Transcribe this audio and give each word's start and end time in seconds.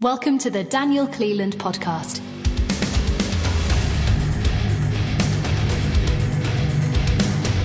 Welcome 0.00 0.38
to 0.38 0.50
the 0.50 0.62
Daniel 0.62 1.08
Cleland 1.08 1.58
podcast. 1.58 2.20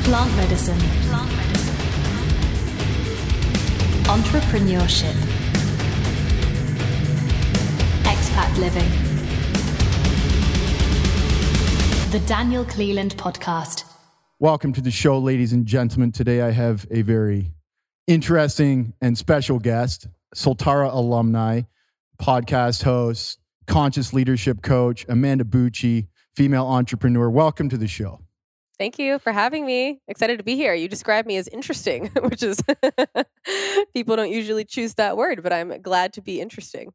Plant 0.04 0.36
medicine. 0.38 0.80
Plant 0.80 1.32
medicine. 1.36 1.76
Entrepreneurship. 4.06 5.14
Expat 8.02 8.58
living. 8.58 8.90
The 12.10 12.26
Daniel 12.26 12.66
Cleland 12.66 13.16
podcast. 13.16 13.84
Welcome 14.40 14.74
to 14.74 14.82
the 14.82 14.90
show, 14.90 15.20
ladies 15.20 15.54
and 15.54 15.68
gentlemen. 15.68 16.12
Today 16.12 16.42
I 16.42 16.50
have 16.50 16.88
a 16.90 17.04
very 17.04 17.52
interesting 18.08 18.96
and 19.02 19.16
special 19.16 19.60
guest, 19.60 20.08
Soltara 20.34 20.92
alumni, 20.92 21.62
podcast 22.22 22.84
host, 22.84 23.40
conscious 23.68 24.14
leadership 24.14 24.62
coach, 24.62 25.06
Amanda 25.08 25.44
Bucci, 25.44 26.08
female 26.36 26.66
entrepreneur. 26.66 27.30
Welcome 27.30 27.70
to 27.70 27.78
the 27.78 27.88
show. 27.88 28.20
Thank 28.80 28.98
you 28.98 29.20
for 29.20 29.32
having 29.32 29.66
me. 29.66 30.02
Excited 30.08 30.38
to 30.40 30.44
be 30.44 30.56
here. 30.56 30.74
You 30.74 30.88
described 30.88 31.28
me 31.28 31.38
as 31.38 31.48
interesting, 31.48 32.08
which 32.24 32.44
is 32.44 32.60
people 33.94 34.16
don't 34.16 34.32
usually 34.32 34.66
choose 34.66 34.96
that 34.96 35.16
word, 35.16 35.44
but 35.44 35.54
I'm 35.54 35.82
glad 35.82 36.14
to 36.14 36.22
be 36.22 36.42
interesting. 36.42 36.92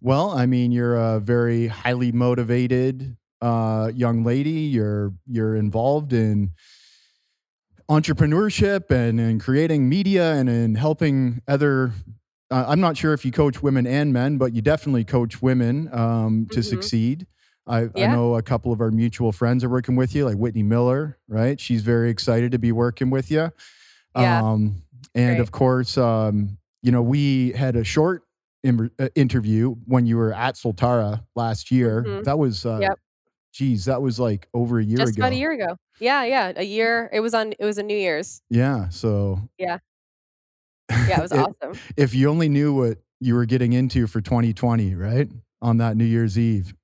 Well, 0.00 0.30
I 0.30 0.46
mean, 0.46 0.72
you're 0.72 0.96
a 0.96 1.20
very 1.20 1.66
highly 1.68 2.12
motivated 2.12 3.16
uh, 3.40 3.90
young 3.94 4.24
lady. 4.24 4.50
You're 4.50 5.12
you're 5.26 5.56
involved 5.56 6.12
in 6.12 6.52
entrepreneurship 7.90 8.90
and 8.90 9.18
in 9.18 9.38
creating 9.38 9.88
media 9.88 10.34
and 10.34 10.48
in 10.48 10.74
helping 10.74 11.42
other. 11.48 11.92
Uh, 12.52 12.66
I'm 12.68 12.80
not 12.80 12.98
sure 12.98 13.14
if 13.14 13.24
you 13.24 13.32
coach 13.32 13.62
women 13.62 13.86
and 13.86 14.12
men, 14.12 14.36
but 14.36 14.52
you 14.52 14.60
definitely 14.60 15.04
coach 15.04 15.40
women 15.40 15.88
um, 15.90 16.46
to 16.50 16.60
mm-hmm. 16.60 16.68
succeed. 16.68 17.26
I, 17.66 17.88
yeah. 17.94 18.10
I, 18.10 18.14
know 18.14 18.34
a 18.34 18.42
couple 18.42 18.72
of 18.72 18.80
our 18.82 18.90
mutual 18.90 19.32
friends 19.32 19.64
are 19.64 19.70
working 19.70 19.96
with 19.96 20.14
you, 20.14 20.26
like 20.26 20.36
Whitney 20.36 20.62
Miller, 20.62 21.18
right? 21.28 21.58
She's 21.58 21.80
very 21.80 22.10
excited 22.10 22.52
to 22.52 22.58
be 22.58 22.70
working 22.70 23.08
with 23.08 23.30
you. 23.30 23.50
Yeah. 24.14 24.42
Um, 24.42 24.82
and 25.14 25.36
Great. 25.36 25.40
of 25.40 25.50
course, 25.52 25.96
um, 25.96 26.58
you 26.82 26.92
know, 26.92 27.00
we 27.00 27.52
had 27.52 27.74
a 27.74 27.84
short 27.84 28.24
uh, 28.66 29.08
interview 29.14 29.74
when 29.86 30.04
you 30.04 30.18
were 30.18 30.34
at 30.34 30.56
Soltara 30.56 31.24
last 31.34 31.70
year. 31.70 32.04
Mm-hmm. 32.06 32.24
That 32.24 32.38
was, 32.38 32.66
uh, 32.66 32.80
yep. 32.82 32.98
geez, 33.54 33.86
that 33.86 34.02
was 34.02 34.20
like 34.20 34.48
over 34.52 34.78
a 34.78 34.84
year 34.84 34.98
Just 34.98 35.14
ago. 35.14 35.22
about 35.22 35.32
a 35.32 35.36
year 35.36 35.52
ago. 35.52 35.76
Yeah, 36.00 36.24
yeah, 36.24 36.52
a 36.56 36.64
year. 36.64 37.08
It 37.12 37.20
was 37.20 37.32
on. 37.32 37.52
It 37.52 37.64
was 37.64 37.78
a 37.78 37.82
New 37.82 37.96
Year's. 37.96 38.42
Yeah. 38.50 38.88
So. 38.88 39.38
Yeah. 39.56 39.78
Yeah, 40.90 41.18
it 41.18 41.22
was 41.22 41.32
awesome. 41.62 41.78
If 41.96 42.14
you 42.14 42.28
only 42.28 42.48
knew 42.48 42.74
what 42.74 42.98
you 43.20 43.34
were 43.34 43.46
getting 43.46 43.72
into 43.72 44.06
for 44.06 44.20
2020, 44.20 44.94
right? 44.94 45.28
On 45.60 45.78
that 45.78 45.96
New 45.96 46.04
Year's 46.04 46.38
Eve. 46.38 46.74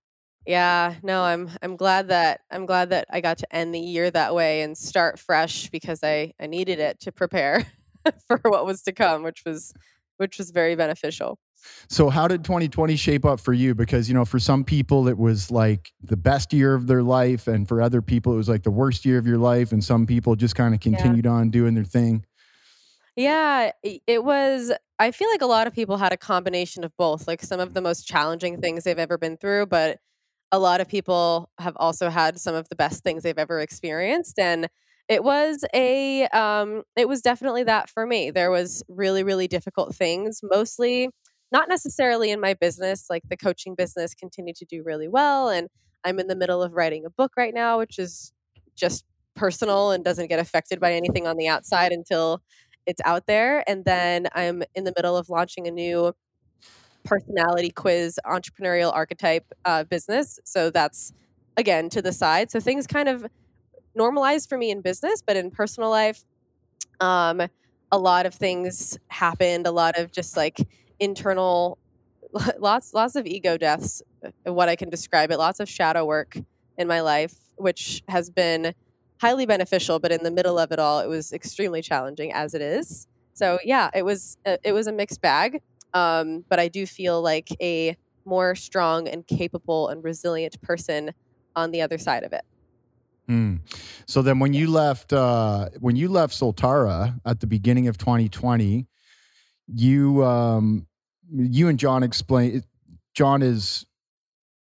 Yeah, 0.46 0.94
no, 1.02 1.22
I'm 1.22 1.50
I'm 1.62 1.76
glad 1.76 2.08
that 2.08 2.40
I'm 2.50 2.64
glad 2.64 2.90
that 2.90 3.06
I 3.10 3.20
got 3.20 3.38
to 3.38 3.54
end 3.54 3.74
the 3.74 3.80
year 3.80 4.10
that 4.10 4.34
way 4.34 4.62
and 4.62 4.78
start 4.78 5.18
fresh 5.18 5.68
because 5.68 6.02
I 6.02 6.32
I 6.40 6.46
needed 6.46 6.78
it 6.78 7.00
to 7.00 7.12
prepare 7.12 7.66
for 8.26 8.40
what 8.44 8.64
was 8.64 8.82
to 8.84 8.92
come, 8.92 9.24
which 9.24 9.42
was 9.44 9.74
which 10.16 10.38
was 10.38 10.50
very 10.50 10.74
beneficial. 10.74 11.38
So 11.88 12.08
how 12.08 12.28
did 12.28 12.44
2020 12.44 12.96
shape 12.96 13.24
up 13.24 13.40
for 13.40 13.52
you 13.52 13.74
because 13.74 14.08
you 14.08 14.14
know 14.14 14.24
for 14.24 14.38
some 14.38 14.64
people 14.64 15.08
it 15.08 15.18
was 15.18 15.50
like 15.50 15.92
the 16.02 16.16
best 16.16 16.52
year 16.52 16.74
of 16.74 16.86
their 16.86 17.02
life 17.02 17.46
and 17.46 17.66
for 17.66 17.82
other 17.82 18.00
people 18.00 18.32
it 18.32 18.36
was 18.36 18.48
like 18.48 18.62
the 18.62 18.70
worst 18.70 19.04
year 19.04 19.18
of 19.18 19.26
your 19.26 19.38
life 19.38 19.72
and 19.72 19.82
some 19.82 20.06
people 20.06 20.36
just 20.36 20.54
kind 20.54 20.72
of 20.72 20.80
continued 20.80 21.24
yeah. 21.24 21.32
on 21.32 21.50
doing 21.50 21.74
their 21.74 21.84
thing. 21.84 22.24
Yeah, 23.18 23.72
it 23.82 24.22
was 24.24 24.70
I 25.00 25.10
feel 25.10 25.28
like 25.30 25.42
a 25.42 25.46
lot 25.46 25.66
of 25.66 25.72
people 25.74 25.96
had 25.96 26.12
a 26.12 26.16
combination 26.16 26.84
of 26.84 26.96
both, 26.96 27.26
like 27.26 27.42
some 27.42 27.58
of 27.58 27.74
the 27.74 27.80
most 27.80 28.06
challenging 28.06 28.60
things 28.60 28.84
they've 28.84 28.96
ever 28.98 29.18
been 29.18 29.36
through, 29.36 29.66
but 29.66 29.98
a 30.52 30.58
lot 30.60 30.80
of 30.80 30.88
people 30.88 31.50
have 31.58 31.76
also 31.78 32.10
had 32.10 32.38
some 32.40 32.54
of 32.54 32.68
the 32.68 32.76
best 32.76 33.02
things 33.02 33.22
they've 33.24 33.38
ever 33.38 33.60
experienced 33.60 34.38
and 34.38 34.68
it 35.08 35.24
was 35.24 35.64
a 35.74 36.26
um, 36.28 36.84
it 36.96 37.08
was 37.08 37.22
definitely 37.22 37.64
that 37.64 37.90
for 37.90 38.06
me. 38.06 38.30
There 38.30 38.50
was 38.52 38.84
really 38.88 39.24
really 39.24 39.48
difficult 39.48 39.94
things 39.96 40.40
mostly 40.42 41.10
not 41.52 41.68
necessarily 41.68 42.30
in 42.30 42.40
my 42.40 42.54
business 42.54 43.06
like 43.10 43.22
the 43.30 43.36
coaching 43.36 43.74
business 43.74 44.14
continued 44.14 44.56
to 44.56 44.64
do 44.66 44.82
really 44.84 45.08
well 45.08 45.48
and 45.48 45.68
i'm 46.04 46.18
in 46.20 46.26
the 46.28 46.36
middle 46.36 46.62
of 46.62 46.72
writing 46.74 47.04
a 47.06 47.10
book 47.10 47.32
right 47.38 47.54
now 47.54 47.78
which 47.78 47.98
is 47.98 48.32
just 48.76 49.04
personal 49.34 49.90
and 49.92 50.04
doesn't 50.04 50.28
get 50.28 50.38
affected 50.40 50.80
by 50.80 50.92
anything 50.92 51.26
on 51.26 51.36
the 51.36 51.48
outside 51.48 51.92
until 51.92 52.40
it's 52.88 53.00
out 53.04 53.26
there 53.26 53.62
and 53.68 53.84
then 53.84 54.26
i'm 54.34 54.64
in 54.74 54.84
the 54.84 54.92
middle 54.96 55.16
of 55.16 55.28
launching 55.30 55.68
a 55.68 55.70
new 55.70 56.12
personality 57.04 57.70
quiz 57.70 58.20
entrepreneurial 58.26 58.92
archetype 58.92 59.46
uh, 59.64 59.84
business. 59.84 60.38
So 60.44 60.70
that's 60.70 61.12
again 61.56 61.88
to 61.90 62.02
the 62.02 62.12
side. 62.12 62.50
So 62.50 62.60
things 62.60 62.86
kind 62.86 63.08
of 63.08 63.26
normalized 63.94 64.48
for 64.48 64.58
me 64.58 64.70
in 64.70 64.82
business, 64.82 65.22
but 65.26 65.36
in 65.36 65.50
personal 65.50 65.90
life, 65.90 66.24
um, 67.00 67.42
a 67.90 67.98
lot 67.98 68.26
of 68.26 68.34
things 68.34 68.98
happened. 69.08 69.66
A 69.66 69.70
lot 69.70 69.98
of 69.98 70.12
just 70.12 70.36
like 70.36 70.58
internal, 71.00 71.78
lots 72.58 72.92
lots 72.92 73.16
of 73.16 73.26
ego 73.26 73.56
deaths. 73.56 74.02
Uh, 74.24 74.52
what 74.52 74.68
I 74.68 74.76
can 74.76 74.90
describe 74.90 75.30
it, 75.30 75.38
lots 75.38 75.60
of 75.60 75.68
shadow 75.68 76.04
work 76.04 76.36
in 76.76 76.86
my 76.86 77.00
life, 77.00 77.34
which 77.56 78.02
has 78.08 78.28
been 78.28 78.74
highly 79.20 79.46
beneficial. 79.46 79.98
But 79.98 80.12
in 80.12 80.22
the 80.22 80.30
middle 80.30 80.58
of 80.58 80.72
it 80.72 80.78
all, 80.78 81.00
it 81.00 81.08
was 81.08 81.32
extremely 81.32 81.82
challenging, 81.82 82.32
as 82.32 82.54
it 82.54 82.62
is. 82.62 83.06
So 83.34 83.58
yeah, 83.64 83.90
it 83.94 84.04
was 84.04 84.36
it 84.44 84.72
was 84.72 84.86
a 84.86 84.92
mixed 84.92 85.20
bag. 85.20 85.62
Um, 85.94 86.44
but 86.48 86.58
I 86.58 86.68
do 86.68 86.86
feel 86.86 87.22
like 87.22 87.48
a 87.60 87.96
more 88.24 88.54
strong 88.54 89.08
and 89.08 89.26
capable 89.26 89.88
and 89.88 90.04
resilient 90.04 90.60
person 90.60 91.12
on 91.56 91.70
the 91.70 91.80
other 91.80 91.98
side 91.98 92.24
of 92.24 92.32
it. 92.32 92.44
Mm. 93.28 93.60
So 94.06 94.22
then, 94.22 94.38
when 94.38 94.54
you 94.54 94.70
left, 94.70 95.12
uh, 95.12 95.68
when 95.80 95.96
you 95.96 96.08
left 96.08 96.34
Soltara 96.34 97.20
at 97.26 97.40
the 97.40 97.46
beginning 97.46 97.86
of 97.88 97.98
2020, 97.98 98.86
you 99.66 100.24
um, 100.24 100.86
you 101.30 101.68
and 101.68 101.78
John 101.78 102.02
explain. 102.02 102.62
John 103.14 103.42
is 103.42 103.84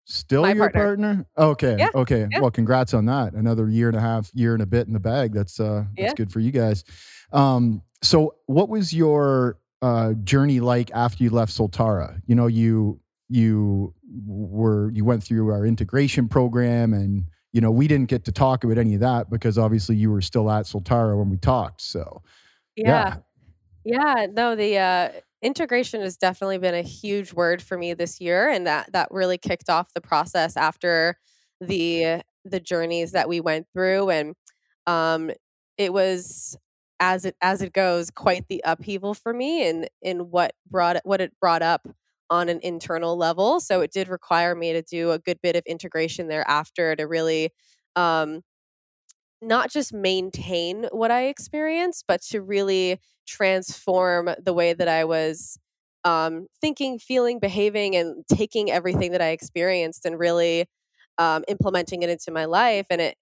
still 0.08 0.42
My 0.42 0.52
your 0.52 0.70
partner. 0.70 0.84
partner? 0.84 1.26
Okay, 1.36 1.76
yeah. 1.78 1.88
okay. 1.94 2.26
Yeah. 2.30 2.40
Well, 2.40 2.50
congrats 2.50 2.94
on 2.94 3.06
that. 3.06 3.34
Another 3.34 3.68
year 3.68 3.88
and 3.88 3.96
a 3.96 4.00
half, 4.00 4.30
year 4.34 4.54
and 4.54 4.62
a 4.62 4.66
bit 4.66 4.86
in 4.86 4.92
the 4.92 5.00
bag. 5.00 5.32
That's 5.32 5.60
uh, 5.60 5.84
that's 5.96 6.10
yeah. 6.10 6.14
good 6.14 6.32
for 6.32 6.40
you 6.40 6.50
guys. 6.50 6.84
Um, 7.32 7.82
so, 8.02 8.34
what 8.46 8.68
was 8.68 8.92
your 8.92 9.58
uh, 9.82 10.14
journey 10.24 10.60
like 10.60 10.90
after 10.92 11.22
you 11.22 11.30
left 11.30 11.56
Soltara? 11.56 12.20
You 12.26 12.34
know, 12.34 12.46
you 12.46 13.00
you 13.28 13.94
were 14.26 14.90
you 14.90 15.04
went 15.04 15.22
through 15.22 15.50
our 15.50 15.66
integration 15.66 16.28
program, 16.28 16.94
and 16.94 17.26
you 17.52 17.60
know 17.60 17.70
we 17.70 17.86
didn't 17.86 18.08
get 18.08 18.24
to 18.24 18.32
talk 18.32 18.64
about 18.64 18.78
any 18.78 18.94
of 18.94 19.00
that 19.00 19.30
because 19.30 19.58
obviously 19.58 19.96
you 19.96 20.10
were 20.10 20.22
still 20.22 20.50
at 20.50 20.64
Soltara 20.64 21.16
when 21.16 21.28
we 21.28 21.36
talked. 21.36 21.82
So 21.82 22.22
yeah, 22.76 23.18
yeah, 23.84 24.16
yeah 24.16 24.26
no, 24.32 24.56
the 24.56 24.78
uh, 24.78 25.08
integration 25.42 26.00
has 26.02 26.16
definitely 26.16 26.58
been 26.58 26.74
a 26.74 26.82
huge 26.82 27.32
word 27.32 27.62
for 27.62 27.78
me 27.78 27.94
this 27.94 28.20
year, 28.20 28.48
and 28.48 28.66
that 28.66 28.92
that 28.92 29.08
really 29.10 29.38
kicked 29.38 29.68
off 29.70 29.92
the 29.94 30.00
process 30.00 30.56
after 30.56 31.16
the 31.60 32.22
the 32.44 32.60
journeys 32.60 33.12
that 33.12 33.28
we 33.28 33.40
went 33.40 33.66
through 33.74 34.08
and 34.10 34.34
um 34.86 35.30
it 35.76 35.92
was 35.92 36.56
as 37.00 37.24
it 37.24 37.36
as 37.42 37.62
it 37.62 37.72
goes 37.72 38.10
quite 38.10 38.46
the 38.48 38.62
upheaval 38.64 39.14
for 39.14 39.32
me 39.32 39.66
in 39.68 39.86
in 40.02 40.30
what 40.30 40.52
brought 40.70 40.96
what 41.04 41.20
it 41.20 41.32
brought 41.40 41.62
up 41.62 41.86
on 42.30 42.48
an 42.50 42.60
internal 42.62 43.16
level. 43.16 43.58
So 43.60 43.80
it 43.80 43.90
did 43.92 44.08
require 44.08 44.54
me 44.54 44.72
to 44.74 44.82
do 44.82 45.12
a 45.12 45.18
good 45.18 45.40
bit 45.42 45.56
of 45.56 45.62
integration 45.66 46.28
thereafter 46.28 46.94
to 46.96 47.04
really 47.06 47.50
um 47.96 48.42
not 49.40 49.70
just 49.70 49.92
maintain 49.92 50.86
what 50.92 51.10
i 51.10 51.24
experienced 51.26 52.04
but 52.08 52.22
to 52.22 52.40
really 52.42 52.98
transform 53.26 54.30
the 54.42 54.52
way 54.52 54.72
that 54.72 54.88
i 54.88 55.04
was 55.04 55.58
um, 56.04 56.46
thinking 56.60 56.98
feeling 56.98 57.38
behaving 57.38 57.94
and 57.96 58.24
taking 58.32 58.70
everything 58.70 59.12
that 59.12 59.20
i 59.22 59.28
experienced 59.28 60.04
and 60.04 60.18
really 60.18 60.66
um, 61.18 61.44
implementing 61.48 62.02
it 62.02 62.10
into 62.10 62.30
my 62.30 62.44
life 62.44 62.86
and 62.90 63.00
it 63.00 63.16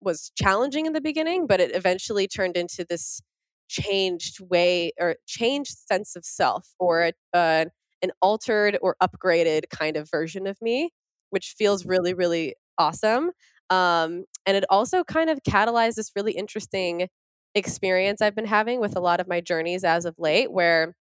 was 0.00 0.30
challenging 0.36 0.86
in 0.86 0.92
the 0.92 1.00
beginning, 1.00 1.46
but 1.46 1.60
it 1.60 1.74
eventually 1.74 2.28
turned 2.28 2.56
into 2.56 2.84
this 2.88 3.20
changed 3.68 4.38
way 4.40 4.92
or 5.00 5.16
changed 5.26 5.76
sense 5.90 6.14
of 6.14 6.24
self 6.24 6.68
or 6.78 7.12
uh, 7.34 7.64
an 8.02 8.10
altered 8.22 8.78
or 8.80 8.96
upgraded 9.02 9.64
kind 9.70 9.96
of 9.96 10.08
version 10.10 10.46
of 10.46 10.60
me, 10.60 10.90
which 11.30 11.54
feels 11.58 11.84
really, 11.84 12.14
really 12.14 12.54
awesome. 12.78 13.30
Um, 13.70 14.24
and 14.44 14.56
it 14.56 14.64
also 14.70 15.04
kind 15.04 15.30
of 15.30 15.40
catalyzed 15.42 15.96
this 15.96 16.12
really 16.14 16.32
interesting 16.32 17.08
experience 17.54 18.20
I've 18.20 18.34
been 18.34 18.46
having 18.46 18.80
with 18.80 18.96
a 18.96 19.00
lot 19.00 19.20
of 19.20 19.28
my 19.28 19.40
journeys 19.40 19.82
as 19.82 20.04
of 20.04 20.14
late, 20.18 20.52
where 20.52 20.94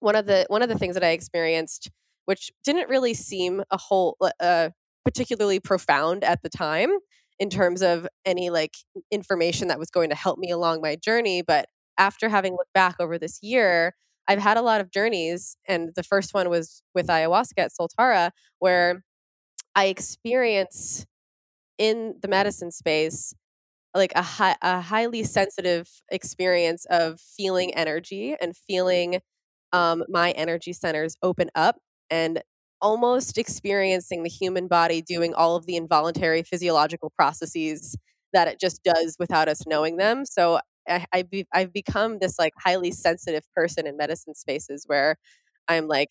one 0.00 0.16
of 0.16 0.26
the 0.26 0.46
one 0.48 0.62
of 0.62 0.68
the 0.68 0.78
things 0.78 0.94
that 0.94 1.04
I 1.04 1.10
experienced, 1.10 1.90
which 2.26 2.50
didn't 2.64 2.88
really 2.88 3.14
seem 3.14 3.62
a 3.70 3.76
whole 3.76 4.16
uh, 4.40 4.70
particularly 5.04 5.60
profound 5.60 6.24
at 6.24 6.42
the 6.42 6.48
time, 6.48 6.90
in 7.38 7.50
terms 7.50 7.82
of 7.82 8.06
any 8.24 8.50
like 8.50 8.76
information 9.10 9.68
that 9.68 9.78
was 9.78 9.90
going 9.90 10.10
to 10.10 10.16
help 10.16 10.38
me 10.38 10.50
along 10.50 10.80
my 10.80 10.96
journey. 10.96 11.42
But 11.42 11.66
after 11.98 12.28
having 12.28 12.52
looked 12.52 12.72
back 12.72 12.96
over 13.00 13.18
this 13.18 13.40
year, 13.42 13.94
I've 14.28 14.38
had 14.38 14.56
a 14.56 14.62
lot 14.62 14.80
of 14.80 14.90
journeys, 14.90 15.56
and 15.66 15.90
the 15.96 16.02
first 16.02 16.34
one 16.34 16.48
was 16.48 16.82
with 16.94 17.08
ayahuasca 17.08 17.58
at 17.58 17.72
Soltara, 17.78 18.30
where 18.58 19.02
I 19.74 19.86
experience 19.86 21.06
in 21.78 22.16
the 22.20 22.28
medicine 22.28 22.70
space 22.70 23.34
like 23.94 24.12
a, 24.14 24.24
a 24.62 24.80
highly 24.80 25.22
sensitive 25.24 25.88
experience 26.10 26.86
of 26.90 27.20
feeling 27.20 27.74
energy 27.74 28.36
and 28.40 28.56
feeling 28.56 29.20
um, 29.72 30.04
my 30.08 30.30
energy 30.32 30.72
centers 30.72 31.16
open 31.22 31.50
up 31.54 31.76
and 32.10 32.42
almost 32.80 33.38
experiencing 33.38 34.22
the 34.22 34.28
human 34.28 34.68
body 34.68 35.02
doing 35.02 35.34
all 35.34 35.56
of 35.56 35.66
the 35.66 35.76
involuntary 35.76 36.42
physiological 36.42 37.10
processes 37.16 37.96
that 38.32 38.48
it 38.48 38.60
just 38.60 38.82
does 38.84 39.16
without 39.18 39.48
us 39.48 39.66
knowing 39.66 39.96
them. 39.96 40.24
So 40.24 40.60
I, 40.88 41.04
I've, 41.12 41.30
be, 41.30 41.46
I've 41.52 41.72
become 41.72 42.18
this 42.20 42.38
like 42.38 42.52
highly 42.62 42.90
sensitive 42.92 43.42
person 43.54 43.86
in 43.86 43.96
medicine 43.96 44.34
spaces 44.34 44.84
where 44.86 45.16
I'm 45.66 45.88
like 45.88 46.08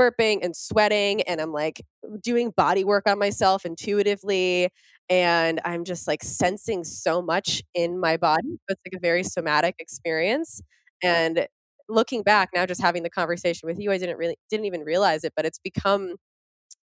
burping 0.00 0.40
and 0.42 0.54
sweating 0.56 1.22
and 1.22 1.40
I'm 1.40 1.52
like 1.52 1.82
doing 2.22 2.50
body 2.56 2.84
work 2.84 3.04
on 3.08 3.18
myself 3.18 3.64
intuitively 3.66 4.70
and 5.10 5.60
I'm 5.64 5.84
just 5.84 6.06
like 6.08 6.22
sensing 6.22 6.84
so 6.84 7.22
much 7.22 7.62
in 7.74 7.98
my 8.00 8.16
body. 8.16 8.48
Mm. 8.48 8.58
It's 8.68 8.80
like 8.86 8.96
a 8.96 9.00
very 9.00 9.22
somatic 9.24 9.74
experience. 9.78 10.62
And 11.02 11.46
looking 11.88 12.22
back 12.22 12.50
now, 12.54 12.66
just 12.66 12.82
having 12.82 13.02
the 13.02 13.10
conversation 13.10 13.66
with 13.66 13.78
you, 13.80 13.90
I 13.92 13.98
didn't 13.98 14.18
really 14.18 14.36
didn't 14.50 14.66
even 14.66 14.82
realize 14.82 15.24
it, 15.24 15.32
but 15.36 15.44
it's 15.46 15.58
become 15.58 16.16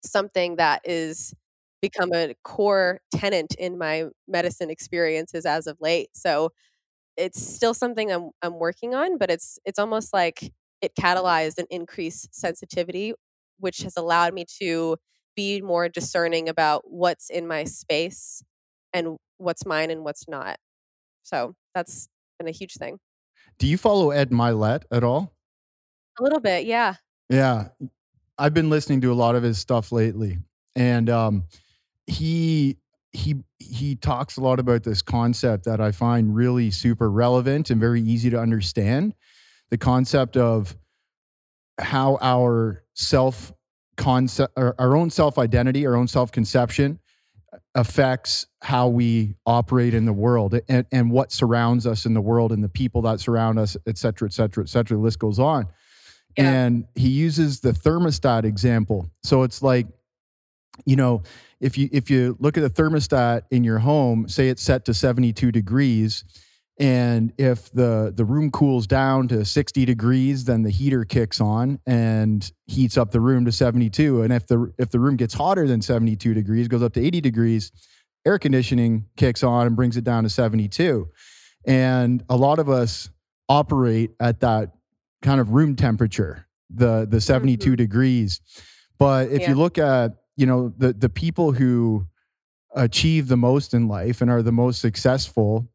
something 0.04 0.56
that 0.56 0.80
is 0.84 1.34
become 1.82 2.12
a 2.14 2.34
core 2.44 3.00
tenant 3.14 3.54
in 3.58 3.78
my 3.78 4.04
medicine 4.28 4.70
experiences 4.70 5.46
as 5.46 5.66
of 5.66 5.76
late. 5.80 6.10
So 6.14 6.50
it's 7.16 7.42
still 7.42 7.74
something 7.74 8.12
I'm 8.12 8.30
I'm 8.42 8.58
working 8.58 8.94
on, 8.94 9.18
but 9.18 9.30
it's 9.30 9.58
it's 9.64 9.78
almost 9.78 10.12
like 10.14 10.52
it 10.82 10.94
catalyzed 10.98 11.58
an 11.58 11.66
increased 11.70 12.34
sensitivity, 12.34 13.14
which 13.58 13.82
has 13.82 13.96
allowed 13.96 14.34
me 14.34 14.44
to 14.60 14.96
be 15.36 15.60
more 15.60 15.88
discerning 15.88 16.48
about 16.48 16.82
what's 16.84 17.30
in 17.30 17.46
my 17.46 17.64
space 17.64 18.42
and 18.92 19.16
what's 19.38 19.64
mine 19.64 19.90
and 19.90 20.04
what's 20.04 20.28
not. 20.28 20.56
So 21.22 21.54
that's 21.74 22.08
been 22.38 22.48
a 22.48 22.52
huge 22.52 22.74
thing. 22.74 22.98
Do 23.58 23.66
you 23.66 23.76
follow 23.76 24.10
Ed 24.10 24.30
Mylett 24.30 24.82
at 24.90 25.04
all? 25.04 25.32
A 26.18 26.22
little 26.22 26.40
bit, 26.40 26.64
yeah. 26.64 26.94
Yeah. 27.28 27.68
I've 28.38 28.54
been 28.54 28.70
listening 28.70 29.02
to 29.02 29.12
a 29.12 29.14
lot 29.14 29.34
of 29.34 29.42
his 29.42 29.58
stuff 29.58 29.92
lately. 29.92 30.38
And 30.74 31.10
um, 31.10 31.44
he 32.06 32.78
he 33.12 33.36
he 33.58 33.96
talks 33.96 34.36
a 34.36 34.40
lot 34.40 34.60
about 34.60 34.84
this 34.84 35.02
concept 35.02 35.64
that 35.64 35.80
I 35.80 35.92
find 35.92 36.34
really 36.34 36.70
super 36.70 37.10
relevant 37.10 37.70
and 37.70 37.80
very 37.80 38.00
easy 38.00 38.30
to 38.30 38.40
understand. 38.40 39.14
The 39.70 39.78
concept 39.78 40.36
of 40.36 40.76
how 41.78 42.18
our 42.20 42.84
self 42.94 43.52
concept 43.96 44.52
our 44.56 44.96
own 44.96 45.10
self 45.10 45.38
identity, 45.38 45.86
our 45.86 45.96
own 45.96 46.08
self 46.08 46.32
conception 46.32 46.98
affects 47.74 48.46
how 48.62 48.88
we 48.88 49.34
operate 49.46 49.94
in 49.94 50.04
the 50.04 50.12
world 50.12 50.58
and, 50.68 50.86
and 50.92 51.10
what 51.10 51.32
surrounds 51.32 51.86
us 51.86 52.04
in 52.04 52.14
the 52.14 52.20
world 52.20 52.52
and 52.52 52.62
the 52.62 52.68
people 52.68 53.02
that 53.02 53.20
surround 53.20 53.58
us, 53.58 53.76
et 53.86 53.96
cetera, 53.96 54.26
et 54.26 54.32
cetera, 54.32 54.64
et 54.64 54.68
cetera. 54.68 54.96
The 54.96 55.02
list 55.02 55.18
goes 55.18 55.38
on. 55.38 55.68
Yeah. 56.36 56.50
And 56.50 56.86
he 56.94 57.08
uses 57.08 57.60
the 57.60 57.72
thermostat 57.72 58.44
example. 58.44 59.10
So 59.22 59.42
it's 59.42 59.62
like, 59.62 59.86
you 60.84 60.96
know, 60.96 61.22
if 61.60 61.76
you 61.76 61.88
if 61.92 62.10
you 62.10 62.36
look 62.40 62.56
at 62.56 62.62
the 62.62 62.82
thermostat 62.82 63.42
in 63.50 63.64
your 63.64 63.78
home, 63.78 64.28
say 64.28 64.48
it's 64.48 64.62
set 64.62 64.84
to 64.86 64.94
72 64.94 65.52
degrees, 65.52 66.24
and 66.80 67.34
if 67.36 67.70
the 67.72 68.12
the 68.16 68.24
room 68.24 68.50
cools 68.50 68.86
down 68.86 69.28
to 69.28 69.44
60 69.44 69.84
degrees 69.84 70.44
then 70.44 70.62
the 70.62 70.70
heater 70.70 71.04
kicks 71.04 71.40
on 71.40 71.78
and 71.86 72.50
heats 72.66 72.96
up 72.96 73.10
the 73.10 73.20
room 73.20 73.44
to 73.44 73.52
72 73.52 74.22
and 74.22 74.32
if 74.32 74.46
the 74.46 74.72
if 74.78 74.90
the 74.90 74.98
room 74.98 75.16
gets 75.16 75.34
hotter 75.34 75.68
than 75.68 75.82
72 75.82 76.34
degrees 76.34 76.66
goes 76.66 76.82
up 76.82 76.94
to 76.94 77.06
80 77.06 77.20
degrees 77.20 77.70
air 78.26 78.38
conditioning 78.38 79.04
kicks 79.16 79.44
on 79.44 79.66
and 79.66 79.76
brings 79.76 79.96
it 79.96 80.04
down 80.04 80.24
to 80.24 80.30
72 80.30 81.08
and 81.66 82.24
a 82.28 82.36
lot 82.36 82.58
of 82.58 82.70
us 82.70 83.10
operate 83.48 84.12
at 84.18 84.40
that 84.40 84.72
kind 85.22 85.40
of 85.40 85.50
room 85.50 85.76
temperature 85.76 86.46
the 86.70 87.06
the 87.08 87.20
72 87.20 87.62
mm-hmm. 87.62 87.76
degrees 87.76 88.40
but 88.98 89.28
if 89.30 89.42
yeah. 89.42 89.50
you 89.50 89.54
look 89.54 89.76
at 89.76 90.12
you 90.36 90.46
know 90.46 90.72
the 90.78 90.94
the 90.94 91.10
people 91.10 91.52
who 91.52 92.06
achieve 92.74 93.28
the 93.28 93.36
most 93.36 93.74
in 93.74 93.88
life 93.88 94.22
and 94.22 94.30
are 94.30 94.42
the 94.42 94.52
most 94.52 94.80
successful 94.80 95.68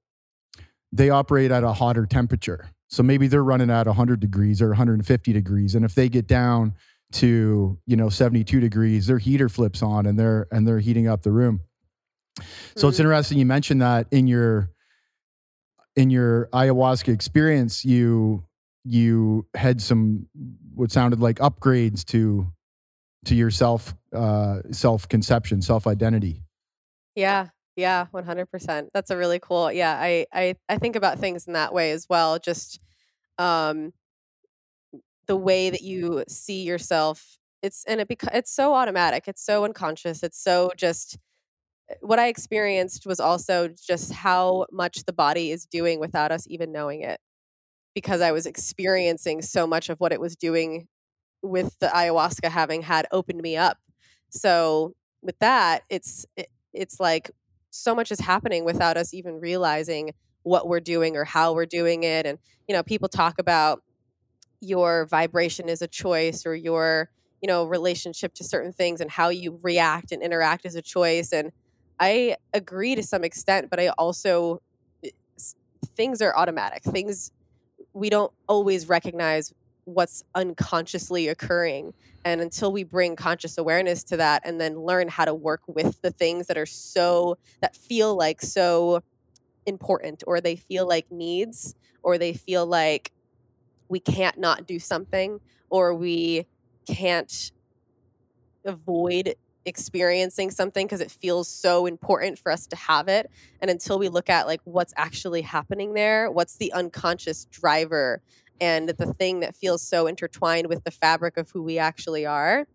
they 0.96 1.10
operate 1.10 1.52
at 1.52 1.64
a 1.64 1.74
hotter 1.74 2.06
temperature. 2.06 2.70
So 2.88 3.04
maybe 3.04 3.28
they're 3.28 3.44
running 3.44 3.70
at 3.70 3.88
100 3.88 4.20
degrees 4.20 4.62
or 4.62 4.70
150 4.70 5.34
degrees, 5.34 5.76
and 5.76 5.84
if 5.84 5.96
they 5.96 6.08
get 6.08 6.28
down 6.28 6.74
to 7.14 7.78
you 7.86 7.96
know 7.96 8.10
72 8.10 8.60
degrees, 8.60 9.08
their 9.08 9.18
heater 9.18 9.50
flips 9.50 9.82
on 9.82 10.06
and 10.06 10.18
they're 10.18 10.48
and 10.52 10.68
they're 10.68 10.80
heating 10.80 11.08
up 11.08 11.24
the 11.24 11.32
room. 11.32 11.62
So 12.38 12.44
mm-hmm. 12.44 12.88
it's 12.90 13.00
interesting 13.00 13.38
you 13.38 13.46
mentioned 13.46 13.82
that 13.82 14.08
in 14.12 14.28
your 14.28 14.72
in 15.96 16.10
your 16.10 16.48
ayahuasca 16.54 17.14
experience, 17.14 17.84
you 17.84 18.44
you 18.84 19.48
had 19.54 19.82
some 19.82 20.28
what 20.74 20.92
sounded 20.92 21.20
like 21.20 21.38
upgrades 21.38 22.06
to 22.06 22.48
to 23.26 23.36
your 23.36 23.52
self 23.52 23.96
uh, 24.14 24.60
self 24.72 25.10
conception, 25.10 25.62
self 25.62 25.88
identity. 25.88 26.44
Yeah, 27.16 27.48
yeah, 27.76 28.08
100%. 28.12 28.90
That's 28.94 29.12
a 29.12 29.18
really 29.18 29.40
cool. 29.40 29.72
Yeah, 29.72 29.98
I 30.00 30.26
I 30.34 30.56
I 30.70 30.78
think 30.78 30.96
about 30.96 31.20
things 31.20 31.48
in 31.48 31.54
that 31.54 31.74
way 31.74 31.92
as 31.92 32.08
well, 32.10 32.40
just 32.40 32.80
um 33.38 33.94
the 35.28 35.36
way 35.36 35.70
that 35.70 35.82
you 35.82 36.24
see 36.28 36.64
yourself. 36.64 37.38
It's 37.62 37.84
and 37.88 38.00
it 38.00 38.08
beca- 38.08 38.34
it's 38.36 38.52
so 38.54 38.74
automatic. 38.74 39.24
It's 39.28 39.44
so 39.44 39.66
unconscious. 39.66 40.22
It's 40.24 40.42
so 40.42 40.72
just 40.78 41.18
eh, 41.90 41.96
what 42.02 42.20
I 42.20 42.28
experienced 42.30 43.06
was 43.08 43.20
also 43.22 43.70
just 43.70 44.14
how 44.14 44.68
much 44.72 45.06
the 45.06 45.14
body 45.14 45.52
is 45.52 45.66
doing 45.68 46.00
without 46.00 46.32
us 46.32 46.46
even 46.50 46.72
knowing 46.72 47.02
it. 47.02 47.20
Because 47.96 48.22
I 48.22 48.32
was 48.34 48.46
experiencing 48.48 49.42
so 49.44 49.68
much 49.68 49.90
of 49.90 50.00
what 50.00 50.14
it 50.14 50.22
was 50.22 50.36
doing 50.38 50.88
with 51.44 51.78
the 51.80 51.88
ayahuasca 51.88 52.50
having 52.50 52.84
had 52.84 53.08
opened 53.12 53.42
me 53.42 53.58
up. 53.58 53.78
So 54.32 54.96
with 55.22 55.40
that, 55.40 55.84
it's 55.90 56.26
it, 56.38 56.50
it's 56.74 57.00
like 57.00 57.32
so 57.76 57.96
much 57.96 58.12
is 58.12 58.20
happening 58.20 58.66
without 58.66 58.98
us 58.98 59.14
even 59.14 59.40
realizing 59.40 60.12
what 60.44 60.68
we're 60.68 60.80
doing 60.80 61.16
or 61.18 61.24
how 61.24 61.54
we're 61.54 61.66
doing 61.66 62.04
it 62.04 62.26
and 62.26 62.38
you 62.68 62.76
know 62.76 62.84
people 62.84 63.10
talk 63.10 63.40
about 63.40 63.82
your 64.62 65.06
vibration 65.08 65.70
is 65.70 65.82
a 65.82 65.88
choice 65.88 66.46
or 66.46 66.56
your 66.56 67.10
you 67.42 67.48
know 67.48 67.66
relationship 67.66 68.34
to 68.34 68.44
certain 68.44 68.72
things 68.72 69.02
and 69.02 69.12
how 69.12 69.30
you 69.30 69.60
react 69.64 70.12
and 70.12 70.22
interact 70.22 70.66
is 70.66 70.76
a 70.76 70.82
choice 70.82 71.32
and 71.34 71.52
i 72.00 72.36
agree 72.54 72.96
to 72.96 73.04
some 73.04 73.24
extent 73.24 73.70
but 73.70 73.80
i 73.80 73.90
also 73.90 74.62
eh, 75.04 75.10
things 75.96 76.22
are 76.22 76.36
automatic. 76.36 76.84
Things 76.84 77.32
we 77.94 78.10
don't 78.10 78.32
always 78.48 78.88
recognize 78.88 79.54
what's 79.86 80.24
unconsciously 80.34 81.28
occurring 81.28 81.94
and 82.26 82.42
until 82.42 82.72
we 82.72 82.84
bring 82.84 83.16
conscious 83.16 83.58
awareness 83.58 84.04
to 84.04 84.18
that 84.18 84.42
and 84.44 84.60
then 84.60 84.80
learn 84.80 85.08
how 85.08 85.24
to 85.24 85.34
work 85.34 85.62
with 85.68 86.02
the 86.02 86.12
things 86.12 86.48
that 86.48 86.58
are 86.58 86.66
so, 86.66 87.38
that 87.62 87.76
feel 87.76 88.16
like 88.16 88.42
so 88.42 89.02
important 89.66 90.24
or 90.28 90.42
they 90.42 90.56
feel 90.56 90.88
like 90.88 91.12
needs 91.12 91.76
or 92.04 92.18
they 92.18 92.34
feel 92.34 92.66
like 92.66 93.12
we 93.88 94.00
can't 94.00 94.40
not 94.40 94.66
do 94.66 94.80
something 94.80 95.40
or 95.70 95.94
we 95.94 96.46
can't 96.88 97.52
avoid 98.66 99.36
experiencing 99.66 100.52
something 100.52 100.86
because 100.86 101.02
it 101.02 101.10
feels 101.10 101.48
so 101.48 101.88
important 101.88 102.38
for 102.38 102.52
us 102.52 102.68
to 102.68 102.76
have 102.76 103.08
it 103.08 103.30
and 103.62 103.72
until 103.72 103.98
we 103.98 104.10
look 104.10 104.30
at 104.30 104.46
like 104.46 104.62
what's 104.64 104.94
actually 104.96 105.42
happening 105.42 105.94
there 105.96 106.30
what's 106.30 106.58
the 106.58 106.72
unconscious 106.74 107.46
driver 107.46 108.22
and 108.62 108.90
the 108.90 109.14
thing 109.14 109.42
that 109.42 109.56
feels 109.56 109.82
so 109.82 110.08
intertwined 110.08 110.68
with 110.68 110.84
the 110.84 110.92
fabric 110.92 111.38
of 111.38 111.50
who 111.52 111.62
we 111.62 111.78
actually 111.78 112.26
are. 112.26 112.68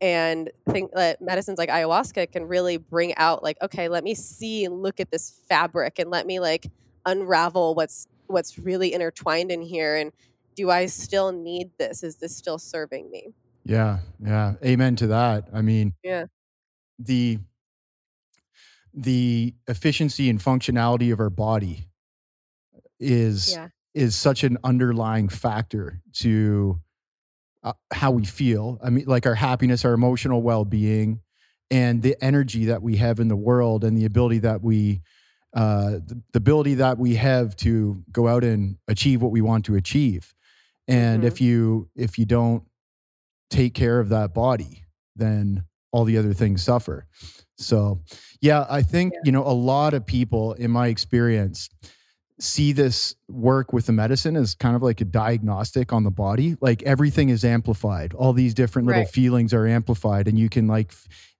And 0.00 0.50
think 0.68 0.92
that 0.94 1.20
medicines 1.20 1.58
like 1.58 1.68
ayahuasca 1.68 2.32
can 2.32 2.48
really 2.48 2.76
bring 2.76 3.14
out 3.16 3.44
like 3.44 3.56
okay 3.62 3.88
let 3.88 4.02
me 4.02 4.16
see 4.16 4.64
and 4.64 4.82
look 4.82 4.98
at 4.98 5.12
this 5.12 5.40
fabric 5.48 6.00
and 6.00 6.10
let 6.10 6.26
me 6.26 6.40
like 6.40 6.66
unravel 7.06 7.76
what's 7.76 8.08
what's 8.26 8.58
really 8.58 8.92
intertwined 8.92 9.52
in 9.52 9.62
here. 9.62 9.96
And 9.96 10.12
do 10.56 10.70
i 10.70 10.86
still 10.86 11.30
need 11.30 11.70
this? 11.78 12.02
Is 12.02 12.16
this 12.16 12.36
still 12.36 12.58
serving 12.58 13.10
me? 13.10 13.28
Yeah 13.64 13.98
yeah. 14.20 14.54
Amen 14.64 14.96
to 14.96 15.06
that. 15.08 15.48
I 15.52 15.62
mean 15.62 15.94
yeah. 16.02 16.26
the 16.98 17.38
the 18.92 19.54
efficiency 19.68 20.28
and 20.28 20.40
functionality 20.40 21.12
of 21.12 21.20
our 21.20 21.30
body 21.30 21.86
is 22.98 23.52
yeah 23.52 23.68
is 23.94 24.14
such 24.16 24.44
an 24.44 24.58
underlying 24.64 25.28
factor 25.28 26.00
to 26.14 26.80
uh, 27.62 27.72
how 27.92 28.10
we 28.10 28.24
feel. 28.24 28.78
I 28.82 28.90
mean, 28.90 29.04
like 29.06 29.26
our 29.26 29.34
happiness, 29.34 29.84
our 29.84 29.92
emotional 29.92 30.42
well 30.42 30.64
being, 30.64 31.20
and 31.70 32.02
the 32.02 32.16
energy 32.22 32.66
that 32.66 32.82
we 32.82 32.96
have 32.96 33.20
in 33.20 33.28
the 33.28 33.36
world, 33.36 33.84
and 33.84 33.96
the 33.96 34.04
ability 34.04 34.38
that 34.40 34.62
we, 34.62 35.02
uh, 35.54 35.92
the, 36.06 36.20
the 36.32 36.38
ability 36.38 36.74
that 36.74 36.98
we 36.98 37.14
have 37.16 37.54
to 37.56 38.02
go 38.10 38.28
out 38.28 38.44
and 38.44 38.76
achieve 38.88 39.22
what 39.22 39.30
we 39.30 39.40
want 39.40 39.64
to 39.66 39.76
achieve. 39.76 40.34
And 40.88 41.20
Mm-hmm. 41.20 41.28
if 41.28 41.40
you 41.40 41.88
if 41.94 42.18
you 42.18 42.24
don't 42.24 42.64
take 43.50 43.74
care 43.74 44.00
of 44.00 44.08
that 44.08 44.34
body, 44.34 44.84
then 45.14 45.64
all 45.92 46.04
the 46.04 46.16
other 46.18 46.32
things 46.32 46.62
suffer. 46.62 47.06
So, 47.58 48.00
yeah, 48.40 48.66
I 48.68 48.82
think, 48.82 49.12
Yeah. 49.12 49.20
you 49.26 49.32
know, 49.32 49.46
a 49.46 49.52
lot 49.52 49.92
of 49.94 50.04
people 50.06 50.54
in 50.54 50.70
my 50.70 50.88
experience 50.88 51.68
see 52.42 52.72
this 52.72 53.14
work 53.28 53.72
with 53.72 53.86
the 53.86 53.92
medicine 53.92 54.36
as 54.36 54.54
kind 54.56 54.74
of 54.74 54.82
like 54.82 55.00
a 55.00 55.04
diagnostic 55.04 55.92
on 55.92 56.02
the 56.02 56.10
body. 56.10 56.56
Like 56.60 56.82
everything 56.82 57.28
is 57.28 57.44
amplified. 57.44 58.14
All 58.14 58.32
these 58.32 58.52
different 58.52 58.88
little 58.88 59.02
Right. 59.02 59.08
feelings 59.10 59.54
are 59.54 59.66
amplified 59.66 60.26
and 60.26 60.36
you 60.38 60.48
can 60.48 60.66
like 60.66 60.92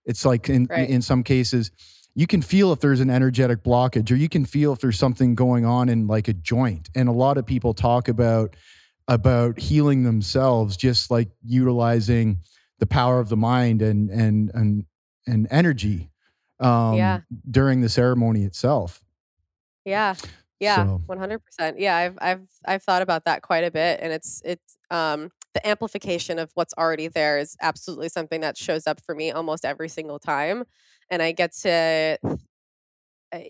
it's 0.05 0.25
like 0.25 0.49
in 0.49 0.67
Right. 0.71 0.89
in 0.89 1.03
some 1.03 1.23
cases 1.25 1.71
you 2.15 2.27
can 2.27 2.41
feel 2.43 2.73
if 2.73 2.81
there's 2.81 3.01
an 3.01 3.11
energetic 3.11 3.65
blockage 3.65 4.11
or 4.13 4.17
you 4.17 4.29
can 4.29 4.45
feel 4.45 4.73
if 4.75 4.81
there's 4.81 4.99
something 4.99 5.35
going 5.35 5.65
on 5.65 5.89
in 5.89 6.07
like 6.07 6.29
a 6.29 6.35
joint. 6.35 6.89
And 6.95 7.09
a 7.09 7.13
lot 7.13 7.37
of 7.39 7.47
people 7.47 7.75
talk 7.75 8.07
about 8.09 8.55
about 9.09 9.59
healing 9.59 10.05
themselves 10.05 10.77
just 10.77 11.11
like 11.11 11.31
utilizing 11.45 12.39
the 12.79 12.87
power 12.87 13.19
of 13.19 13.29
the 13.29 13.37
mind 13.37 13.83
and 13.83 14.09
and 14.11 14.51
and 14.55 14.85
and 15.27 15.49
energy 15.51 16.11
um 16.61 16.95
Yeah. 16.95 17.21
during 17.51 17.81
the 17.81 17.89
ceremony 17.89 18.45
itself 18.45 19.03
Yeah. 19.85 20.15
Yeah, 20.63 20.87
one 21.07 21.19
hundred 21.19 21.41
percent. 21.45 21.79
Yeah, 21.81 21.97
I've 21.97 22.19
I've 22.21 22.49
I've 22.67 22.83
thought 22.85 23.03
about 23.03 23.25
that 23.25 23.43
quite 23.43 23.65
a 23.65 23.71
bit, 23.71 24.01
and 24.03 24.13
it's 24.13 24.43
it's 24.45 24.79
um 24.91 25.31
the 25.55 25.67
amplification 25.67 26.39
of 26.39 26.51
what's 26.55 26.75
already 26.79 27.09
there 27.09 27.39
is 27.39 27.57
absolutely 27.61 28.09
something 28.09 28.41
that 28.43 28.57
shows 28.57 28.87
up 28.87 29.01
for 29.01 29.15
me 29.15 29.33
almost 29.33 29.65
every 29.65 29.89
single 29.89 30.19
time, 30.21 30.65
and 31.11 31.23
I 31.23 31.33
get 31.33 31.53
to, 31.63 32.19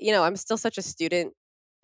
you 0.00 0.12
know, 0.12 0.22
I'm 0.24 0.36
still 0.36 0.58
such 0.58 0.78
a 0.78 0.82
student 0.82 1.34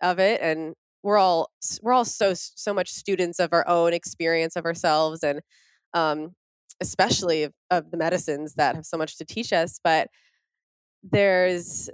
of 0.01 0.19
it, 0.19 0.41
and 0.41 0.75
we're 1.03 1.17
all 1.17 1.51
we're 1.81 1.93
all 1.93 2.05
so 2.05 2.33
so 2.35 2.73
much 2.73 2.89
students 2.91 3.39
of 3.39 3.53
our 3.53 3.67
own 3.67 3.93
experience 3.93 4.55
of 4.55 4.65
ourselves, 4.65 5.23
and 5.23 5.41
um 5.93 6.35
especially 6.81 7.43
of, 7.43 7.53
of 7.71 7.91
the 7.91 7.97
medicines 7.97 8.55
that 8.55 8.75
have 8.75 8.85
so 8.85 8.97
much 8.97 9.17
to 9.17 9.25
teach 9.25 9.53
us, 9.53 9.79
but 9.83 10.09
there's 11.03 11.89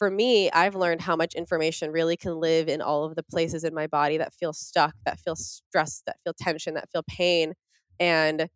for 0.00 0.10
me, 0.10 0.50
I've 0.50 0.74
learned 0.74 1.02
how 1.02 1.14
much 1.14 1.34
information 1.34 1.90
really 1.92 2.16
can 2.16 2.40
live 2.40 2.68
in 2.68 2.80
all 2.80 3.04
of 3.04 3.16
the 3.16 3.22
places 3.22 3.64
in 3.64 3.74
my 3.74 3.86
body 3.86 4.16
that 4.16 4.32
feel 4.32 4.54
stuck, 4.54 4.94
that 5.04 5.20
feel 5.20 5.36
stressed, 5.36 6.06
that 6.06 6.16
feel 6.24 6.32
tension, 6.32 6.72
that 6.72 6.90
feel 6.90 7.02
pain. 7.06 7.52
And 8.00 8.48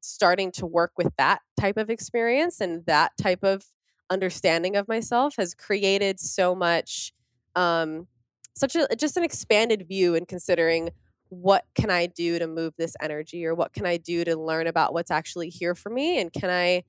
starting 0.00 0.50
to 0.52 0.64
work 0.64 0.92
with 0.96 1.12
that 1.18 1.40
type 1.60 1.76
of 1.76 1.90
experience 1.90 2.58
and 2.58 2.86
that 2.86 3.12
type 3.18 3.44
of 3.44 3.66
understanding 4.08 4.76
of 4.76 4.88
myself 4.88 5.34
has 5.36 5.54
created 5.54 6.18
so 6.18 6.54
much 6.54 7.12
um 7.54 8.06
such 8.54 8.74
a 8.74 8.88
just 8.96 9.18
an 9.18 9.24
expanded 9.24 9.86
view 9.86 10.14
in 10.14 10.24
considering 10.24 10.88
what 11.28 11.66
can 11.74 11.90
I 11.90 12.06
do 12.06 12.38
to 12.38 12.46
move 12.46 12.72
this 12.78 12.96
energy 13.02 13.44
or 13.44 13.54
what 13.54 13.74
can 13.74 13.84
I 13.84 13.98
do 13.98 14.24
to 14.24 14.36
learn 14.36 14.66
about 14.66 14.94
what's 14.94 15.10
actually 15.10 15.50
here 15.50 15.74
for 15.74 15.90
me 15.90 16.18
and 16.18 16.32
can 16.32 16.48
I 16.48 16.84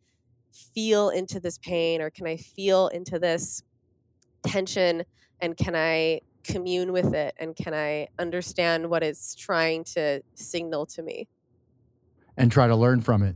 feel 0.74 1.10
into 1.10 1.42
this 1.42 1.58
pain 1.58 2.02
or 2.02 2.10
can 2.10 2.26
I 2.26 2.38
feel 2.38 2.88
into 2.88 3.20
this 3.20 3.64
tension 4.46 5.04
and 5.42 5.56
can 5.58 5.76
I 5.76 6.22
commune 6.44 6.92
with 6.92 7.14
it 7.14 7.34
and 7.38 7.56
can 7.56 7.74
I 7.74 8.08
understand 8.18 8.90
what 8.90 9.04
it's 9.04 9.36
trying 9.36 9.84
to 9.96 10.22
signal 10.36 10.86
to 10.88 11.02
me? 11.04 11.28
and 12.38 12.52
try 12.52 12.68
to 12.68 12.76
learn 12.76 13.02
from 13.02 13.22
it 13.22 13.36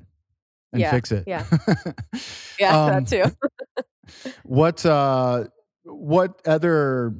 and 0.71 0.81
Yeah, 0.81 0.91
fix 0.91 1.11
it 1.11 1.25
yeah. 1.27 1.45
Yeah, 2.59 2.73
Um, 2.85 3.05
that 3.05 3.07
too. 3.07 4.23
what 4.43 4.85
uh 4.85 5.45
what 5.83 6.41
other 6.47 7.13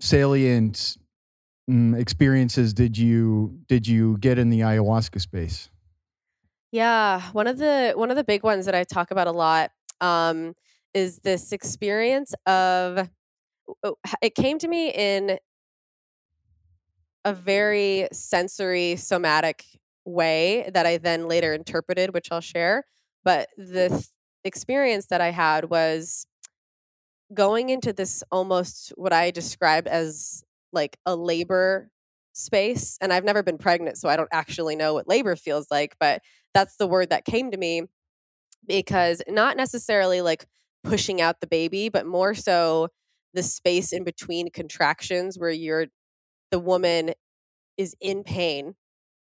salient 0.00 0.96
mm, 1.70 1.98
experiences 1.98 2.74
did 2.74 2.98
you 2.98 3.58
did 3.68 3.86
you 3.86 4.18
get 4.18 4.38
in 4.38 4.50
the 4.50 4.60
ayahuasca 4.60 5.20
space 5.20 5.70
Yeah, 6.72 7.22
one 7.32 7.46
of 7.46 7.58
the 7.58 7.92
one 7.94 8.10
of 8.10 8.16
the 8.16 8.24
big 8.24 8.42
ones 8.42 8.66
that 8.66 8.74
I 8.74 8.84
talk 8.84 9.10
about 9.10 9.26
a 9.28 9.32
lot 9.32 9.70
um, 10.00 10.54
is 10.94 11.18
this 11.18 11.52
experience 11.52 12.34
of 12.46 13.10
oh, 13.82 13.96
it 14.22 14.34
came 14.34 14.58
to 14.60 14.68
me 14.68 14.90
in 14.90 15.38
a 17.24 17.32
very 17.32 18.08
sensory 18.12 18.96
somatic 18.96 19.64
way 20.04 20.70
that 20.72 20.86
I 20.86 20.98
then 20.98 21.28
later 21.28 21.54
interpreted, 21.54 22.12
which 22.12 22.28
I'll 22.30 22.40
share. 22.40 22.84
But 23.24 23.48
the 23.56 23.88
th- 23.88 24.08
experience 24.44 25.06
that 25.06 25.22
I 25.22 25.30
had 25.30 25.70
was 25.70 26.26
going 27.32 27.70
into 27.70 27.92
this 27.92 28.22
almost 28.30 28.92
what 28.96 29.12
I 29.12 29.30
described 29.30 29.88
as 29.88 30.44
like 30.72 30.98
a 31.06 31.16
labor 31.16 31.90
space. 32.34 32.98
And 33.00 33.12
I've 33.12 33.24
never 33.24 33.42
been 33.42 33.58
pregnant, 33.58 33.96
so 33.96 34.08
I 34.08 34.16
don't 34.16 34.28
actually 34.32 34.76
know 34.76 34.94
what 34.94 35.08
labor 35.08 35.36
feels 35.36 35.68
like, 35.70 35.96
but 35.98 36.20
that's 36.52 36.76
the 36.76 36.86
word 36.86 37.10
that 37.10 37.24
came 37.24 37.50
to 37.50 37.56
me 37.56 37.82
because 38.66 39.22
not 39.28 39.56
necessarily 39.56 40.20
like 40.20 40.46
pushing 40.84 41.20
out 41.22 41.40
the 41.40 41.48
baby, 41.48 41.88
but 41.90 42.06
more 42.06 42.34
so 42.34 42.88
the 43.34 43.42
space 43.42 43.92
in 43.92 44.04
between 44.04 44.50
contractions 44.50 45.38
where 45.38 45.50
you're 45.50 45.86
the 46.50 46.60
woman 46.60 47.12
is 47.76 47.94
in 48.00 48.22
pain 48.24 48.74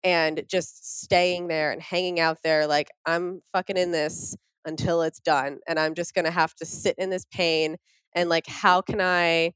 and 0.05 0.45
just 0.51 1.01
staying 1.03 1.49
there 1.49 1.73
and 1.73 1.83
hanging 1.83 2.21
out 2.21 2.39
there 2.45 2.67
like 2.67 2.91
I'm 3.07 3.43
fucking 3.53 3.77
in 3.79 3.93
this 3.93 4.37
until 4.67 5.03
it's 5.03 5.21
done 5.21 5.59
and 5.69 5.79
I'm 5.79 5.95
just 5.95 6.15
going 6.15 6.25
to 6.27 6.31
have 6.31 6.55
to 6.57 6.67
sit 6.67 6.97
in 6.99 7.11
this 7.11 7.27
pain 7.33 7.77
and 8.15 8.29
like 8.31 8.47
how 8.49 8.81
can 8.83 9.01
I 9.01 9.53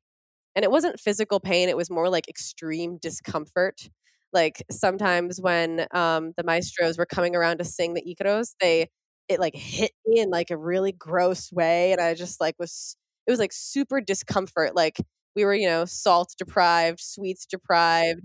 and 0.57 0.65
it 0.65 0.71
wasn't 0.71 1.01
physical 1.01 1.41
pain 1.41 1.69
it 1.69 1.77
was 1.77 1.91
more 1.91 2.09
like 2.11 2.29
extreme 2.29 2.99
discomfort. 3.01 3.91
Like 4.33 4.63
sometimes 4.71 5.41
when 5.41 5.87
um 5.93 6.33
the 6.37 6.45
maestros 6.45 6.99
were 6.99 7.07
coming 7.07 7.37
around 7.37 7.59
to 7.59 7.65
sing 7.65 7.95
the 7.95 8.03
icaros 8.03 8.55
they 8.61 8.89
it 9.29 9.41
like 9.41 9.55
hit 9.55 9.93
me 10.07 10.21
in 10.21 10.31
like 10.31 10.51
a 10.51 10.57
really 10.57 10.93
gross 10.93 11.53
way 11.53 11.93
and 11.93 12.01
I 12.01 12.15
just 12.15 12.41
like 12.41 12.55
was 12.59 12.97
it 13.27 13.31
was 13.31 13.41
like 13.41 13.53
super 13.53 14.01
discomfort 14.01 14.75
like 14.77 14.99
we 15.37 15.45
were 15.45 15.55
you 15.55 15.69
know 15.69 15.85
salt 15.85 16.35
deprived 16.39 17.01
sweets 17.01 17.47
deprived 17.47 18.23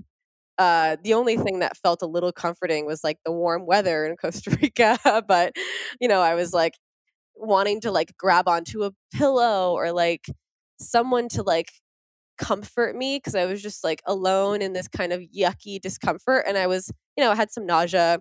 uh, 0.57 0.97
the 1.03 1.13
only 1.13 1.37
thing 1.37 1.59
that 1.59 1.77
felt 1.77 2.01
a 2.01 2.05
little 2.07 2.31
comforting 2.31 2.85
was 2.85 3.03
like 3.03 3.17
the 3.25 3.31
warm 3.31 3.65
weather 3.65 4.05
in 4.05 4.15
Costa 4.21 4.57
Rica. 4.61 4.99
but, 5.27 5.53
you 5.99 6.07
know, 6.07 6.21
I 6.21 6.35
was 6.35 6.53
like 6.53 6.75
wanting 7.35 7.81
to 7.81 7.91
like 7.91 8.15
grab 8.17 8.47
onto 8.47 8.83
a 8.83 8.91
pillow 9.13 9.73
or 9.73 9.91
like 9.91 10.27
someone 10.79 11.29
to 11.29 11.43
like 11.43 11.71
comfort 12.37 12.95
me 12.95 13.17
because 13.17 13.35
I 13.35 13.45
was 13.45 13.61
just 13.61 13.83
like 13.83 14.01
alone 14.05 14.61
in 14.61 14.73
this 14.73 14.87
kind 14.87 15.13
of 15.13 15.21
yucky 15.21 15.79
discomfort. 15.81 16.45
And 16.47 16.57
I 16.57 16.67
was, 16.67 16.91
you 17.17 17.23
know, 17.23 17.31
I 17.31 17.35
had 17.35 17.51
some 17.51 17.65
nausea. 17.65 18.19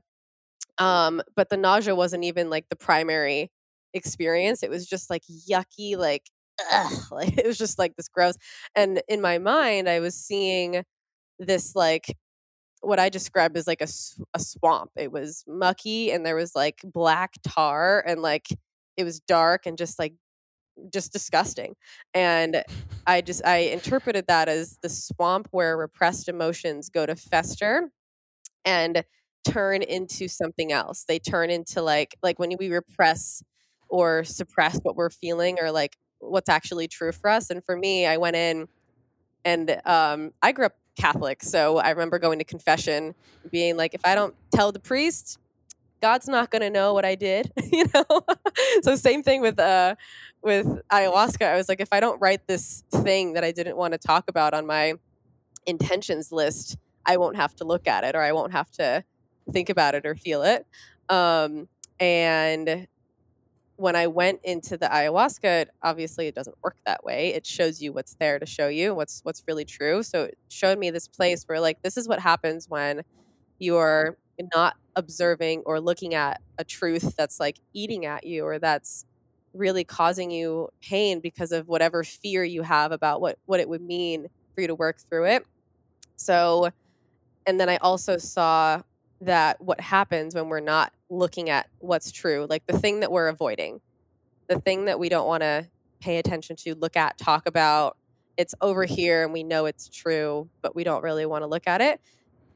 Um, 0.79 1.23
but 1.37 1.51
the 1.51 1.57
nausea 1.57 1.95
wasn't 1.95 2.25
even 2.25 2.51
like 2.51 2.69
the 2.69 2.77
primary 2.77 3.51
experience. 3.95 4.63
It 4.63 4.71
was 4.71 4.87
just 4.87 5.11
like 5.11 5.23
yucky, 5.49 5.97
like, 5.97 6.31
ugh, 6.73 6.93
like 7.11 7.39
it 7.39 7.47
was 7.47 7.59
just 7.59 7.79
like 7.79 7.97
this 7.97 8.09
gross. 8.09 8.37
And 8.75 9.03
in 9.09 9.21
my 9.21 9.39
mind, 9.39 9.89
I 9.89 10.01
was 10.01 10.15
seeing 10.15 10.85
this 11.39 11.75
like 11.75 12.17
what 12.81 12.99
I 12.99 13.09
described 13.09 13.57
as 13.57 13.67
like 13.67 13.81
a, 13.81 13.89
a 14.35 14.41
swamp. 14.41 14.91
It 14.97 15.13
was 15.13 15.45
mucky 15.47 16.11
and 16.11 16.27
there 16.27 16.35
was 16.37 16.55
like 16.55 16.81
black 16.85 17.35
tar 17.47 18.03
and 18.07 18.21
like 18.21 18.49
it 18.97 19.05
was 19.05 19.21
dark 19.21 19.67
and 19.67 19.79
just 19.79 19.99
like 19.99 20.15
just 20.93 21.13
disgusting. 21.13 21.75
And 22.15 22.65
I 23.07 23.21
just 23.21 23.45
I 23.47 23.59
interpreted 23.59 24.27
that 24.29 24.49
as 24.49 24.79
the 24.83 24.89
swamp 24.89 25.49
where 25.51 25.77
repressed 25.77 26.29
emotions 26.29 26.89
go 26.89 27.07
to 27.07 27.15
fester 27.15 27.91
and 28.65 29.05
turn 29.45 29.83
into 29.83 30.29
something 30.29 30.73
else. 30.73 31.05
They 31.05 31.19
turn 31.19 31.51
into 31.51 31.83
like 31.83 32.17
like 32.23 32.39
when 32.39 32.53
we 32.59 32.71
repress 32.71 33.43
or 33.89 34.25
suppress 34.25 34.79
what 34.83 34.97
we're 34.97 35.11
feeling 35.11 35.59
or 35.61 35.71
like 35.71 35.97
what's 36.19 36.49
actually 36.49 36.89
true 36.89 37.13
for 37.13 37.29
us. 37.29 37.51
And 37.51 37.65
for 37.65 37.77
me, 37.77 38.07
I 38.07 38.17
went 38.17 38.37
in 38.37 38.69
and 39.45 39.81
um, 39.85 40.33
I 40.41 40.53
grew 40.53 40.67
up 40.67 40.77
Catholic, 40.97 41.43
so 41.43 41.79
I 41.79 41.91
remember 41.91 42.19
going 42.19 42.39
to 42.39 42.45
confession, 42.45 43.15
being 43.51 43.77
like, 43.77 43.95
if 43.95 44.03
I 44.05 44.15
don't 44.15 44.35
tell 44.55 44.73
the 44.73 44.79
priest, 44.79 45.39
God's 46.01 46.29
not 46.29 46.51
going 46.51 46.63
to 46.63 46.71
know 46.71 46.95
what 46.95 47.05
I 47.05 47.15
did, 47.15 47.51
you 47.73 47.87
know. 47.95 48.05
so 48.83 48.97
same 48.97 49.23
thing 49.23 49.41
with 49.41 49.59
uh, 49.59 49.95
with 50.43 50.67
ayahuasca. 50.91 51.47
I 51.47 51.57
was 51.57 51.69
like, 51.69 51.81
if 51.81 51.89
I 51.93 52.01
don't 52.01 52.21
write 52.21 52.47
this 52.47 52.85
thing 52.91 53.35
that 53.35 53.45
I 53.45 53.53
didn't 53.53 53.77
want 53.77 53.93
to 53.93 53.99
talk 53.99 54.25
about 54.29 54.55
on 54.55 54.67
my 54.67 54.95
intentions 55.67 56.33
list, 56.33 56.77
I 57.07 57.17
won't 57.17 57.37
have 57.37 57.55
to 57.57 57.65
look 57.65 57.87
at 57.87 58.05
it, 58.05 58.15
or 58.15 58.21
I 58.21 58.33
won't 58.33 58.53
have 58.53 58.71
to 58.73 59.05
think 59.53 59.71
about 59.71 59.95
it 59.95 60.07
or 60.07 60.15
feel 60.17 60.43
it. 60.43 60.67
Um, 61.09 61.69
and 62.01 62.87
when 63.77 63.97
I 63.97 64.07
went 64.07 64.41
into 64.45 64.77
the 64.77 64.87
ayahuasca, 64.87 65.67
obviously 65.83 66.27
it 66.29 66.35
doesn't 66.35 66.57
work 66.63 66.77
that 66.87 67.05
way. 67.05 67.35
It 67.35 67.47
shows 67.47 67.81
you 67.81 67.93
what's 67.93 68.15
there 68.21 68.39
to 68.39 68.47
show 68.47 68.69
you 68.69 68.95
what's 68.95 69.21
what's 69.25 69.43
really 69.49 69.65
true. 69.65 70.03
So 70.03 70.25
it 70.25 70.39
showed 70.51 70.79
me 70.79 70.91
this 70.91 71.09
place 71.09 71.45
where 71.47 71.61
like 71.61 71.79
this 71.83 71.97
is 71.97 72.09
what 72.09 72.21
happens 72.21 72.67
when 72.69 73.03
you're 73.59 74.17
not 74.55 74.75
observing 74.97 75.63
or 75.67 75.81
looking 75.81 76.15
at 76.15 76.41
a 76.59 76.65
truth 76.65 77.15
that's 77.17 77.41
like 77.41 77.59
eating 77.75 78.07
at 78.07 78.27
you 78.27 78.45
or 78.45 78.59
that's 78.59 79.05
really 79.55 79.85
causing 79.85 80.31
you 80.31 80.69
pain 80.83 81.21
because 81.21 81.53
of 81.53 81.69
whatever 81.69 82.05
fear 82.05 82.45
you 82.45 82.63
have 82.63 82.93
about 82.93 83.21
what 83.21 83.39
what 83.47 83.61
it 83.61 83.69
would 83.69 83.83
mean 83.83 84.27
for 84.55 84.63
you 84.63 84.67
to 84.69 84.75
work 84.75 84.99
through 85.11 85.27
it. 85.27 85.45
So 86.17 86.71
and 87.47 87.61
then 87.61 87.69
I 87.69 87.77
also 87.79 88.19
saw 88.19 88.83
that 89.23 89.61
what 89.61 89.81
happens 89.81 90.35
when 90.35 90.49
we're 90.49 90.61
not 90.61 90.93
looking 91.09 91.49
at 91.49 91.69
what's 91.79 92.11
true, 92.11 92.47
like 92.51 92.67
the 92.67 92.79
thing 92.79 93.01
that 93.01 93.13
we're 93.13 93.29
avoiding, 93.29 93.81
the 94.49 94.61
thing 94.61 94.87
that 94.87 94.99
we 94.99 95.09
don't 95.09 95.27
want 95.27 95.43
to 95.43 95.69
pay 96.01 96.19
attention 96.19 96.57
to, 96.57 96.75
look 96.75 96.97
at, 96.97 97.17
talk 97.19 97.47
about, 97.47 97.97
it's 98.37 98.55
over 98.61 98.85
here 98.85 99.23
and 99.23 99.33
we 99.33 99.45
know 99.45 99.67
it's 99.67 99.89
true, 99.89 100.49
but 100.61 100.75
we 100.75 100.85
don't 100.85 101.03
really 101.03 101.25
want 101.25 101.43
to 101.43 101.47
look 101.47 101.67
at 101.67 101.81
it. 101.81 102.01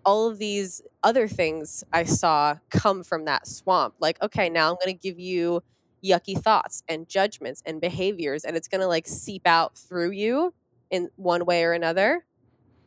All 0.04 0.28
of 0.28 0.38
these 0.38 0.82
other 1.02 1.28
things 1.28 1.84
I 1.92 2.04
saw 2.04 2.56
come 2.70 3.04
from 3.04 3.24
that 3.26 3.46
swamp. 3.46 3.94
Like, 4.00 4.20
okay, 4.22 4.48
now 4.48 4.70
I'm 4.70 4.76
going 4.84 4.96
to 4.96 5.00
give 5.00 5.18
you 5.18 5.62
yucky 6.04 6.36
thoughts 6.36 6.82
and 6.88 7.08
judgments 7.08 7.62
and 7.64 7.80
behaviors, 7.80 8.44
and 8.44 8.56
it's 8.56 8.68
going 8.68 8.80
to 8.80 8.86
like 8.88 9.06
seep 9.06 9.46
out 9.46 9.78
through 9.78 10.10
you 10.10 10.52
in 10.90 11.10
one 11.16 11.44
way 11.44 11.64
or 11.64 11.72
another. 11.72 12.24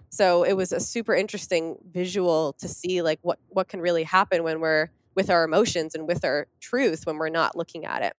So 0.10 0.44
it 0.44 0.54
was 0.54 0.72
a 0.72 0.80
super 0.80 1.16
interesting 1.16 1.78
visual 1.92 2.54
to 2.54 2.68
see 2.68 3.01
like 3.01 3.20
what 3.22 3.39
what 3.50 3.68
can 3.68 3.82
really 3.82 4.04
happen 4.04 4.44
when 4.44 4.60
we're 4.60 4.89
with 5.16 5.30
our 5.30 5.44
emotions 5.44 5.96
and 5.96 6.08
with 6.08 6.24
our 6.24 6.48
truth 6.60 7.06
when 7.06 7.18
we're 7.18 7.30
not 7.30 7.56
looking 7.56 7.86
at 7.86 8.01
it. 8.01 8.13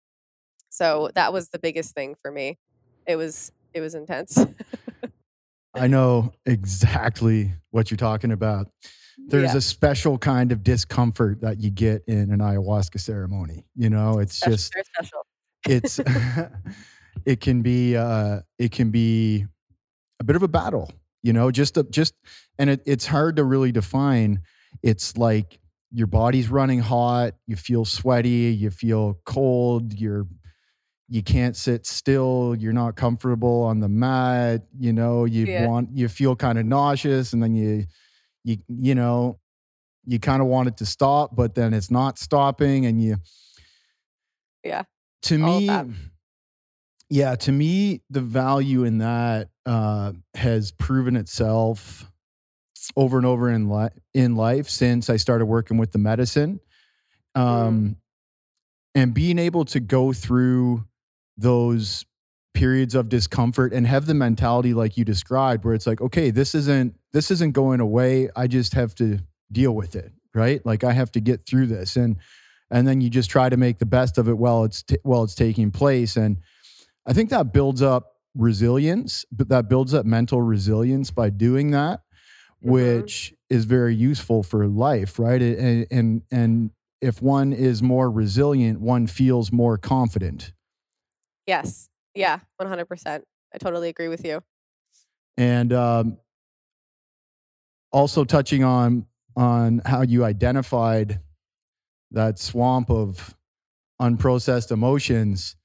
So 0.69 1.11
that 1.15 1.33
was 1.33 1.49
the 1.49 1.59
biggest 1.59 1.95
thing 1.95 2.15
for 2.23 2.31
me. 2.31 2.59
It 3.07 3.17
was 3.17 3.53
it 3.75 3.81
was 3.81 3.95
intense. 3.95 4.39
I 5.75 5.87
know 5.87 6.33
exactly 6.47 7.53
what 7.71 7.91
you're 7.91 7.99
talking 7.99 8.33
about. 8.33 8.69
There's 9.29 9.53
yeah. 9.53 9.59
a 9.59 9.61
special 9.61 10.19
kind 10.19 10.51
of 10.51 10.63
discomfort 10.63 11.41
that 11.43 11.61
you 11.61 11.71
get 11.71 12.03
in 12.07 12.33
an 12.33 12.41
ayahuasca 12.41 13.01
ceremony. 13.01 13.65
You 13.77 13.91
know, 13.91 14.19
it's 14.19 14.37
special, 14.37 14.57
just 14.57 14.73
special. 14.95 15.27
it's 15.69 16.01
it 17.25 17.41
can 17.41 17.63
be 17.63 17.97
uh 17.97 18.41
it 18.59 18.73
can 18.73 18.91
be 18.91 19.47
a 20.21 20.25
bit 20.25 20.37
of 20.37 20.43
a 20.43 20.49
battle, 20.49 20.91
you 21.23 21.33
know, 21.33 21.51
just 21.51 21.77
a, 21.77 21.83
just 21.85 22.15
and 22.59 22.71
it, 22.71 22.83
it's 22.87 23.07
hard 23.07 23.37
to 23.37 23.45
really 23.45 23.73
define. 23.73 24.41
It's 24.83 25.17
like 25.17 25.59
your 25.93 26.07
body's 26.07 26.49
running 26.49 26.81
hot, 26.81 27.35
you 27.47 27.57
feel 27.57 27.85
sweaty, 27.85 28.57
you 28.59 28.71
feel 28.71 29.19
cold, 29.25 29.93
you're 29.95 30.27
you 31.11 31.25
can't 31.25 31.57
sit 31.57 31.85
still 31.85 32.55
you're 32.59 32.73
not 32.73 32.95
comfortable 32.95 33.65
on 33.65 33.81
the 33.81 33.89
mat 33.89 34.63
you 34.79 34.93
know 34.93 35.25
you 35.25 35.45
yeah. 35.45 35.67
want 35.67 35.89
you 35.93 36.09
feel 36.09 36.37
kind 36.37 36.57
of 36.57 36.65
nauseous 36.65 37.33
and 37.33 37.43
then 37.43 37.53
you 37.55 37.85
you 38.45 38.57
you 38.69 38.95
know 38.95 39.39
you 40.07 40.19
kind 40.19 40.41
of 40.41 40.47
want 40.47 40.69
it 40.69 40.77
to 40.77 40.87
stop 40.87 41.35
but 41.35 41.55
then 41.55 41.75
it's 41.75 41.91
not 41.91 42.19
stopping 42.19 42.87
and 42.87 43.03
you 43.03 43.17
yeah 44.65 44.85
to 45.23 45.43
All 45.43 45.61
me 45.61 45.95
yeah 47.11 47.35
to 47.35 47.53
me 47.53 48.03
the 48.09 48.21
value 48.21 48.85
in 48.85 48.99
that 48.99 49.50
uh 49.67 50.13
has 50.35 50.73
proven 50.73 51.17
itself 51.17 52.11
over 52.97 53.19
and 53.19 53.27
over 53.27 53.51
in 53.51 53.69
life 53.69 53.93
in 54.15 54.35
life 54.37 54.69
since 54.69 55.11
i 55.11 55.17
started 55.17 55.47
working 55.47 55.77
with 55.77 55.93
the 55.93 55.99
medicine 55.99 56.61
um 57.35 57.45
mm. 57.45 57.97
and 58.95 59.15
being 59.15 59.39
able 59.39 59.65
to 59.65 59.81
go 59.81 60.13
through 60.13 60.85
those 61.37 62.05
periods 62.55 62.95
of 62.95 63.09
discomfort 63.09 63.73
and 63.73 63.87
have 63.87 64.07
the 64.07 64.15
mentality 64.15 64.75
like 64.75 64.97
you 64.97 65.05
described 65.05 65.65
where 65.65 65.75
it's 65.75 65.87
like 65.87 66.01
okay 66.01 66.31
this 66.31 66.55
isn't 66.55 66.97
this 67.13 67.31
isn't 67.31 67.53
going 67.53 67.81
away 67.81 68.29
i 68.35 68.47
just 68.47 68.75
have 68.75 68.95
to 68.95 69.19
deal 69.53 69.73
with 69.73 69.95
it 69.95 70.13
right 70.35 70.65
like 70.67 70.83
i 70.83 70.93
have 70.93 71.13
to 71.13 71.21
get 71.21 71.47
through 71.47 71.67
this 71.67 71.97
and 71.97 72.17
and 72.71 72.87
then 72.87 73.01
you 73.01 73.11
just 73.11 73.31
try 73.31 73.49
to 73.49 73.57
make 73.57 73.79
the 73.79 73.87
best 73.87 74.19
of 74.19 74.29
it 74.29 74.37
while 74.37 74.65
it's 74.65 74.83
t- 74.83 74.99
while 75.03 75.23
it's 75.23 75.35
taking 75.35 75.71
place 75.71 76.17
and 76.17 76.39
i 77.07 77.13
think 77.13 77.31
that 77.31 77.53
builds 77.53 77.83
up 77.83 78.20
resilience 78.37 79.25
but 79.33 79.49
that 79.49 79.69
builds 79.69 79.93
up 79.93 80.07
mental 80.07 80.41
resilience 80.41 81.11
by 81.11 81.29
doing 81.29 81.71
that 81.73 82.01
mm-hmm. 82.63 82.71
which 82.71 83.35
is 83.49 83.65
very 83.65 83.95
useful 83.95 84.43
for 84.43 84.67
life 84.67 85.19
right 85.19 85.43
and 85.43 85.87
and 85.91 86.23
and 86.31 86.71
if 87.01 87.21
one 87.21 87.53
is 87.53 87.83
more 87.83 88.11
resilient 88.11 88.81
one 88.81 89.07
feels 89.07 89.51
more 89.51 89.77
confident 89.77 90.53
Yes. 91.51 91.89
Yeah, 92.15 92.39
100%. 92.61 93.23
I 93.53 93.59
totally 93.59 93.89
agree 93.89 94.07
with 94.07 94.25
you. 94.25 94.41
And 95.37 95.73
um, 95.73 96.19
also 97.93 98.25
touching 98.25 98.63
on 98.63 99.07
on 99.37 99.81
how 99.85 100.03
you 100.03 100.25
identified 100.25 101.21
that 102.13 102.39
swamp 102.39 102.89
of 102.89 103.35
unprocessed 104.01 104.71
emotions 104.71 105.57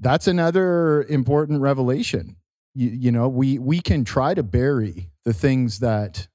that's 0.00 0.26
another 0.26 1.04
important 1.04 1.60
revelation 1.60 2.36
you, 2.74 2.88
you 2.88 3.12
know 3.12 3.28
we 3.28 3.58
we 3.58 3.80
can 3.80 4.04
try 4.04 4.34
to 4.34 4.42
bury 4.42 5.10
the 5.24 5.32
things 5.32 5.78
that 5.80 6.26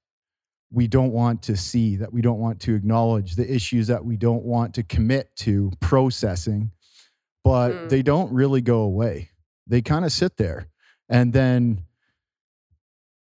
we 0.72 0.88
don't 0.88 1.12
want 1.12 1.42
to 1.44 1.56
see 1.56 1.96
that 1.96 2.12
we 2.12 2.22
don't 2.22 2.40
want 2.40 2.60
to 2.60 2.76
acknowledge 2.76 3.36
the 3.36 3.54
issues 3.54 3.88
that 3.88 4.04
we 4.04 4.18
don't 4.18 4.44
want 4.44 4.74
to 4.74 4.84
commit 4.84 5.30
to 5.36 5.72
processing 5.80 6.72
but 7.46 7.70
mm. 7.70 7.90
they 7.90 8.02
don't 8.02 8.34
really 8.34 8.60
go 8.60 8.80
away. 8.80 9.30
They 9.68 9.82
kind 9.82 10.04
of 10.04 10.12
sit 10.12 10.36
there. 10.36 10.68
And 11.08 11.32
then, 11.32 11.84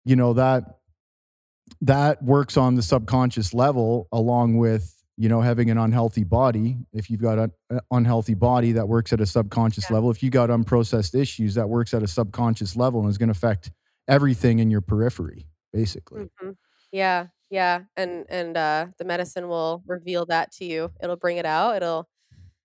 you 0.04 0.16
know, 0.16 0.32
that 0.34 0.78
that 1.80 2.22
works 2.22 2.56
on 2.56 2.76
the 2.76 2.82
subconscious 2.82 3.52
level 3.52 4.06
along 4.12 4.58
with 4.58 5.01
you 5.16 5.28
know 5.28 5.40
having 5.40 5.70
an 5.70 5.78
unhealthy 5.78 6.24
body 6.24 6.78
if 6.92 7.10
you've 7.10 7.20
got 7.20 7.38
an 7.38 7.80
unhealthy 7.90 8.34
body 8.34 8.72
that 8.72 8.88
works 8.88 9.12
at 9.12 9.20
a 9.20 9.26
subconscious 9.26 9.90
yeah. 9.90 9.94
level 9.94 10.10
if 10.10 10.22
you 10.22 10.30
got 10.30 10.50
unprocessed 10.50 11.18
issues 11.18 11.54
that 11.54 11.68
works 11.68 11.92
at 11.94 12.02
a 12.02 12.08
subconscious 12.08 12.76
level 12.76 13.00
and 13.00 13.10
is 13.10 13.18
going 13.18 13.28
to 13.28 13.32
affect 13.32 13.70
everything 14.08 14.58
in 14.58 14.70
your 14.70 14.80
periphery 14.80 15.46
basically 15.72 16.22
mm-hmm. 16.22 16.50
yeah 16.92 17.26
yeah 17.50 17.80
and 17.96 18.24
and 18.28 18.56
uh 18.56 18.86
the 18.98 19.04
medicine 19.04 19.48
will 19.48 19.82
reveal 19.86 20.24
that 20.26 20.50
to 20.50 20.64
you 20.64 20.90
it'll 21.02 21.16
bring 21.16 21.36
it 21.36 21.46
out 21.46 21.76
it'll 21.76 22.08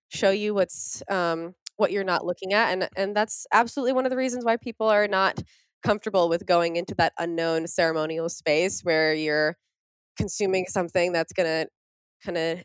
show 0.08 0.30
you 0.30 0.54
what's 0.54 1.02
um, 1.10 1.54
what 1.76 1.92
you're 1.92 2.04
not 2.04 2.24
looking 2.24 2.52
at 2.52 2.72
and 2.72 2.88
and 2.96 3.14
that's 3.14 3.46
absolutely 3.52 3.92
one 3.92 4.06
of 4.06 4.10
the 4.10 4.16
reasons 4.16 4.44
why 4.44 4.56
people 4.56 4.88
are 4.88 5.06
not 5.06 5.42
comfortable 5.82 6.28
with 6.28 6.44
going 6.44 6.76
into 6.76 6.94
that 6.94 7.12
unknown 7.18 7.66
ceremonial 7.66 8.28
space 8.28 8.80
where 8.82 9.14
you're 9.14 9.56
consuming 10.16 10.66
something 10.66 11.12
that's 11.12 11.32
going 11.32 11.46
to 11.46 11.68
kind 12.24 12.38
of 12.38 12.62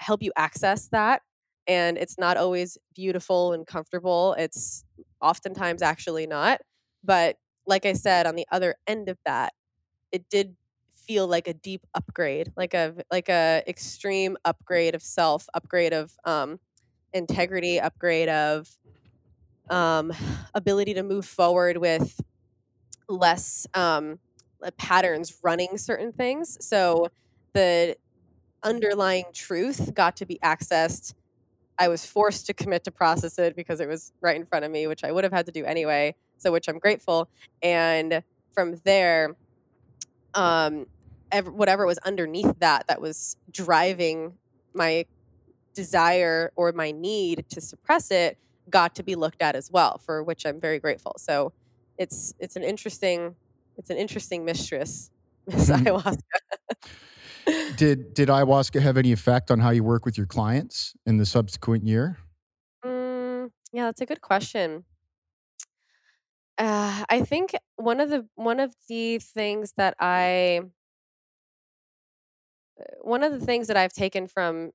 help 0.00 0.22
you 0.22 0.32
access 0.36 0.88
that 0.88 1.22
and 1.66 1.98
it's 1.98 2.18
not 2.18 2.36
always 2.36 2.78
beautiful 2.94 3.52
and 3.52 3.66
comfortable 3.66 4.34
it's 4.38 4.84
oftentimes 5.20 5.82
actually 5.82 6.26
not 6.26 6.60
but 7.02 7.36
like 7.66 7.84
i 7.84 7.92
said 7.92 8.26
on 8.26 8.36
the 8.36 8.46
other 8.52 8.76
end 8.86 9.08
of 9.08 9.18
that 9.26 9.52
it 10.12 10.24
did 10.30 10.56
feel 10.94 11.26
like 11.26 11.48
a 11.48 11.54
deep 11.54 11.86
upgrade 11.94 12.52
like 12.56 12.74
a 12.74 12.94
like 13.10 13.28
a 13.28 13.62
extreme 13.66 14.36
upgrade 14.44 14.94
of 14.94 15.02
self 15.02 15.46
upgrade 15.54 15.92
of 15.92 16.12
um 16.24 16.60
integrity 17.12 17.80
upgrade 17.80 18.28
of 18.28 18.68
um, 19.70 20.12
ability 20.54 20.94
to 20.94 21.02
move 21.02 21.26
forward 21.26 21.78
with 21.78 22.20
less 23.08 23.66
um, 23.74 24.18
patterns 24.76 25.36
running 25.42 25.78
certain 25.78 26.12
things. 26.12 26.58
So 26.64 27.08
the 27.54 27.96
underlying 28.62 29.26
truth 29.32 29.94
got 29.94 30.16
to 30.16 30.26
be 30.26 30.38
accessed. 30.42 31.14
I 31.78 31.88
was 31.88 32.04
forced 32.04 32.46
to 32.46 32.54
commit 32.54 32.84
to 32.84 32.90
process 32.90 33.38
it 33.38 33.54
because 33.54 33.80
it 33.80 33.88
was 33.88 34.12
right 34.20 34.36
in 34.36 34.44
front 34.44 34.64
of 34.64 34.70
me, 34.70 34.86
which 34.86 35.04
I 35.04 35.12
would 35.12 35.24
have 35.24 35.32
had 35.32 35.46
to 35.46 35.52
do 35.52 35.64
anyway. 35.64 36.14
So, 36.38 36.52
which 36.52 36.68
I'm 36.68 36.78
grateful. 36.78 37.28
And 37.62 38.22
from 38.52 38.76
there, 38.84 39.36
um, 40.34 40.86
ever, 41.30 41.50
whatever 41.50 41.86
was 41.86 41.98
underneath 41.98 42.58
that, 42.60 42.86
that 42.88 43.00
was 43.00 43.36
driving 43.50 44.34
my 44.74 45.06
desire 45.74 46.52
or 46.56 46.72
my 46.72 46.90
need 46.90 47.44
to 47.50 47.60
suppress 47.60 48.10
it 48.10 48.36
got 48.68 48.96
to 48.96 49.02
be 49.04 49.14
looked 49.14 49.40
at 49.40 49.54
as 49.54 49.70
well 49.70 49.98
for 50.04 50.24
which 50.24 50.44
i'm 50.44 50.58
very 50.58 50.80
grateful 50.80 51.14
so 51.16 51.52
it's 51.98 52.34
it's 52.40 52.56
an 52.56 52.64
interesting 52.64 53.36
it's 53.76 53.88
an 53.88 53.96
interesting 53.96 54.44
mistress 54.44 55.10
miss 55.46 55.70
mm-hmm. 55.70 55.86
ayahuasca 55.86 56.18
did 57.76 58.14
did 58.14 58.28
ayahuasca 58.28 58.80
have 58.80 58.96
any 58.96 59.12
effect 59.12 59.50
on 59.50 59.60
how 59.60 59.70
you 59.70 59.84
work 59.84 60.04
with 60.04 60.16
your 60.16 60.26
clients 60.26 60.94
in 61.06 61.16
the 61.16 61.26
subsequent 61.26 61.84
year? 61.84 62.18
Mm, 62.84 63.50
yeah 63.72 63.84
that's 63.84 64.00
a 64.00 64.06
good 64.06 64.20
question. 64.20 64.84
Uh, 66.58 67.04
i 67.08 67.20
think 67.20 67.54
one 67.76 68.00
of 68.00 68.10
the 68.10 68.26
one 68.34 68.58
of 68.58 68.74
the 68.88 69.18
things 69.18 69.74
that 69.76 69.94
i 70.00 70.60
one 73.00 73.22
of 73.22 73.32
the 73.32 73.44
things 73.44 73.68
that 73.68 73.76
i've 73.76 73.92
taken 73.92 74.26
from 74.26 74.72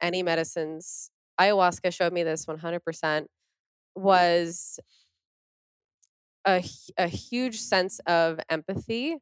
any 0.00 0.22
medicines, 0.22 1.10
ayahuasca 1.40 1.92
showed 1.92 2.12
me 2.12 2.22
this 2.22 2.46
100%, 2.46 3.26
was 3.96 4.78
a, 6.46 6.62
a 6.98 7.08
huge 7.08 7.58
sense 7.60 8.00
of 8.06 8.38
empathy 8.48 9.16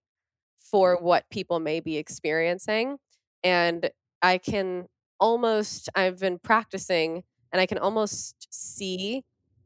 for 0.73 0.97
what 1.01 1.31
people 1.31 1.61
may 1.61 1.79
be 1.81 1.99
experiencing. 1.99 2.97
And 3.45 3.91
I 4.23 4.39
can 4.39 4.87
almost, 5.21 5.89
I've 5.95 6.19
been 6.19 6.41
practicing 6.41 7.23
and 7.53 7.61
I 7.61 7.67
can 7.67 7.79
almost 7.79 8.49
see 8.51 9.25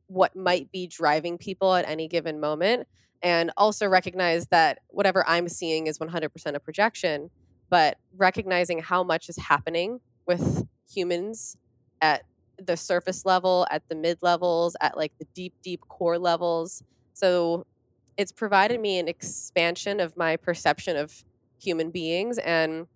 what 0.09 0.37
might 0.37 0.71
be 0.73 0.87
driving 0.87 1.39
people 1.39 1.75
at 1.75 1.89
any 1.89 2.09
given 2.09 2.41
moment. 2.41 2.87
and 3.23 3.51
also 3.57 3.87
recognize 3.89 4.47
that 4.49 4.79
whatever 4.89 5.25
I'm 5.27 5.49
seeing 5.49 5.87
is 5.87 5.99
100% 5.99 6.55
a 6.55 6.61
projection, 6.61 7.31
but 7.71 7.97
recognizing 8.17 8.81
how 8.81 9.03
much 9.03 9.29
is 9.29 9.37
happening 9.37 10.01
with 10.27 10.67
humans 10.89 11.57
at 12.01 12.25
the 12.59 12.77
surface 12.77 13.25
level, 13.25 13.67
at 13.71 13.83
the 13.89 13.95
mid 13.95 14.19
levels, 14.23 14.77
at 14.81 14.97
like 14.97 15.13
the 15.19 15.27
deep, 15.35 15.55
deep 15.63 15.81
core 15.89 16.19
levels. 16.19 16.83
So 17.15 17.67
it's 18.17 18.33
provided 18.33 18.81
me 18.81 18.99
an 18.99 19.09
expansion 19.09 20.01
of 20.01 20.17
my 20.17 20.37
perception 20.37 20.97
of 20.97 21.25
human 21.59 21.91
beings 21.91 22.39
and 22.39 22.87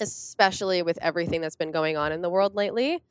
especially 0.00 0.82
with 0.82 0.98
everything 1.02 1.40
that's 1.40 1.56
been 1.56 1.72
going 1.72 1.96
on 1.96 2.12
in 2.12 2.22
the 2.22 2.30
world 2.30 2.54
lately 2.54 3.02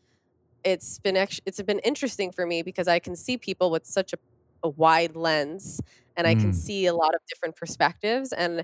it's 0.63 1.00
been 1.00 1.15
it's 1.15 1.62
been 1.62 1.80
interesting 1.80 2.32
for 2.32 2.46
me 2.46 2.62
because 2.62 2.88
I 2.88 3.00
can 3.00 3.15
see 3.15 3.38
people 3.38 3.72
with 3.72 3.86
such 3.86 4.13
a, 4.13 4.17
a 4.63 4.70
wide 4.70 5.15
lens 5.15 5.82
and 6.15 6.26
I 6.26 6.34
can 6.36 6.52
mm. 6.52 6.56
see 6.56 6.88
a 6.88 6.93
lot 6.93 7.13
of 7.13 7.22
different 7.30 7.56
perspectives 7.56 8.34
and 8.34 8.63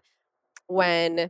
when 0.68 1.30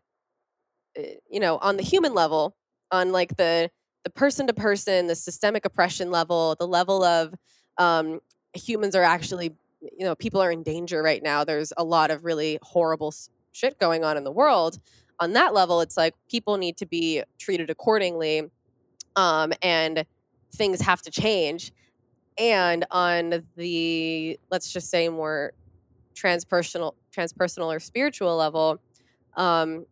eh, 0.95 1.15
you 1.29 1.39
know 1.39 1.57
on 1.57 1.77
the 1.77 1.83
human 1.83 2.13
level 2.13 2.55
on 2.91 3.11
like 3.11 3.35
the 3.37 3.69
the 4.03 4.09
person 4.09 4.47
to 4.47 4.53
person 4.53 5.07
the 5.07 5.15
systemic 5.15 5.65
oppression 5.65 6.11
level 6.11 6.55
the 6.59 6.67
level 6.67 7.03
of 7.03 7.33
um, 7.77 8.19
humans 8.53 8.95
are 8.95 9.03
actually 9.03 9.55
you 9.97 10.05
know 10.05 10.15
people 10.15 10.41
are 10.41 10.51
in 10.51 10.63
danger 10.63 11.01
right 11.03 11.23
now 11.23 11.43
there's 11.43 11.73
a 11.77 11.83
lot 11.83 12.11
of 12.11 12.25
really 12.25 12.57
horrible 12.61 13.13
shit 13.51 13.77
going 13.79 14.03
on 14.03 14.17
in 14.17 14.23
the 14.23 14.31
world 14.31 14.79
on 15.19 15.33
that 15.33 15.53
level 15.53 15.81
it's 15.81 15.97
like 15.97 16.15
people 16.29 16.57
need 16.57 16.77
to 16.77 16.85
be 16.85 17.21
treated 17.37 17.69
accordingly 17.69 18.49
um, 19.15 19.53
and 19.61 20.05
things 20.53 20.81
have 20.81 21.01
to 21.03 21.11
change. 21.11 21.71
And 22.37 22.85
on 22.91 23.43
the, 23.55 24.39
let's 24.49 24.71
just 24.71 24.89
say, 24.89 25.09
more 25.09 25.53
transpersonal, 26.15 26.93
transpersonal 27.15 27.67
or 27.67 27.79
spiritual 27.79 28.35
level, 28.35 28.79
um, 29.35 29.85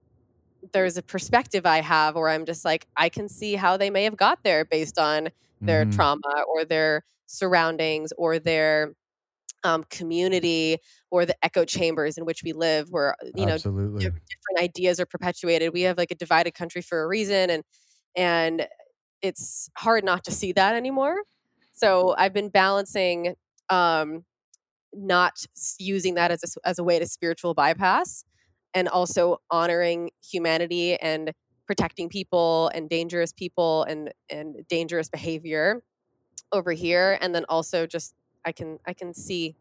there's 0.74 0.98
a 0.98 1.02
perspective 1.02 1.66
I 1.66 1.82
have 1.82 2.16
where 2.16 2.30
I'm 2.30 2.46
just 2.46 2.64
like, 2.66 2.88
I 2.96 3.10
can 3.10 3.28
see 3.28 3.56
how 3.56 3.78
they 3.78 3.90
may 3.90 4.04
have 4.04 4.18
got 4.18 4.44
there 4.44 4.66
based 4.66 5.00
on 5.00 5.30
their 5.60 5.84
mm-hmm. 5.84 5.96
trauma 5.96 6.44
or 6.48 6.66
their 6.66 7.04
surroundings 7.26 8.12
or 8.18 8.40
their 8.40 8.94
um, 9.64 9.84
community 9.90 10.78
or 11.10 11.26
the 11.26 11.36
echo 11.44 11.66
chambers 11.66 12.18
in 12.18 12.26
which 12.26 12.42
we 12.44 12.54
live, 12.54 12.88
where 12.90 13.16
you 13.36 13.46
know 13.46 13.54
Absolutely. 13.54 14.04
different 14.04 14.60
ideas 14.60 15.00
are 15.00 15.06
perpetuated. 15.06 15.74
We 15.74 15.82
have 15.82 15.98
like 15.98 16.12
a 16.12 16.16
divided 16.16 16.54
country 16.54 16.82
for 16.82 17.04
a 17.04 17.08
reason, 17.08 17.50
and 17.50 17.64
and 18.16 18.68
it's 19.22 19.70
hard 19.78 20.04
not 20.04 20.24
to 20.26 20.32
see 20.32 20.52
that 20.54 20.76
anymore. 20.76 21.18
So 21.72 22.16
I've 22.18 22.34
been 22.34 22.50
balancing 22.50 23.36
um, 23.70 24.26
not 24.94 25.46
using 25.80 26.16
that 26.16 26.32
as 26.32 26.44
a, 26.44 26.68
as 26.68 26.80
a 26.80 26.84
way 26.84 27.00
to 27.00 27.06
spiritual 27.06 27.54
bypass 27.54 28.24
and 28.74 28.88
also 28.88 29.38
honoring 29.50 30.12
humanity 30.24 30.96
and 30.96 31.32
protecting 31.68 32.10
people 32.10 32.70
and 32.74 32.90
dangerous 32.90 33.32
people 33.32 33.84
and 33.84 34.12
and 34.30 34.56
dangerous 34.68 35.10
behavior 35.10 35.84
over 36.52 36.72
here 36.74 37.18
and 37.22 37.34
then 37.34 37.46
also 37.48 37.86
just 37.86 38.14
I 38.46 38.52
can 38.52 38.80
I 38.86 38.94
can 38.94 39.14
see 39.14 39.56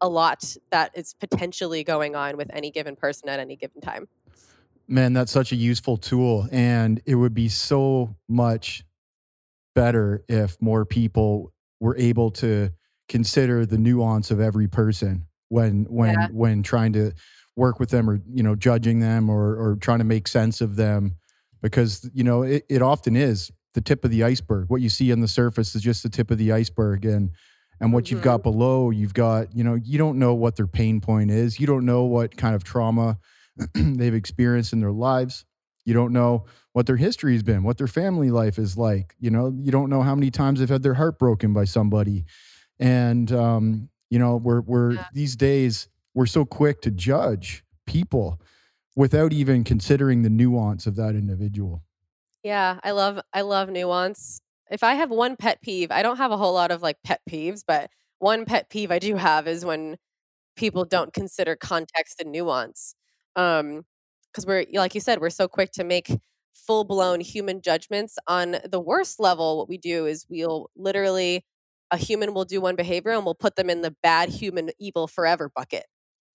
a 0.00 0.08
lot 0.08 0.56
that 0.70 0.92
is 0.94 1.14
potentially 1.14 1.82
going 1.84 2.14
on 2.14 2.36
with 2.36 2.50
any 2.52 2.70
given 2.70 2.96
person 2.96 3.28
at 3.28 3.40
any 3.40 3.56
given 3.56 3.80
time. 3.80 4.08
Man, 4.86 5.12
that's 5.12 5.32
such 5.32 5.52
a 5.52 5.56
useful 5.56 5.96
tool. 5.96 6.48
And 6.50 7.02
it 7.04 7.16
would 7.16 7.34
be 7.34 7.48
so 7.48 8.16
much 8.28 8.84
better 9.74 10.24
if 10.28 10.60
more 10.60 10.84
people 10.84 11.52
were 11.80 11.96
able 11.96 12.30
to 12.30 12.70
consider 13.08 13.66
the 13.66 13.78
nuance 13.78 14.30
of 14.30 14.40
every 14.40 14.68
person 14.68 15.26
when 15.48 15.84
when 15.84 16.14
yeah. 16.14 16.28
when 16.32 16.62
trying 16.62 16.92
to 16.92 17.12
work 17.56 17.80
with 17.80 17.90
them 17.90 18.08
or 18.08 18.20
you 18.28 18.42
know 18.42 18.54
judging 18.54 19.00
them 19.00 19.30
or 19.30 19.54
or 19.56 19.76
trying 19.76 19.98
to 19.98 20.04
make 20.04 20.28
sense 20.28 20.60
of 20.60 20.76
them 20.76 21.16
because 21.62 22.08
you 22.12 22.24
know 22.24 22.42
it, 22.42 22.64
it 22.68 22.82
often 22.82 23.16
is 23.16 23.50
the 23.74 23.80
tip 23.80 24.04
of 24.04 24.10
the 24.10 24.24
iceberg 24.24 24.68
what 24.68 24.80
you 24.80 24.88
see 24.88 25.12
on 25.12 25.20
the 25.20 25.28
surface 25.28 25.74
is 25.74 25.82
just 25.82 26.02
the 26.02 26.08
tip 26.08 26.30
of 26.30 26.38
the 26.38 26.52
iceberg 26.52 27.04
and 27.04 27.30
and 27.80 27.92
what 27.92 28.04
mm-hmm. 28.04 28.16
you've 28.16 28.24
got 28.24 28.40
mm-hmm. 28.40 28.50
below 28.50 28.90
you've 28.90 29.14
got 29.14 29.54
you 29.54 29.62
know 29.62 29.74
you 29.74 29.98
don't 29.98 30.18
know 30.18 30.34
what 30.34 30.56
their 30.56 30.66
pain 30.66 31.00
point 31.00 31.30
is 31.30 31.60
you 31.60 31.66
don't 31.66 31.84
know 31.84 32.04
what 32.04 32.36
kind 32.36 32.54
of 32.54 32.64
trauma 32.64 33.18
they've 33.74 34.14
experienced 34.14 34.72
in 34.72 34.80
their 34.80 34.92
lives. 34.92 35.44
You 35.84 35.94
don't 35.94 36.12
know 36.12 36.44
what 36.72 36.86
their 36.86 36.96
history 36.96 37.32
has 37.32 37.42
been, 37.42 37.62
what 37.62 37.78
their 37.78 37.86
family 37.86 38.30
life 38.30 38.58
is 38.58 38.76
like. 38.76 39.14
You 39.18 39.30
know, 39.30 39.54
you 39.58 39.72
don't 39.72 39.88
know 39.88 40.02
how 40.02 40.14
many 40.14 40.30
times 40.30 40.60
they've 40.60 40.68
had 40.68 40.82
their 40.82 40.94
heart 40.94 41.18
broken 41.18 41.52
by 41.52 41.64
somebody. 41.64 42.24
And 42.78 43.30
um, 43.32 43.88
you 44.10 44.18
know, 44.18 44.36
we're 44.36 44.60
we're 44.60 44.92
yeah. 44.92 45.06
these 45.12 45.34
days 45.34 45.88
we're 46.14 46.26
so 46.26 46.44
quick 46.44 46.82
to 46.82 46.90
judge 46.90 47.64
people 47.86 48.40
without 48.96 49.32
even 49.32 49.64
considering 49.64 50.22
the 50.22 50.30
nuance 50.30 50.86
of 50.86 50.96
that 50.96 51.14
individual. 51.14 51.82
Yeah, 52.44 52.78
I 52.84 52.92
love 52.92 53.20
I 53.32 53.40
love 53.42 53.68
nuance. 53.70 54.40
If 54.70 54.82
I 54.82 54.94
have 54.94 55.10
one 55.10 55.36
pet 55.36 55.60
peeve, 55.62 55.90
I 55.90 56.02
don't 56.02 56.18
have 56.18 56.30
a 56.30 56.36
whole 56.36 56.52
lot 56.54 56.70
of 56.70 56.82
like 56.82 56.96
pet 57.04 57.20
peeves, 57.28 57.62
but 57.66 57.90
one 58.18 58.44
pet 58.44 58.68
peeve 58.70 58.90
I 58.90 58.98
do 58.98 59.16
have 59.16 59.48
is 59.48 59.64
when 59.64 59.96
people 60.56 60.84
don't 60.84 61.12
consider 61.14 61.56
context 61.56 62.20
and 62.20 62.32
nuance 62.32 62.94
um 63.36 63.84
because 64.32 64.46
we're 64.46 64.64
like 64.74 64.94
you 64.94 65.00
said 65.00 65.20
we're 65.20 65.30
so 65.30 65.48
quick 65.48 65.72
to 65.72 65.84
make 65.84 66.10
full 66.54 66.84
blown 66.84 67.20
human 67.20 67.62
judgments 67.62 68.18
on 68.28 68.56
the 68.70 68.80
worst 68.80 69.20
level 69.20 69.58
what 69.58 69.68
we 69.68 69.78
do 69.78 70.06
is 70.06 70.26
we'll 70.30 70.70
literally 70.76 71.44
a 71.90 71.96
human 71.98 72.34
will 72.34 72.44
do 72.44 72.60
one 72.60 72.76
behavior 72.76 73.12
and 73.12 73.24
we'll 73.24 73.34
put 73.34 73.56
them 73.56 73.70
in 73.70 73.82
the 73.82 73.94
bad 74.02 74.28
human 74.30 74.70
evil 74.80 75.08
forever 75.08 75.50
bucket 75.54 75.86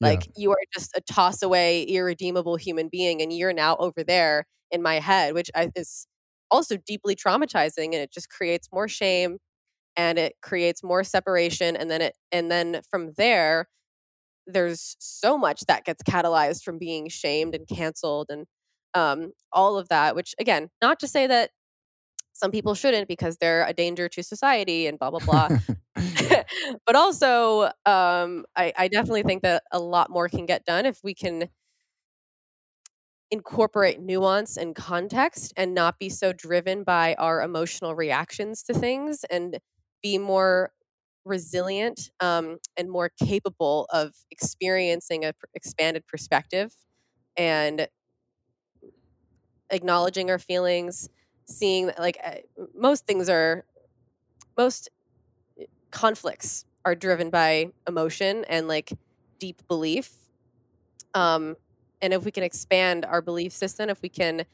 like 0.01 0.25
yeah. 0.27 0.31
you 0.37 0.51
are 0.51 0.57
just 0.73 0.91
a 0.95 1.01
toss 1.01 1.41
away 1.43 1.83
irredeemable 1.83 2.55
human 2.55 2.89
being 2.89 3.21
and 3.21 3.31
you're 3.33 3.53
now 3.53 3.75
over 3.77 4.03
there 4.03 4.45
in 4.73 4.83
my 4.83 4.95
head 4.99 5.35
which 5.35 5.51
is 5.75 6.07
also 6.51 6.77
deeply 6.87 7.15
traumatizing 7.15 7.87
and 7.87 7.95
it 7.95 8.13
just 8.13 8.29
creates 8.29 8.69
more 8.73 8.89
shame 8.89 9.37
and 9.97 10.19
it 10.19 10.33
creates 10.41 10.83
more 10.83 11.03
separation 11.03 11.75
and 11.77 11.91
then 11.91 12.01
it 12.01 12.15
and 12.31 12.51
then 12.51 12.81
from 12.91 13.13
there 13.17 13.67
there's 14.47 14.95
so 14.99 15.37
much 15.37 15.61
that 15.67 15.85
gets 15.85 16.03
catalyzed 16.03 16.63
from 16.63 16.77
being 16.77 17.07
shamed 17.09 17.55
and 17.55 17.67
canceled 17.67 18.27
and 18.29 18.45
um, 18.95 19.31
all 19.51 19.77
of 19.77 19.89
that, 19.89 20.15
which 20.15 20.35
again, 20.39 20.69
not 20.81 20.99
to 20.99 21.07
say 21.07 21.27
that 21.27 21.51
some 22.33 22.51
people 22.51 22.75
shouldn't 22.75 23.07
because 23.07 23.37
they're 23.37 23.65
a 23.67 23.73
danger 23.73 24.09
to 24.09 24.23
society 24.23 24.87
and 24.87 24.99
blah, 24.99 25.11
blah, 25.11 25.19
blah. 25.19 25.49
but 26.85 26.95
also, 26.95 27.65
um, 27.85 28.45
I, 28.55 28.73
I 28.77 28.87
definitely 28.87 29.23
think 29.23 29.43
that 29.43 29.63
a 29.71 29.79
lot 29.79 30.09
more 30.09 30.29
can 30.29 30.45
get 30.45 30.65
done 30.65 30.85
if 30.85 30.99
we 31.03 31.13
can 31.13 31.49
incorporate 33.33 33.99
nuance 33.99 34.57
and 34.57 34.75
context 34.75 35.53
and 35.57 35.73
not 35.75 35.99
be 35.99 36.09
so 36.09 36.33
driven 36.33 36.83
by 36.83 37.15
our 37.15 37.41
emotional 37.41 37.95
reactions 37.95 38.63
to 38.63 38.73
things 38.73 39.25
and 39.31 39.59
be 40.03 40.19
more 40.19 40.71
resilient 41.25 42.11
um, 42.21 42.59
and 42.77 42.91
more 42.91 43.11
capable 43.23 43.87
of 43.91 44.13
experiencing 44.31 45.25
a 45.25 45.33
expanded 45.55 46.07
perspective 46.07 46.73
and 47.37 47.87
acknowledging 49.69 50.29
our 50.29 50.39
feelings 50.39 51.09
seeing 51.45 51.91
like 51.97 52.17
uh, 52.23 52.35
most 52.75 53.05
things 53.05 53.29
are 53.29 53.65
most 54.57 54.89
eh, 55.59 55.65
conflicts 55.91 56.65
are 56.85 56.95
driven 56.95 57.29
by 57.29 57.71
emotion 57.87 58.45
and 58.49 58.67
like 58.67 58.93
deep 59.39 59.61
belief 59.67 60.11
um 61.13 61.55
and 62.03 62.13
if 62.13 62.25
we 62.25 62.31
can 62.31 62.43
expand 62.43 63.05
our 63.05 63.21
belief 63.21 63.53
system 63.53 63.89
if 63.89 64.01
we 64.01 64.09
can 64.09 64.45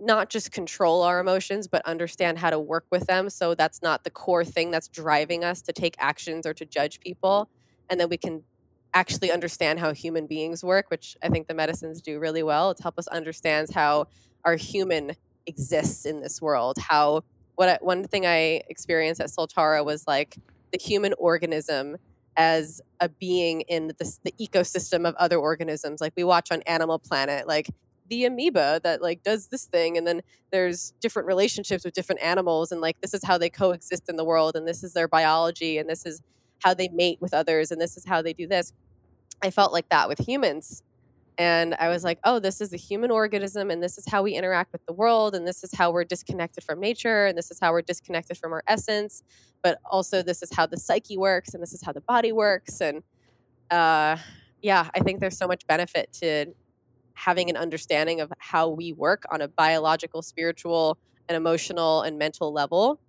not 0.00 0.30
just 0.30 0.50
control 0.50 1.02
our 1.02 1.20
emotions, 1.20 1.68
but 1.68 1.84
understand 1.84 2.38
how 2.38 2.48
to 2.48 2.58
work 2.58 2.86
with 2.90 3.06
them. 3.06 3.28
So 3.28 3.54
that's 3.54 3.82
not 3.82 4.02
the 4.02 4.10
core 4.10 4.44
thing 4.44 4.70
that's 4.70 4.88
driving 4.88 5.44
us 5.44 5.60
to 5.62 5.72
take 5.72 5.94
actions 5.98 6.46
or 6.46 6.54
to 6.54 6.64
judge 6.64 7.00
people. 7.00 7.50
And 7.90 8.00
then 8.00 8.08
we 8.08 8.16
can 8.16 8.42
actually 8.94 9.30
understand 9.30 9.78
how 9.78 9.92
human 9.92 10.26
beings 10.26 10.64
work, 10.64 10.90
which 10.90 11.16
I 11.22 11.28
think 11.28 11.48
the 11.48 11.54
medicines 11.54 12.00
do 12.00 12.18
really 12.18 12.42
well. 12.42 12.70
It's 12.70 12.80
help 12.80 12.98
us 12.98 13.06
understand 13.08 13.68
how 13.74 14.06
our 14.44 14.56
human 14.56 15.12
exists 15.46 16.06
in 16.06 16.20
this 16.20 16.40
world. 16.40 16.78
How 16.78 17.22
what 17.56 17.68
I, 17.68 17.78
one 17.82 18.04
thing 18.04 18.24
I 18.24 18.62
experienced 18.68 19.20
at 19.20 19.28
Soltara 19.28 19.84
was 19.84 20.06
like 20.06 20.38
the 20.72 20.78
human 20.78 21.12
organism 21.18 21.98
as 22.36 22.80
a 23.00 23.08
being 23.08 23.62
in 23.62 23.88
the, 23.88 24.18
the 24.24 24.32
ecosystem 24.40 25.06
of 25.06 25.14
other 25.16 25.38
organisms. 25.38 26.00
Like 26.00 26.12
we 26.16 26.24
watch 26.24 26.50
on 26.50 26.62
Animal 26.62 26.98
Planet, 26.98 27.46
like 27.46 27.68
the 28.10 28.24
amoeba 28.24 28.80
that 28.82 29.00
like 29.00 29.22
does 29.22 29.46
this 29.46 29.64
thing 29.66 29.96
and 29.96 30.06
then 30.06 30.20
there's 30.50 30.92
different 31.00 31.28
relationships 31.28 31.84
with 31.84 31.94
different 31.94 32.20
animals 32.20 32.72
and 32.72 32.80
like 32.80 33.00
this 33.00 33.14
is 33.14 33.24
how 33.24 33.38
they 33.38 33.48
coexist 33.48 34.08
in 34.08 34.16
the 34.16 34.24
world 34.24 34.56
and 34.56 34.66
this 34.66 34.82
is 34.82 34.92
their 34.92 35.06
biology 35.06 35.78
and 35.78 35.88
this 35.88 36.04
is 36.04 36.20
how 36.62 36.74
they 36.74 36.88
mate 36.88 37.18
with 37.20 37.32
others 37.32 37.70
and 37.70 37.80
this 37.80 37.96
is 37.96 38.04
how 38.04 38.20
they 38.20 38.32
do 38.32 38.48
this 38.48 38.72
i 39.42 39.48
felt 39.48 39.72
like 39.72 39.88
that 39.90 40.08
with 40.08 40.18
humans 40.18 40.82
and 41.38 41.74
i 41.78 41.88
was 41.88 42.04
like 42.04 42.18
oh 42.24 42.38
this 42.38 42.60
is 42.60 42.72
a 42.72 42.76
human 42.76 43.10
organism 43.10 43.70
and 43.70 43.82
this 43.82 43.96
is 43.98 44.04
how 44.10 44.22
we 44.22 44.34
interact 44.34 44.72
with 44.72 44.84
the 44.86 44.92
world 44.92 45.34
and 45.34 45.46
this 45.46 45.62
is 45.64 45.72
how 45.74 45.90
we're 45.90 46.04
disconnected 46.04 46.62
from 46.62 46.80
nature 46.80 47.26
and 47.26 47.36
this 47.38 47.50
is 47.50 47.58
how 47.60 47.72
we're 47.72 47.82
disconnected 47.82 48.36
from 48.36 48.52
our 48.52 48.62
essence 48.66 49.22
but 49.62 49.78
also 49.90 50.22
this 50.22 50.42
is 50.42 50.50
how 50.54 50.66
the 50.66 50.76
psyche 50.76 51.16
works 51.16 51.54
and 51.54 51.62
this 51.62 51.72
is 51.72 51.82
how 51.82 51.92
the 51.92 52.00
body 52.00 52.32
works 52.32 52.80
and 52.80 53.02
uh, 53.70 54.16
yeah, 54.62 54.88
I 54.94 55.00
think 55.00 55.20
there's 55.20 55.38
so 55.38 55.46
much 55.46 55.66
benefit 55.66 56.12
to 56.14 56.46
having 57.14 57.50
an 57.50 57.56
understanding 57.56 58.20
of 58.20 58.32
how 58.38 58.68
we 58.68 58.92
work 58.92 59.24
on 59.30 59.40
a 59.40 59.48
biological, 59.48 60.22
spiritual, 60.22 60.98
and 61.28 61.36
emotional 61.36 62.02
and 62.02 62.18
mental 62.18 62.52
level 62.52 63.00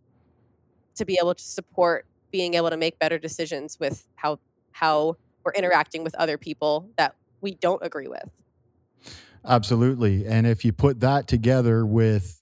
to 0.96 1.06
be 1.06 1.18
able 1.20 1.34
to 1.34 1.44
support 1.44 2.06
being 2.32 2.54
able 2.54 2.70
to 2.70 2.78
make 2.78 3.00
better 3.00 3.18
decisions 3.18 3.80
with 3.80 4.08
how 4.16 4.40
how 4.74 5.18
we're 5.44 5.52
interacting 5.54 6.04
with 6.04 6.14
other 6.16 6.38
people 6.38 6.90
that 6.98 7.16
we 7.42 7.56
don't 7.56 7.84
agree 7.84 8.08
with. 8.08 8.30
Absolutely. 9.46 10.26
And 10.28 10.46
if 10.46 10.64
you 10.64 10.72
put 10.72 11.00
that 11.00 11.28
together 11.28 11.86
with 11.86 12.42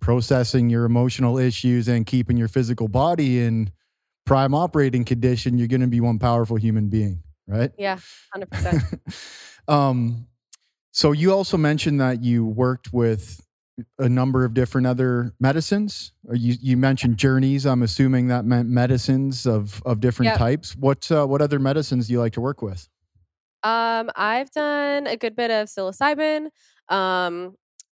processing 0.00 0.68
your 0.68 0.84
emotional 0.84 1.38
issues 1.38 1.88
and 1.88 2.04
keeping 2.04 2.36
your 2.36 2.48
physical 2.48 2.88
body 2.88 3.40
in 3.40 3.70
prime 4.26 4.54
operating 4.54 5.04
condition, 5.04 5.58
you're 5.58 5.68
going 5.68 5.80
to 5.80 5.86
be 5.86 6.00
one 6.00 6.18
powerful 6.18 6.56
human 6.56 6.88
being, 6.88 7.22
right? 7.46 7.70
Yeah, 7.78 7.98
100%. 8.36 8.98
um, 9.68 10.26
so 10.90 11.12
you 11.12 11.32
also 11.32 11.56
mentioned 11.56 12.00
that 12.00 12.22
you 12.22 12.44
worked 12.44 12.92
with 12.92 13.40
a 13.98 14.08
number 14.08 14.44
of 14.44 14.52
different 14.54 14.86
other 14.86 15.32
medicines. 15.40 16.12
You 16.30 16.56
you 16.60 16.76
mentioned 16.76 17.16
journeys. 17.16 17.64
I'm 17.64 17.82
assuming 17.82 18.28
that 18.28 18.44
meant 18.44 18.68
medicines 18.68 19.46
of 19.46 19.82
of 19.86 20.00
different 20.00 20.30
yep. 20.30 20.38
types. 20.38 20.76
What 20.76 21.10
uh, 21.10 21.26
what 21.26 21.40
other 21.40 21.58
medicines 21.58 22.06
do 22.06 22.12
you 22.12 22.20
like 22.20 22.34
to 22.34 22.40
work 22.40 22.60
with? 22.60 22.88
Um, 23.62 24.10
I've 24.16 24.50
done 24.50 25.06
a 25.06 25.16
good 25.16 25.36
bit 25.36 25.50
of 25.50 25.68
psilocybin, 25.68 26.48
um, 26.88 27.54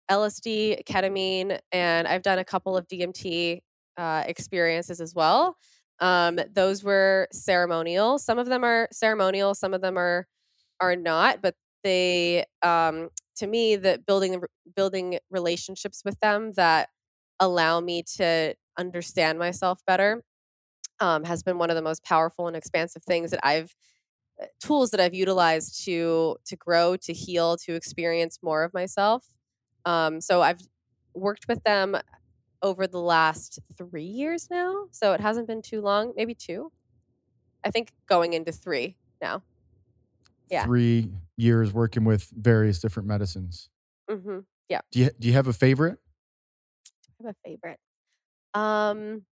LSD, 0.10 0.82
ketamine, 0.86 1.60
and 1.72 2.08
I've 2.08 2.22
done 2.22 2.40
a 2.40 2.46
couple 2.46 2.78
of 2.78 2.88
DMT 2.88 3.62
uh, 3.98 4.24
experiences 4.26 5.02
as 5.02 5.14
well. 5.14 5.58
Um, 6.00 6.40
those 6.54 6.84
were 6.84 7.28
ceremonial. 7.34 8.18
Some 8.20 8.40
of 8.40 8.48
them 8.48 8.64
are 8.64 8.88
ceremonial. 8.92 9.56
Some 9.56 9.74
of 9.74 9.82
them 9.82 9.98
are 9.98 10.26
are 10.82 10.96
not. 10.96 11.42
But 11.42 11.56
they, 11.84 12.46
um, 12.64 13.10
to 13.38 13.48
me, 13.48 13.76
that 13.78 14.06
building 14.06 14.42
building 14.76 15.20
relationships 15.32 16.04
with 16.06 16.20
them 16.22 16.54
that 16.54 16.90
allow 17.40 17.82
me 17.82 18.04
to 18.18 18.56
understand 18.78 19.40
myself 19.40 19.80
better 19.88 20.24
um, 21.00 21.24
has 21.24 21.44
been 21.44 21.58
one 21.58 21.70
of 21.70 21.76
the 21.76 21.82
most 21.82 22.04
powerful 22.04 22.48
and 22.48 22.56
expansive 22.56 23.04
things 23.04 23.32
that 23.32 23.46
I've 23.46 23.74
tools 24.60 24.92
that 24.92 25.00
I've 25.00 25.14
utilized 25.14 25.84
to 25.86 26.38
to 26.46 26.56
grow, 26.56 26.96
to 26.98 27.14
heal, 27.14 27.58
to 27.58 27.74
experience 27.74 28.40
more 28.42 28.64
of 28.64 28.74
myself. 28.74 29.28
Um, 29.86 30.22
so 30.22 30.42
I've 30.42 30.62
worked 31.14 31.48
with 31.48 31.64
them 31.64 31.98
over 32.62 32.88
the 32.88 33.00
last 33.00 33.60
three 33.78 34.04
years 34.04 34.50
now. 34.50 34.88
So 34.92 35.14
it 35.14 35.22
hasn't 35.22 35.48
been 35.48 35.62
too 35.62 35.82
long, 35.82 36.14
maybe 36.16 36.34
two. 36.34 36.72
I 37.64 37.72
think 37.72 37.92
going 38.08 38.34
into 38.34 38.52
three 38.52 38.98
now. 39.22 39.44
Yeah. 40.50 40.66
Three 40.66 41.12
years 41.36 41.74
working 41.74 42.06
with 42.06 42.30
various 42.36 42.80
different 42.80 43.08
medicines. 43.08 43.70
Mm-hmm. 44.10 44.40
Yeah. 44.70 44.82
Do 44.92 45.00
you 45.00 45.10
do 45.20 45.28
you 45.28 45.34
have 45.34 45.48
a 45.48 45.54
favorite? 45.54 46.00
I 47.20 47.28
have 47.28 47.36
a 47.36 47.50
favorite. 47.50 47.80
Um 48.54 49.24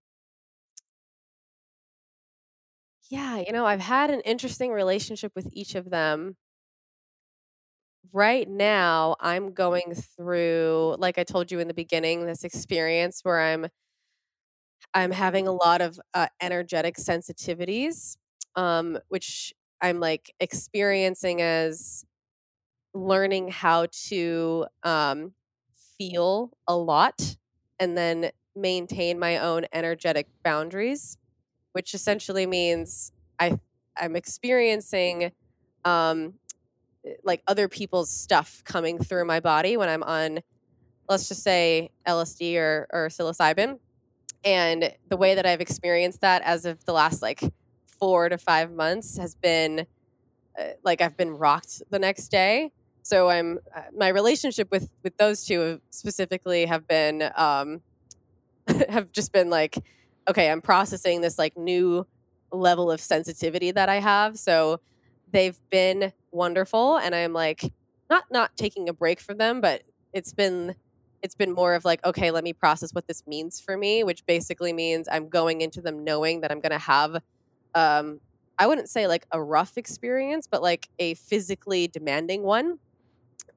Yeah, 3.10 3.38
you 3.38 3.52
know, 3.52 3.66
I've 3.66 3.80
had 3.82 4.10
an 4.10 4.22
interesting 4.22 4.72
relationship 4.72 5.32
with 5.36 5.48
each 5.52 5.76
of 5.76 5.90
them. 5.90 6.38
Right 8.14 8.48
now, 8.48 9.16
I'm 9.20 9.52
going 9.54 9.94
through, 9.96 10.96
like 11.00 11.18
I 11.18 11.24
told 11.24 11.52
you 11.52 11.60
in 11.60 11.68
the 11.68 11.74
beginning, 11.74 12.26
this 12.26 12.44
experience 12.46 13.22
where 13.24 13.42
I'm 13.42 13.68
I'm 14.94 15.12
having 15.12 15.48
a 15.48 15.52
lot 15.52 15.82
of 15.82 16.00
uh, 16.14 16.28
energetic 16.42 16.96
sensitivities, 16.98 18.18
um, 18.56 18.98
which 19.10 19.54
I'm 19.82 20.00
like 20.00 20.34
experiencing 20.40 21.42
as 21.42 22.06
learning 22.94 23.50
how 23.50 23.88
to 24.10 24.68
um, 24.84 25.34
feel 25.98 26.52
a 26.68 26.76
lot 26.78 27.38
and 27.80 27.98
then 27.98 28.32
maintain 28.56 29.20
my 29.20 29.38
own 29.40 29.66
energetic 29.74 30.28
boundaries 30.44 31.18
which 31.76 31.94
essentially 31.94 32.46
means 32.46 33.12
I 33.38 33.60
I'm 33.98 34.16
experiencing 34.16 35.34
um, 35.84 36.36
like 37.26 37.44
other 37.48 37.68
people's 37.68 38.10
stuff 38.10 38.64
coming 38.64 38.98
through 38.98 39.26
my 39.26 39.42
body 39.42 39.76
when 39.76 39.90
I'm 39.90 40.02
on, 40.02 40.40
let's 41.10 41.28
just 41.28 41.44
say 41.44 41.90
LSD 42.08 42.56
or 42.56 42.88
or 42.94 43.10
psilocybin, 43.10 43.80
and 44.46 44.94
the 45.10 45.18
way 45.18 45.36
that 45.36 45.46
I've 45.46 45.60
experienced 45.60 46.22
that 46.22 46.42
as 46.44 46.64
of 46.64 46.86
the 46.86 46.94
last 46.94 47.22
like 47.22 47.44
four 48.00 48.30
to 48.30 48.38
five 48.38 48.72
months 48.72 49.18
has 49.18 49.36
been 49.36 49.86
uh, 50.58 50.64
like 50.86 51.02
I've 51.02 51.18
been 51.18 51.32
rocked 51.32 51.84
the 51.90 52.00
next 52.00 52.30
day. 52.30 52.72
So 53.02 53.30
I'm 53.30 53.60
uh, 53.76 53.82
my 53.94 54.08
relationship 54.08 54.72
with 54.72 54.90
with 55.04 55.18
those 55.18 55.44
two 55.44 55.82
specifically 55.90 56.68
have 56.68 56.88
been 56.88 57.30
um, 57.36 57.82
have 58.88 59.12
just 59.12 59.34
been 59.34 59.50
like 59.50 59.78
okay, 60.28 60.50
I'm 60.50 60.62
processing 60.62 61.22
this 61.22 61.38
like 61.38 61.58
new 61.58 62.06
level 62.52 62.92
of 62.92 63.02
sensitivity 63.02 63.72
that 63.72 63.90
I 63.90 64.00
have. 64.00 64.38
So 64.38 64.80
they've 65.32 65.60
been 65.70 66.14
wonderful 66.32 66.98
and 66.98 67.14
I'm 67.14 67.34
like 67.34 67.72
not 68.10 68.26
not 68.32 68.56
taking 68.56 68.90
a 68.90 68.94
break 68.94 69.20
from 69.20 69.38
them, 69.38 69.62
but 69.62 69.84
it's 70.14 70.34
been 70.34 70.76
it's 71.22 71.36
been 71.36 71.54
more 71.54 71.74
of 71.74 71.86
like 71.86 72.06
okay, 72.06 72.32
let 72.32 72.44
me 72.44 72.54
process 72.54 72.94
what 72.94 73.08
this 73.08 73.26
means 73.28 73.60
for 73.60 73.78
me, 73.78 74.04
which 74.04 74.26
basically 74.26 74.74
means 74.74 75.08
I'm 75.12 75.30
going 75.30 75.62
into 75.62 75.82
them 75.82 76.04
knowing 76.04 76.42
that 76.42 76.52
I'm 76.52 76.60
going 76.60 76.72
to 76.72 76.78
have 76.78 77.22
um 77.74 78.20
I 78.58 78.68
wouldn't 78.68 78.90
say 78.90 79.08
like 79.08 79.26
a 79.32 79.42
rough 79.42 79.78
experience, 79.78 80.48
but 80.48 80.62
like 80.62 80.88
a 80.98 81.16
physically 81.16 81.88
demanding 81.88 82.44
one 82.44 82.76
mm. 82.76 82.80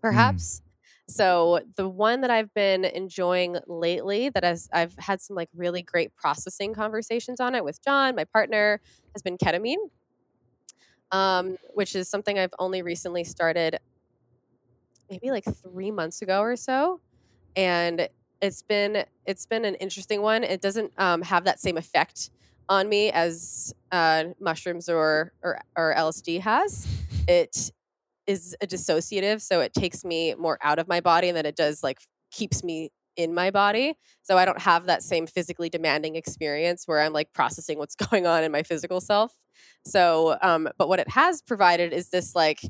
perhaps. 0.00 0.60
Mm. 0.60 0.67
So 1.08 1.60
the 1.76 1.88
one 1.88 2.20
that 2.20 2.30
I've 2.30 2.52
been 2.52 2.84
enjoying 2.84 3.56
lately 3.66 4.28
that 4.30 4.44
has 4.44 4.68
I've 4.72 4.94
had 4.98 5.20
some 5.20 5.36
like 5.36 5.48
really 5.56 5.82
great 5.82 6.14
processing 6.14 6.74
conversations 6.74 7.40
on 7.40 7.54
it 7.54 7.64
with 7.64 7.82
John, 7.82 8.14
my 8.14 8.24
partner, 8.24 8.80
has 9.14 9.22
been 9.22 9.38
ketamine. 9.38 9.76
Um, 11.10 11.56
which 11.72 11.96
is 11.96 12.06
something 12.06 12.38
I've 12.38 12.52
only 12.58 12.82
recently 12.82 13.24
started 13.24 13.78
maybe 15.10 15.30
like 15.30 15.44
three 15.44 15.90
months 15.90 16.20
ago 16.20 16.40
or 16.40 16.54
so. 16.54 17.00
And 17.56 18.08
it's 18.40 18.62
been 18.62 19.04
it's 19.26 19.46
been 19.46 19.64
an 19.64 19.74
interesting 19.76 20.22
one. 20.22 20.44
It 20.44 20.60
doesn't 20.60 20.92
um, 20.98 21.22
have 21.22 21.44
that 21.44 21.60
same 21.60 21.76
effect 21.76 22.30
on 22.68 22.88
me 22.88 23.10
as 23.10 23.74
uh, 23.90 24.24
mushrooms 24.40 24.88
or, 24.88 25.32
or 25.42 25.60
or 25.76 25.94
LSD 25.96 26.40
has. 26.40 26.86
It 27.26 27.72
is 28.28 28.54
a 28.60 28.66
dissociative, 28.66 29.40
so 29.40 29.60
it 29.60 29.72
takes 29.72 30.04
me 30.04 30.34
more 30.38 30.58
out 30.62 30.78
of 30.78 30.86
my 30.86 31.00
body 31.00 31.32
than 31.32 31.46
it 31.46 31.56
does 31.56 31.82
like 31.82 31.98
keeps 32.30 32.62
me 32.62 32.90
in 33.16 33.34
my 33.34 33.50
body. 33.50 33.98
So 34.22 34.38
I 34.38 34.44
don't 34.44 34.60
have 34.60 34.86
that 34.86 35.02
same 35.02 35.26
physically 35.26 35.70
demanding 35.70 36.14
experience 36.14 36.86
where 36.86 37.00
I'm 37.00 37.12
like 37.12 37.32
processing 37.32 37.78
what's 37.78 37.94
going 38.10 38.26
on 38.26 38.44
in 38.44 38.52
my 38.52 38.62
physical 38.62 39.00
self. 39.00 39.32
So, 39.84 40.36
um, 40.42 40.68
but 40.78 40.88
what 40.88 41.00
it 41.00 41.08
has 41.10 41.42
provided 41.42 41.92
is 41.92 42.10
this 42.10 42.36
like, 42.36 42.60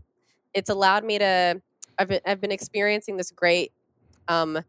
it's 0.54 0.70
allowed 0.70 1.04
me 1.04 1.18
to, 1.18 1.60
I've 1.98 2.08
been, 2.08 2.20
I've 2.24 2.40
been 2.40 2.52
experiencing 2.52 3.16
this 3.16 3.30
great 3.32 3.72
um, 4.28 4.60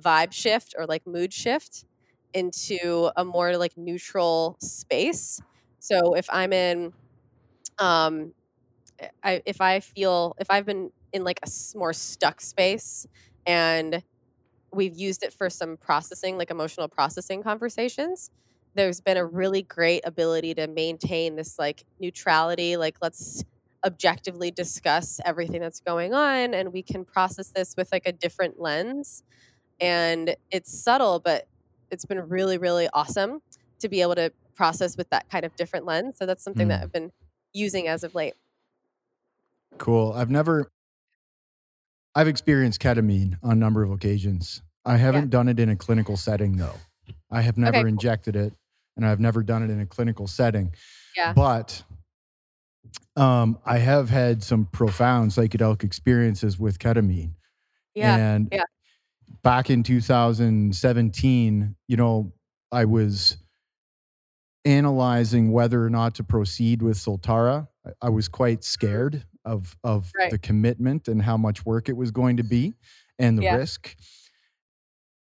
vibe 0.00 0.32
shift 0.32 0.74
or 0.78 0.86
like 0.86 1.06
mood 1.06 1.32
shift 1.32 1.84
into 2.32 3.10
a 3.16 3.24
more 3.24 3.56
like 3.56 3.76
neutral 3.76 4.56
space. 4.60 5.40
So 5.80 6.14
if 6.14 6.26
I'm 6.30 6.52
in, 6.52 6.92
um, 7.78 8.32
I, 9.22 9.42
if 9.46 9.60
I 9.60 9.80
feel 9.80 10.34
if 10.38 10.50
I've 10.50 10.66
been 10.66 10.90
in 11.12 11.24
like 11.24 11.40
a 11.44 11.50
more 11.76 11.92
stuck 11.92 12.40
space 12.40 13.06
and 13.46 14.02
we've 14.72 14.94
used 14.94 15.22
it 15.22 15.32
for 15.32 15.48
some 15.48 15.76
processing, 15.76 16.36
like 16.36 16.50
emotional 16.50 16.88
processing 16.88 17.42
conversations, 17.42 18.30
there's 18.74 19.00
been 19.00 19.16
a 19.16 19.24
really 19.24 19.62
great 19.62 20.02
ability 20.04 20.54
to 20.54 20.66
maintain 20.66 21.36
this 21.36 21.58
like 21.58 21.84
neutrality. 21.98 22.76
Like, 22.76 22.96
let's 23.02 23.44
objectively 23.84 24.50
discuss 24.50 25.20
everything 25.24 25.60
that's 25.60 25.80
going 25.80 26.12
on 26.12 26.52
and 26.52 26.72
we 26.72 26.82
can 26.82 27.04
process 27.04 27.48
this 27.48 27.74
with 27.76 27.90
like 27.92 28.06
a 28.06 28.12
different 28.12 28.60
lens. 28.60 29.22
And 29.80 30.36
it's 30.50 30.76
subtle, 30.76 31.20
but 31.20 31.46
it's 31.90 32.04
been 32.04 32.28
really, 32.28 32.58
really 32.58 32.88
awesome 32.92 33.40
to 33.78 33.88
be 33.88 34.02
able 34.02 34.16
to 34.16 34.32
process 34.54 34.96
with 34.96 35.08
that 35.10 35.30
kind 35.30 35.44
of 35.44 35.54
different 35.56 35.86
lens. 35.86 36.16
So 36.18 36.26
that's 36.26 36.42
something 36.42 36.66
mm. 36.66 36.70
that 36.70 36.82
I've 36.82 36.92
been 36.92 37.12
using 37.52 37.86
as 37.88 38.02
of 38.02 38.14
late. 38.14 38.34
Cool. 39.76 40.12
I've 40.12 40.30
never 40.30 40.70
I've 42.14 42.28
experienced 42.28 42.80
ketamine 42.80 43.36
on 43.42 43.52
a 43.52 43.54
number 43.54 43.82
of 43.82 43.90
occasions. 43.90 44.62
I 44.84 44.96
haven't 44.96 45.24
yeah. 45.24 45.30
done 45.30 45.48
it 45.48 45.60
in 45.60 45.68
a 45.68 45.76
clinical 45.76 46.16
setting 46.16 46.56
though. 46.56 46.74
I 47.30 47.42
have 47.42 47.58
never 47.58 47.76
okay, 47.76 47.82
cool. 47.82 47.88
injected 47.88 48.36
it 48.36 48.54
and 48.96 49.06
I've 49.06 49.20
never 49.20 49.42
done 49.42 49.62
it 49.62 49.70
in 49.70 49.80
a 49.80 49.86
clinical 49.86 50.26
setting. 50.26 50.74
Yeah. 51.16 51.32
But 51.32 51.82
um, 53.16 53.58
I 53.64 53.78
have 53.78 54.10
had 54.10 54.42
some 54.42 54.66
profound 54.66 55.30
psychedelic 55.30 55.84
experiences 55.84 56.58
with 56.58 56.78
ketamine. 56.78 57.32
Yeah. 57.94 58.16
And 58.16 58.48
yeah. 58.50 58.62
back 59.42 59.70
in 59.70 59.82
2017, 59.82 61.76
you 61.86 61.96
know, 61.96 62.32
I 62.72 62.84
was 62.84 63.36
analyzing 64.64 65.52
whether 65.52 65.84
or 65.84 65.90
not 65.90 66.14
to 66.16 66.24
proceed 66.24 66.82
with 66.82 66.96
Soltara 66.96 67.68
I 68.02 68.08
was 68.10 68.28
quite 68.28 68.64
scared 68.64 69.24
of 69.48 69.76
of 69.84 70.12
Right. 70.16 70.30
the 70.30 70.38
commitment 70.38 71.08
and 71.08 71.22
how 71.22 71.36
much 71.36 71.64
work 71.66 71.88
it 71.88 71.96
was 71.96 72.10
going 72.10 72.36
to 72.36 72.42
be 72.44 72.74
and 73.18 73.38
the 73.38 73.42
Yeah. 73.42 73.56
risk. 73.56 73.96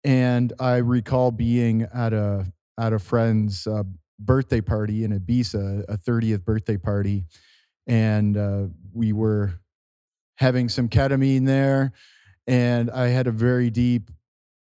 And 0.03 0.53
I 0.59 0.77
recall 0.77 1.31
being 1.31 1.83
at 1.93 2.13
a 2.13 2.51
at 2.77 2.93
a 2.93 2.99
friend's 2.99 3.65
uh, 3.65 3.83
birthday 4.19 4.61
party 4.61 5.03
in 5.03 5.11
Ibiza, 5.17 5.85
a 5.87 5.97
30th 5.97 6.43
birthday 6.43 6.77
party, 6.77 7.25
and 7.87 8.35
uh, 8.37 8.65
we 8.93 9.13
were 9.13 9.53
having 10.37 10.67
some 10.69 10.89
ketamine 10.89 11.45
there, 11.45 11.93
and 12.45 12.91
I 12.91 13.07
had 13.07 13.27
a 13.27 13.31
very 13.31 13.69
deep 13.69 14.11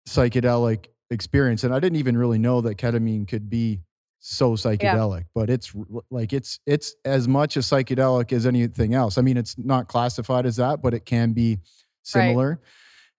psychedelic 0.08 0.86
experience, 1.10 1.64
and 1.64 1.74
I 1.74 1.80
didn't 1.80 1.96
even 1.98 2.16
really 2.16 2.38
know 2.38 2.62
that 2.62 2.76
ketamine 2.78 3.28
could 3.28 3.50
be 3.50 3.80
so 4.20 4.52
psychedelic, 4.52 5.24
but 5.34 5.48
it's 5.50 5.72
like 6.10 6.32
it's 6.32 6.58
it's 6.66 6.94
as 7.04 7.28
much 7.28 7.56
a 7.56 7.60
psychedelic 7.60 8.32
as 8.32 8.46
anything 8.46 8.94
else. 8.94 9.16
I 9.18 9.22
mean, 9.22 9.36
it's 9.36 9.56
not 9.58 9.88
classified 9.88 10.44
as 10.46 10.56
that, 10.56 10.82
but 10.82 10.94
it 10.94 11.04
can 11.06 11.32
be 11.32 11.58
similar. 12.02 12.60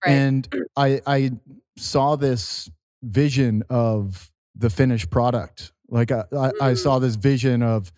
Right. 0.06 0.12
And 0.12 0.56
I 0.76 1.02
I 1.08 1.32
saw 1.78 2.16
this 2.16 2.70
vision 3.02 3.64
of 3.70 4.30
the 4.56 4.70
finished 4.70 5.10
product. 5.10 5.72
Like 5.90 6.12
I, 6.12 6.24
I, 6.34 6.48
I 6.48 6.72
Mm. 6.74 6.78
saw 6.78 7.00
this 7.00 7.16
vision 7.16 7.64
of 7.64 7.92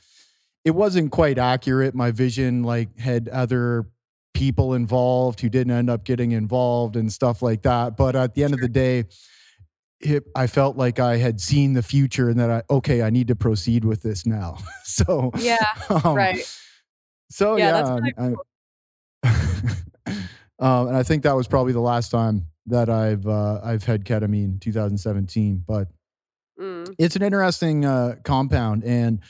it 0.64 0.72
wasn't 0.72 1.12
quite 1.12 1.40
accurate. 1.40 1.96
My 1.96 2.12
vision 2.12 2.64
like 2.64 2.98
had 3.00 3.28
other 3.30 3.88
people 4.36 4.76
involved 4.76 5.42
who 5.42 5.50
didn't 5.50 5.74
end 5.74 5.90
up 5.90 6.04
getting 6.06 6.32
involved 6.32 6.96
and 6.96 7.12
stuff 7.12 7.42
like 7.42 7.64
that. 7.64 7.98
But 7.98 8.16
at 8.16 8.36
the 8.36 8.44
end 8.44 8.54
of 8.54 8.60
the 8.62 8.70
day, 8.70 9.06
it, 10.04 10.24
I 10.36 10.48
felt 10.48 10.78
like 10.78 11.00
I 11.00 11.18
had 11.18 11.40
seen 11.42 11.74
the 11.74 11.84
future 11.84 12.30
and 12.30 12.40
that 12.40 12.50
I 12.52 12.64
okay, 12.70 13.02
I 13.02 13.10
need 13.10 13.28
to 13.30 13.36
proceed 13.36 13.86
with 13.86 14.02
this 14.02 14.26
now. 14.26 14.58
so 14.84 15.32
Yeah. 15.38 15.58
um, 15.90 16.16
Right. 16.16 16.46
So 17.30 17.56
Yeah, 17.58 17.66
yeah, 17.68 17.72
that's 17.72 17.90
really 17.90 18.14
I'm- 18.18 18.36
um, 20.60 20.88
and 20.88 20.96
I 20.98 21.04
think 21.04 21.24
that 21.24 21.36
was 21.36 21.48
probably 21.48 21.74
the 21.74 21.80
last 21.82 22.10
time 22.12 22.48
that 22.68 22.90
I've 22.90 23.26
uh, 23.28 23.60
I've 23.64 23.84
had 23.84 24.06
ketamine, 24.06 24.60
2017. 24.62 25.64
But 25.68 25.88
Mm. 26.60 26.94
it's 27.00 27.16
an 27.16 27.24
interesting 27.24 27.86
uh, 27.86 28.16
compound, 28.24 28.84
and 28.84 29.22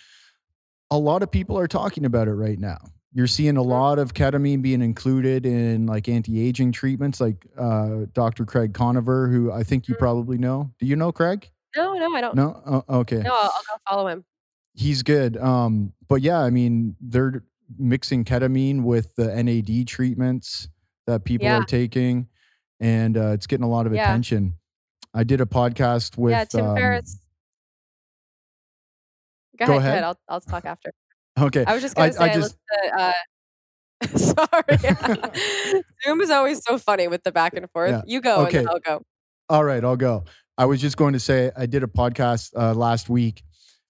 a 0.90 0.98
lot 0.98 1.24
of 1.24 1.32
people 1.32 1.58
are 1.58 1.68
talking 1.68 2.04
about 2.04 2.28
it 2.28 2.34
right 2.34 2.60
now. 2.60 2.78
You're 3.13 3.28
seeing 3.28 3.58
a 3.58 3.62
Mhm. 3.62 3.65
lot 3.67 4.00
of 4.00 4.13
ketamine 4.13 4.62
being 4.62 4.82
included 4.82 5.45
in 5.45 5.86
like 5.86 6.08
anti-aging 6.08 6.71
treatments, 6.71 7.19
like 7.19 7.45
uh, 7.58 8.06
Dr. 8.13 8.45
Craig 8.45 8.74
Koniver, 8.74 9.30
who 9.30 9.52
I 9.52 9.63
think 9.63 9.88
you 9.89 9.95
Mhm. 9.95 10.00
probably 10.00 10.38
know. 10.38 10.71
Do 10.80 10.86
you 10.86 10.95
know 10.95 11.12
Craig? 11.12 11.50
No, 11.76 11.93
no, 11.93 12.15
I 12.15 12.21
don't. 12.21 12.36
No. 12.36 12.62
Oh, 12.65 13.00
okay. 13.00 13.17
No, 13.19 13.34
I'll, 13.34 13.43
I'll 13.43 13.50
go 13.50 13.82
follow 13.89 14.08
him. 14.08 14.24
He's 14.74 15.04
good. 15.04 15.36
Um, 15.38 15.91
but 16.08 16.21
yeah, 16.21 16.39
I 16.39 16.50
mean, 16.50 16.95
they're 17.02 17.43
mixing 17.78 18.24
ketamine 18.24 18.84
with 18.84 19.13
the 19.15 19.34
NAD 19.34 19.86
treatments 19.86 20.69
that 21.08 21.24
people 21.26 21.45
Yeah. 21.47 21.60
are 21.60 21.63
taking, 21.65 22.28
and 22.80 23.17
uh, 23.17 23.28
it's 23.34 23.47
getting 23.47 23.65
a 23.65 23.69
lot 23.69 23.88
of 23.88 23.93
Yeah. 23.93 24.04
attention. 24.04 24.54
I 25.13 25.26
did 25.26 25.41
a 25.41 25.45
podcast 25.45 26.17
with 26.17 26.32
yeah, 26.32 26.45
Tim 26.45 26.65
um, 26.65 26.76
Ferriss. 26.78 27.17
Go, 29.60 29.65
Go 29.65 29.74
ahead, 29.74 29.76
go 29.76 29.78
ahead. 29.80 29.91
ahead. 29.91 30.04
I'll, 30.06 30.19
I'll 30.30 30.41
talk 30.41 30.65
after. 30.65 30.93
Okay, 31.39 31.63
I 31.65 31.74
was 31.74 31.82
just 31.82 31.96
gonna 31.96 32.12
say 32.13 32.20
I 32.20 32.24
I, 32.26 32.34
just- 32.34 32.58
listened 32.82 32.98
to. 32.98 33.02
Uh, 33.02 33.13
sorry, 34.17 35.82
Zoom 36.06 36.22
is 36.22 36.30
always 36.30 36.63
so 36.63 36.78
funny 36.78 37.08
with 37.08 37.24
the 37.24 37.32
back 37.32 37.54
and 37.56 37.70
forth. 37.72 37.91
Yeah. 37.91 38.02
You 38.06 38.22
go, 38.22 38.46
Okay. 38.48 38.60
and 38.60 38.70
I'll 38.70 38.80
go. 38.80 39.02
all 39.50 39.63
right, 39.63 39.84
I'll 39.84 39.96
go. 39.98 40.24
I 40.58 40.65
was 40.65 40.82
just 40.82 40.98
going 40.98 41.13
to 41.13 41.20
say 41.20 41.52
I 41.56 41.65
did 41.65 41.84
a 41.84 41.88
podcast 41.88 42.52
uh, 42.56 42.74
last 42.74 43.10
week 43.10 43.44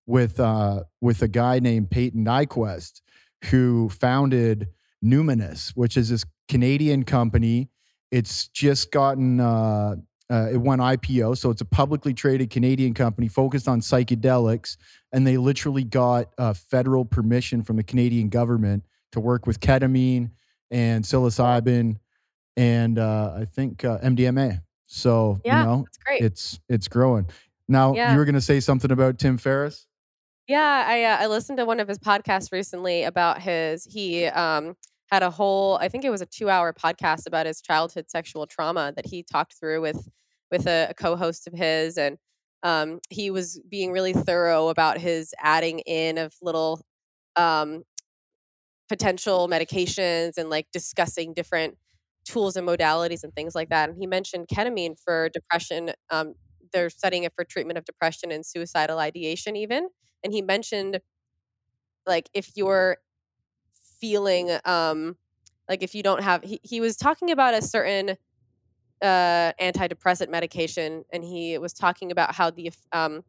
with 0.06 0.40
uh, 0.40 0.84
with 1.02 1.22
a 1.22 1.28
guy 1.28 1.60
named 1.60 1.90
Payton 1.90 2.24
Nyquvest 2.26 3.02
who 3.46 3.90
founded 3.90 4.68
Numinus, 5.04 5.72
which 5.72 5.98
is 5.98 6.10
this 6.10 6.24
Canadian 6.48 7.04
company. 7.04 7.70
It's 8.12 8.48
just 8.50 8.92
gotten 8.92 9.40
uh, 9.40 9.96
uh, 10.32 10.48
it 10.52 10.58
went 10.58 10.82
IPO, 10.82 11.38
so 11.38 11.50
it's 11.50 11.62
a 11.62 11.66
publicly 11.66 12.14
traded 12.14 12.50
Canadian 12.50 12.94
company 12.94 13.28
focused 13.28 13.68
on 13.68 13.82
psychedelics, 13.82 14.78
and 15.12 15.28
they 15.28 15.38
literally 15.38 15.84
got 15.84 16.30
uh, 16.38 16.54
federal 16.54 17.04
permission 17.04 17.64
from 17.64 17.76
the 17.76 17.84
Canadian 17.84 18.30
government 18.30 18.84
to 19.12 19.20
work 19.20 19.46
with 19.46 19.60
ketamine 19.60 20.32
and 20.72 21.04
psilocybin 21.04 21.98
and 22.58 22.98
uh, 23.00 23.34
I 23.38 23.46
think 23.46 23.84
uh, 23.84 24.00
MDMA. 24.00 24.62
So 24.88 25.40
Yeah, 25.46 25.60
you 25.60 25.66
know, 25.66 25.86
it's 26.20 26.60
it's 26.70 26.88
growing. 26.88 27.28
Now 27.68 27.94
Yeah. 27.96 28.12
you 28.12 28.18
were 28.18 28.26
going 28.26 28.36
to 28.36 28.42
say 28.42 28.60
something 28.60 28.92
about 28.92 29.20
Tim 29.20 29.38
Ferriss. 29.38 29.88
Yeah, 30.48 30.84
I 30.88 31.04
uh, 31.04 31.18
I 31.22 31.28
listened 31.28 31.58
to 31.60 31.66
one 31.66 31.80
of 31.80 31.88
his 31.88 31.98
podcasts 32.00 32.52
recently 32.52 33.04
about 33.04 33.42
his 33.42 33.86
he 33.86 34.26
um 34.26 34.76
had 35.12 35.24
a 35.24 35.30
whole 35.32 35.78
I 35.82 35.90
think 35.90 36.06
it 36.06 36.10
was 36.10 36.22
a 36.22 36.26
2-hour 36.26 36.74
podcast 36.74 37.28
about 37.28 37.46
his 37.46 37.62
childhood 37.62 38.10
sexual 38.10 38.48
trauma 38.48 38.94
that 38.96 39.06
he 39.08 39.24
talked 39.24 39.54
through 39.60 39.82
with 39.82 40.10
with 40.52 40.68
a, 40.68 40.88
a 40.92 40.94
co-host 40.94 41.48
of 41.48 41.54
his 41.54 41.98
and 41.98 42.18
um 42.64 43.00
he 43.10 43.32
was 43.32 43.60
being 43.70 43.92
really 43.92 44.14
thorough 44.14 44.70
about 44.70 44.98
his 45.00 45.34
adding 45.40 45.80
in 45.80 46.18
of 46.18 46.34
little 46.42 46.82
um 47.36 47.84
potential 48.90 49.48
medications 49.48 50.38
and 50.38 50.50
like 50.50 50.68
discussing 50.74 51.34
different 51.34 51.78
tools 52.26 52.56
and 52.56 52.68
modalities 52.68 53.24
and 53.24 53.34
things 53.34 53.56
like 53.56 53.70
that 53.70 53.90
and 53.90 53.98
he 53.98 54.06
mentioned 54.06 54.48
ketamine 54.48 54.96
for 55.00 55.30
depression 55.30 55.92
um 56.10 56.34
they're 56.74 56.90
studying 56.90 57.24
it 57.24 57.34
for 57.36 57.44
treatment 57.44 57.78
of 57.78 57.86
depression 57.86 58.32
and 58.32 58.46
suicidal 58.46 59.00
ideation 59.00 59.56
even 59.56 59.88
and 60.24 60.34
he 60.34 60.42
mentioned 60.42 61.00
like 62.06 62.30
if 62.34 62.52
you're 62.56 62.98
feeling 64.02 64.52
um 64.66 65.16
like 65.70 65.84
if 65.84 65.96
you 65.96 66.04
don't 66.04 66.24
have 66.24 66.44
he, 66.44 66.60
he 66.64 66.82
was 66.82 66.98
talking 66.98 67.32
about 67.32 67.54
a 67.56 67.62
certain 67.62 68.18
uh 69.02 69.52
antidepressant 69.62 70.30
medication 70.30 71.04
and 71.12 71.24
he 71.24 71.58
was 71.58 71.74
talking 71.74 72.12
about 72.12 72.36
how 72.36 72.52
the 72.52 72.72
um 72.92 73.22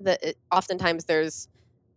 the 0.00 0.18
it- 0.30 0.38
oftentimes 0.52 1.04
there's 1.06 1.48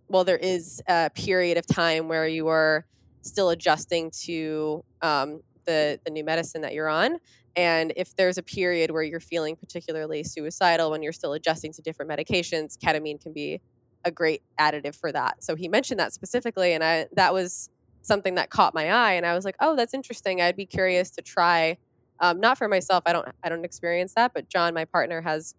well 0.09 0.23
there 0.23 0.37
is 0.37 0.81
a 0.87 1.09
period 1.15 1.57
of 1.57 1.65
time 1.67 2.07
where 2.07 2.27
you 2.27 2.47
are 2.47 2.85
still 3.21 3.49
adjusting 3.49 4.11
to 4.25 4.83
um 5.01 5.41
the 5.65 5.99
the 6.05 6.11
new 6.11 6.23
medicine 6.23 6.61
that 6.61 6.73
you're 6.73 6.89
on 6.89 7.17
and 7.55 7.93
if 7.95 8.15
there's 8.17 8.37
a 8.37 8.43
period 8.43 8.91
where 8.91 9.03
you're 9.03 9.19
feeling 9.19 9.55
particularly 9.55 10.23
suicidal 10.23 10.91
when 10.91 11.01
you're 11.03 11.13
still 11.13 11.33
adjusting 11.33 11.73
to 11.73 11.81
different 11.81 12.11
medications 12.11 12.75
ketamine 12.83 13.21
can 13.21 13.33
be 13.33 13.61
a 14.05 14.11
great 14.11 14.41
additive 14.59 14.95
for 14.95 15.11
that. 15.11 15.43
So 15.43 15.55
he 15.55 15.67
mentioned 15.67 15.99
that 15.99 16.13
specifically, 16.13 16.73
and 16.73 16.83
I 16.83 17.07
that 17.15 17.33
was 17.33 17.69
something 18.05 18.35
that 18.35 18.49
caught 18.49 18.73
my 18.73 18.91
eye, 18.91 19.13
and 19.13 19.25
I 19.25 19.33
was 19.33 19.45
like, 19.45 19.55
oh, 19.59 19.75
that's 19.75 19.93
interesting. 19.93 20.41
I'd 20.41 20.55
be 20.55 20.65
curious 20.65 21.09
to 21.11 21.21
try. 21.21 21.77
Um, 22.19 22.39
not 22.39 22.57
for 22.57 22.67
myself. 22.67 23.03
I 23.05 23.13
don't. 23.13 23.27
I 23.43 23.49
don't 23.49 23.65
experience 23.65 24.13
that, 24.15 24.33
but 24.33 24.49
John, 24.49 24.73
my 24.73 24.85
partner, 24.85 25.21
has 25.21 25.55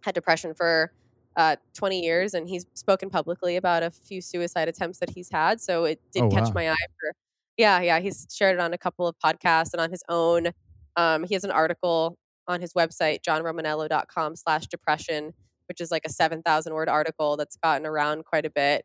had 0.00 0.14
depression 0.14 0.52
for 0.54 0.92
uh, 1.36 1.56
20 1.74 2.00
years, 2.02 2.34
and 2.34 2.48
he's 2.48 2.66
spoken 2.74 3.08
publicly 3.08 3.56
about 3.56 3.82
a 3.82 3.90
few 3.90 4.20
suicide 4.20 4.68
attempts 4.68 4.98
that 4.98 5.10
he's 5.10 5.30
had. 5.30 5.60
So 5.60 5.84
it 5.84 6.00
did 6.12 6.24
Oh, 6.24 6.28
catch 6.30 6.48
wow. 6.48 6.52
my 6.54 6.70
eye. 6.72 6.86
For 7.00 7.12
yeah, 7.56 7.80
yeah, 7.80 8.00
he's 8.00 8.26
shared 8.32 8.54
it 8.56 8.60
on 8.60 8.72
a 8.72 8.78
couple 8.78 9.06
of 9.06 9.14
podcasts 9.24 9.72
and 9.72 9.80
on 9.80 9.90
his 9.90 10.02
own. 10.08 10.48
Um, 10.96 11.24
he 11.24 11.34
has 11.34 11.44
an 11.44 11.50
article 11.52 12.18
on 12.48 12.60
his 12.60 12.72
website, 12.74 13.20
johnromaniello.com 13.22 14.34
slash 14.36 14.66
depression, 14.66 15.32
which 15.68 15.80
is 15.80 15.90
like 15.90 16.02
a 16.04 16.10
7,000 16.10 16.74
word 16.74 16.88
article 16.88 17.36
that's 17.36 17.56
gotten 17.56 17.86
around 17.86 18.24
quite 18.24 18.44
a 18.44 18.50
bit. 18.50 18.84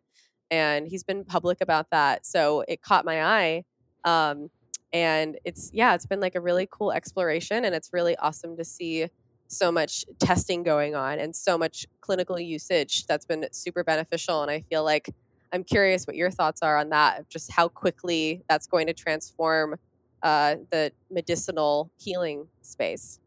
And 0.50 0.88
he's 0.88 1.04
been 1.04 1.24
public 1.26 1.60
about 1.62 1.90
that. 1.92 2.26
So 2.26 2.64
it 2.68 2.82
caught 2.82 3.06
my 3.06 3.24
eye. 3.24 3.64
Um, 4.04 4.50
and 4.94 5.38
it's, 5.44 5.70
yeah, 5.74 5.94
it's 5.94 6.06
been 6.06 6.20
like 6.22 6.36
a 6.36 6.42
really 6.42 6.68
cool 6.72 6.92
exploration. 6.92 7.66
And 7.66 7.76
it's 7.76 7.92
really 7.92 8.16
awesome 8.18 8.56
to 8.58 8.64
see 8.64 9.08
so 9.48 9.72
much 9.72 10.06
testing 10.20 10.64
going 10.64 10.96
on 10.96 11.20
and 11.20 11.36
so 11.36 11.58
much 11.58 11.86
clinical 12.02 12.40
usage 12.40 13.06
that's 13.08 13.26
been 13.26 13.46
super 13.52 13.84
beneficial. 13.84 14.42
And 14.42 14.52
I 14.52 14.62
feel 14.70 14.84
like 14.84 15.10
I'm 15.54 15.64
curious 15.64 16.06
what 16.06 16.16
your 16.16 16.32
thoughts 16.32 16.62
are 16.62 16.78
on 16.78 16.90
that, 16.90 17.30
just 17.30 17.52
how 17.52 17.68
quickly 17.68 18.44
that's 18.50 18.68
going 18.68 18.88
to 18.88 18.94
transform 18.94 19.76
uh, 20.24 20.56
the 20.72 20.92
medicinal 21.10 21.92
healing 21.98 22.48
space. 22.62 23.20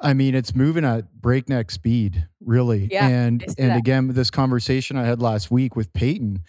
I 0.00 0.12
mean, 0.14 0.34
it's 0.34 0.54
moving 0.54 0.84
at 0.84 1.12
breakneck 1.20 1.70
speed, 1.70 2.26
really. 2.40 2.88
Yeah, 2.90 3.06
and 3.06 3.42
and 3.58 3.70
that. 3.70 3.76
again, 3.76 4.08
this 4.08 4.30
conversation 4.30 4.96
I 4.96 5.04
had 5.04 5.20
last 5.22 5.50
week 5.50 5.74
with 5.76 5.92
Payton, 5.92 6.42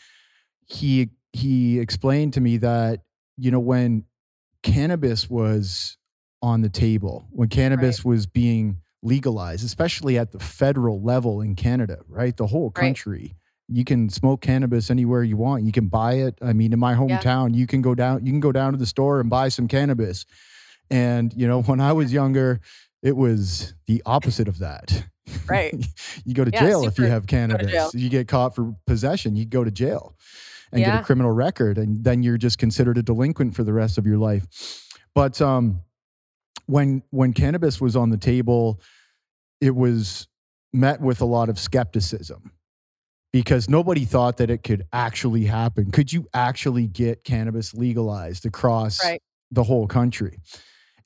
he 0.66 1.10
he 1.34 1.80
explained 1.80 2.34
to 2.34 2.42
me 2.42 2.58
that 2.58 3.02
you 3.38 3.52
know 3.52 3.60
when 3.60 4.06
cannabis 4.64 5.30
was 5.30 5.98
on 6.42 6.62
the 6.62 6.70
table, 6.70 7.28
when 7.32 7.50
cannabis 7.50 8.04
was 8.06 8.26
being 8.28 8.78
legalized, 9.02 9.64
especially 9.66 10.18
at 10.18 10.32
the 10.32 10.40
federal 10.40 11.02
level 11.02 11.42
in 11.42 11.56
Canada, 11.56 12.00
right? 12.08 12.36
The 12.36 12.48
whole 12.48 12.72
Right. 12.76 12.88
country. 12.88 13.36
You 13.70 13.84
can 13.84 14.10
smoke 14.10 14.42
cannabis 14.42 14.90
anywhere 14.90 15.24
you 15.24 15.36
want. 15.38 15.64
You 15.66 15.72
can 15.72 15.88
buy 15.88 16.14
it. 16.14 16.38
I 16.42 16.54
mean, 16.54 16.72
in 16.74 16.80
my 16.80 16.92
Yeah. 16.94 17.00
hometown, 17.00 17.54
you 17.56 17.68
can 17.68 17.82
go 17.82 17.94
down 17.96 18.26
you 18.26 18.32
can 18.32 18.40
go 18.40 18.52
down 18.52 18.72
to 18.74 18.78
the 18.80 18.86
store 18.86 19.20
and 19.20 19.30
buy 19.30 19.50
some 19.50 19.68
cannabis. 19.68 20.26
And 20.90 21.34
you 21.36 21.48
know, 21.48 21.62
when 21.70 21.80
I 21.80 21.92
was 21.94 22.12
younger, 22.14 22.60
it 23.04 23.16
was 23.16 23.74
the 23.86 24.02
opposite 24.06 24.48
of 24.48 24.60
that. 24.60 25.06
Right. 25.48 25.74
you 26.26 26.34
go 26.34 26.44
to 26.44 26.52
Yeah, 26.52 26.62
jail 26.62 26.86
if 26.86 26.98
you 26.98 27.06
have 27.06 27.28
cannabis. 27.28 27.94
You 27.94 28.10
get 28.10 28.28
caught 28.28 28.56
for 28.56 28.76
possession, 28.86 29.36
you 29.36 29.46
go 29.46 29.64
to 29.64 29.72
jail. 29.72 30.16
and 30.72 30.82
yeah. 30.82 30.96
get 30.96 31.02
a 31.02 31.04
criminal 31.06 31.32
record, 31.32 31.78
and 31.78 32.04
then 32.04 32.24
you're 32.24 32.38
just 32.38 32.58
considered 32.58 32.98
a 32.98 33.02
delinquent 33.02 33.56
for 33.56 33.64
the 33.64 33.72
rest 33.72 33.98
of 33.98 34.06
your 34.06 34.18
life. 34.18 34.46
But 35.16 35.42
um, 35.42 35.82
when 36.66 37.04
when 37.10 37.34
cannabis 37.34 37.80
was 37.80 37.96
on 37.96 38.10
the 38.10 38.18
table, 38.18 38.82
it 39.62 39.76
was 39.76 40.28
met 40.74 41.02
with 41.02 41.22
a 41.22 41.26
lot 41.26 41.50
of 41.50 41.58
skepticism 41.58 42.52
because 43.32 43.70
nobody 43.70 44.06
thought 44.06 44.38
that 44.38 44.50
it 44.50 44.64
could 44.64 44.86
actually 44.94 45.46
happen. 45.46 45.92
Could 45.92 46.12
you 46.12 46.28
actually 46.34 46.88
get 46.88 47.24
cannabis 47.24 47.74
legalized 47.74 48.46
across 48.46 49.04
right. 49.04 49.22
the 49.52 49.64
whole 49.64 49.88
country? 49.88 50.40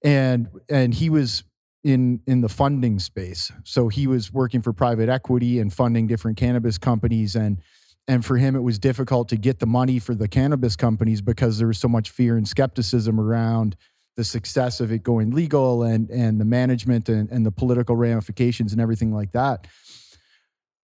And 0.03 0.47
and 0.69 0.93
he 0.93 1.09
was 1.09 1.43
in 1.83 2.21
in 2.27 2.41
the 2.41 2.49
funding 2.49 2.99
space. 2.99 3.51
So 3.63 3.87
he 3.87 4.07
was 4.07 4.31
working 4.31 4.61
for 4.61 4.73
private 4.73 5.09
equity 5.09 5.59
and 5.59 5.73
funding 5.73 6.07
different 6.07 6.37
cannabis 6.37 6.77
companies 6.77 7.35
and 7.35 7.59
and 8.07 8.25
for 8.25 8.37
him 8.37 8.55
it 8.55 8.61
was 8.61 8.79
difficult 8.79 9.29
to 9.29 9.37
get 9.37 9.59
the 9.59 9.65
money 9.65 9.99
for 9.99 10.15
the 10.15 10.27
cannabis 10.27 10.75
companies 10.75 11.21
because 11.21 11.57
there 11.57 11.67
was 11.67 11.77
so 11.77 11.87
much 11.87 12.09
fear 12.09 12.37
and 12.37 12.47
skepticism 12.47 13.19
around 13.19 13.75
the 14.17 14.23
success 14.23 14.79
of 14.79 14.91
it 14.91 15.03
going 15.03 15.31
legal 15.31 15.83
and 15.83 16.09
and 16.09 16.39
the 16.39 16.45
management 16.45 17.09
and, 17.09 17.29
and 17.31 17.45
the 17.45 17.51
political 17.51 17.95
ramifications 17.95 18.71
and 18.71 18.81
everything 18.81 19.13
like 19.13 19.31
that 19.31 19.67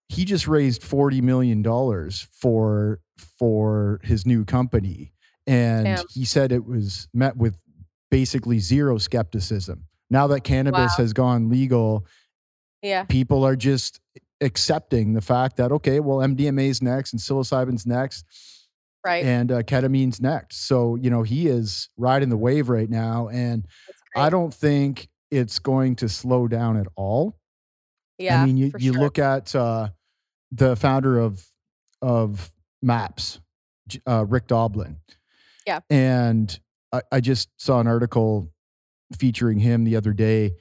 he 0.09 0.25
just 0.25 0.47
raised 0.47 0.83
40 0.83 1.21
million 1.21 1.63
dollars 1.63 2.29
for 2.31 3.01
for 3.39 4.01
his 4.03 4.25
new 4.25 4.45
company 4.45 5.13
and 5.47 5.85
Damn. 5.85 6.05
he 6.11 6.25
said 6.25 6.53
it 6.53 6.65
was 6.65 7.09
met 7.13 7.37
with 7.37 7.57
basically 8.11 8.59
zero 8.61 8.99
skepticism 8.99 9.86
now 10.11 10.27
that 10.27 10.41
cannabis 10.41 10.93
wow. 10.99 11.03
has 11.03 11.13
gone 11.13 11.49
legal 11.49 12.07
yeah. 12.83 13.05
people 13.05 13.45
are 13.45 13.57
just 13.57 14.01
accepting 14.41 15.15
the 15.15 15.21
fact 15.21 15.57
that 15.57 15.73
okay 15.73 16.01
well 16.01 16.19
mdma 16.19 16.69
is 16.69 16.83
next 16.83 17.13
and 17.13 17.21
psilocybin's 17.21 17.87
next 17.87 18.25
right. 19.07 19.25
and 19.25 19.53
uh, 19.53 19.63
ketamine's 19.63 20.21
next. 20.21 20.67
So 20.67 20.97
you 20.97 21.11
know 21.11 21.23
he 21.23 21.47
is 21.47 21.89
riding 21.97 22.29
the 22.29 22.37
wave 22.37 22.69
right 22.69 22.91
now 22.91 23.29
and 23.29 23.67
i 24.15 24.29
don't 24.29 24.53
think 24.53 25.09
it's 25.31 25.59
going 25.59 25.97
to 25.97 26.09
slow 26.09 26.47
down 26.49 26.77
at 26.77 26.87
all. 26.97 27.39
Yeah 28.19 28.43
i 28.43 28.47
mean 28.47 28.57
you, 28.57 28.73
you 28.79 28.93
sure. 28.93 29.03
look 29.03 29.19
at 29.19 29.55
uh, 29.55 29.89
the 30.53 30.77
founder 30.77 31.19
of 31.19 31.45
of 32.03 32.53
maps 32.83 33.41
uh, 34.07 34.25
rick 34.27 34.47
doblin. 34.47 34.99
Yeah. 35.67 35.81
And 35.91 36.59
I, 36.93 37.03
I 37.13 37.21
just 37.21 37.49
saw 37.57 37.81
an 37.81 37.87
article 37.87 38.49
featuring 39.19 39.59
him 39.59 39.85
the 39.85 39.97
other 39.97 40.13
day 40.13 40.53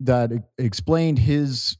that 0.00 0.30
explained 0.58 1.18
his 1.20 1.76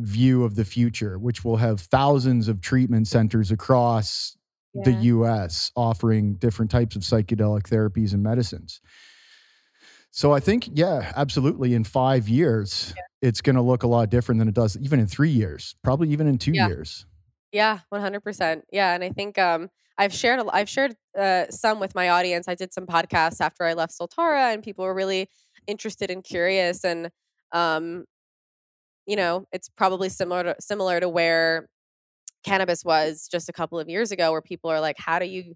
view 0.00 0.44
of 0.44 0.54
the 0.54 0.64
future, 0.64 1.18
which 1.18 1.44
will 1.44 1.56
have 1.56 1.80
thousands 1.80 2.48
of 2.48 2.60
treatment 2.60 3.08
centers 3.08 3.50
across 3.50 4.36
yeah. 4.74 4.84
the 4.84 4.92
US 4.92 5.72
offering 5.76 6.34
different 6.34 6.70
types 6.70 6.96
of 6.96 7.02
psychedelic 7.02 7.62
therapies 7.62 8.12
and 8.12 8.22
medicines. 8.22 8.80
So 10.10 10.32
I 10.32 10.40
think, 10.40 10.70
yeah, 10.72 11.12
absolutely. 11.16 11.74
In 11.74 11.84
five 11.84 12.28
years, 12.28 12.94
yeah. 12.96 13.02
it's 13.28 13.40
going 13.40 13.56
to 13.56 13.62
look 13.62 13.82
a 13.82 13.86
lot 13.86 14.10
different 14.10 14.38
than 14.38 14.48
it 14.48 14.54
does 14.54 14.76
even 14.78 15.00
in 15.00 15.06
three 15.06 15.30
years, 15.30 15.76
probably 15.84 16.08
even 16.10 16.26
in 16.26 16.38
two 16.38 16.52
yeah. 16.52 16.68
years. 16.68 17.06
Yeah, 17.52 17.80
one 17.88 18.00
hundred 18.00 18.20
percent. 18.20 18.64
Yeah, 18.70 18.94
and 18.94 19.02
I 19.02 19.10
think 19.10 19.38
um, 19.38 19.70
I've 19.98 20.14
shared 20.14 20.40
a, 20.40 20.46
I've 20.54 20.68
shared 20.68 20.94
uh, 21.18 21.46
some 21.50 21.80
with 21.80 21.94
my 21.94 22.10
audience. 22.10 22.48
I 22.48 22.54
did 22.54 22.72
some 22.72 22.86
podcasts 22.86 23.40
after 23.40 23.64
I 23.64 23.74
left 23.74 23.94
Soltara, 23.98 24.52
and 24.54 24.62
people 24.62 24.84
were 24.84 24.94
really 24.94 25.28
interested 25.66 26.10
and 26.10 26.22
curious. 26.24 26.84
And 26.84 27.10
um, 27.52 28.04
you 29.06 29.16
know, 29.16 29.46
it's 29.52 29.68
probably 29.68 30.08
similar 30.08 30.42
to 30.44 30.56
similar 30.60 31.00
to 31.00 31.08
where 31.08 31.68
cannabis 32.44 32.84
was 32.84 33.28
just 33.30 33.48
a 33.48 33.52
couple 33.52 33.80
of 33.80 33.88
years 33.88 34.12
ago, 34.12 34.32
where 34.32 34.42
people 34.42 34.70
are 34.70 34.80
like, 34.80 34.96
"How 34.98 35.18
do 35.18 35.26
you 35.26 35.54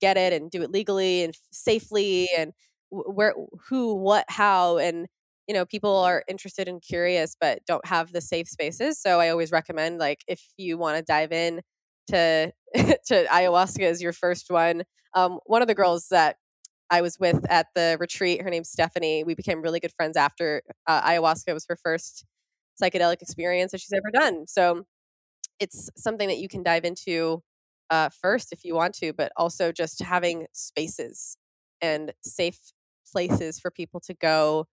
get 0.00 0.16
it 0.18 0.32
and 0.34 0.50
do 0.50 0.62
it 0.62 0.70
legally 0.72 1.24
and 1.24 1.34
safely 1.52 2.28
and 2.38 2.52
where, 2.90 3.34
who, 3.68 3.94
what, 3.96 4.26
how?" 4.28 4.78
and 4.78 5.08
you 5.48 5.54
know 5.54 5.66
people 5.66 5.96
are 5.96 6.24
interested 6.28 6.68
and 6.68 6.82
curious 6.82 7.36
but 7.40 7.60
don't 7.66 7.86
have 7.86 8.12
the 8.12 8.20
safe 8.20 8.48
spaces 8.48 9.00
so 9.00 9.20
i 9.20 9.28
always 9.30 9.52
recommend 9.52 9.98
like 9.98 10.20
if 10.28 10.42
you 10.56 10.78
want 10.78 10.96
to 10.96 11.02
dive 11.04 11.32
in 11.32 11.60
to 12.10 12.52
to 13.06 13.24
ayahuasca 13.26 13.82
as 13.82 14.02
your 14.02 14.12
first 14.12 14.50
one 14.50 14.82
um, 15.14 15.38
one 15.46 15.62
of 15.62 15.68
the 15.68 15.74
girls 15.74 16.08
that 16.10 16.36
i 16.90 17.00
was 17.00 17.18
with 17.18 17.44
at 17.50 17.66
the 17.74 17.96
retreat 18.00 18.42
her 18.42 18.50
name's 18.50 18.70
stephanie 18.70 19.24
we 19.24 19.34
became 19.34 19.62
really 19.62 19.80
good 19.80 19.92
friends 19.96 20.16
after 20.16 20.62
uh, 20.86 21.02
ayahuasca 21.02 21.52
was 21.52 21.66
her 21.68 21.76
first 21.76 22.24
psychedelic 22.80 23.20
experience 23.22 23.72
that 23.72 23.80
she's 23.80 23.92
ever 23.92 24.10
done 24.12 24.46
so 24.46 24.84
it's 25.58 25.90
something 25.96 26.28
that 26.28 26.38
you 26.38 26.48
can 26.48 26.62
dive 26.62 26.84
into 26.84 27.42
uh, 27.90 28.08
first 28.20 28.52
if 28.52 28.64
you 28.64 28.74
want 28.74 28.94
to 28.94 29.12
but 29.12 29.32
also 29.36 29.72
just 29.72 30.02
having 30.02 30.46
spaces 30.52 31.36
and 31.82 32.12
safe 32.22 32.58
places 33.10 33.58
for 33.58 33.70
people 33.70 34.00
to 34.00 34.14
go 34.14 34.66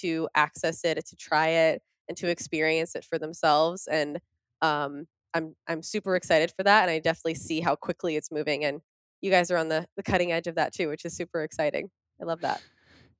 to 0.00 0.28
access 0.34 0.84
it, 0.84 1.04
to 1.06 1.16
try 1.16 1.48
it, 1.48 1.82
and 2.08 2.16
to 2.18 2.28
experience 2.28 2.94
it 2.94 3.04
for 3.04 3.18
themselves. 3.18 3.88
And 3.90 4.20
um, 4.62 5.06
I'm 5.34 5.54
I'm 5.68 5.82
super 5.82 6.16
excited 6.16 6.52
for 6.56 6.62
that, 6.64 6.82
and 6.82 6.90
I 6.90 6.98
definitely 6.98 7.34
see 7.34 7.60
how 7.60 7.76
quickly 7.76 8.16
it's 8.16 8.30
moving. 8.30 8.64
And 8.64 8.80
you 9.20 9.30
guys 9.30 9.50
are 9.50 9.56
on 9.56 9.68
the 9.68 9.86
the 9.96 10.02
cutting 10.02 10.32
edge 10.32 10.46
of 10.46 10.56
that 10.56 10.72
too, 10.72 10.88
which 10.88 11.04
is 11.04 11.14
super 11.14 11.42
exciting. 11.42 11.90
I 12.20 12.24
love 12.24 12.40
that. 12.40 12.62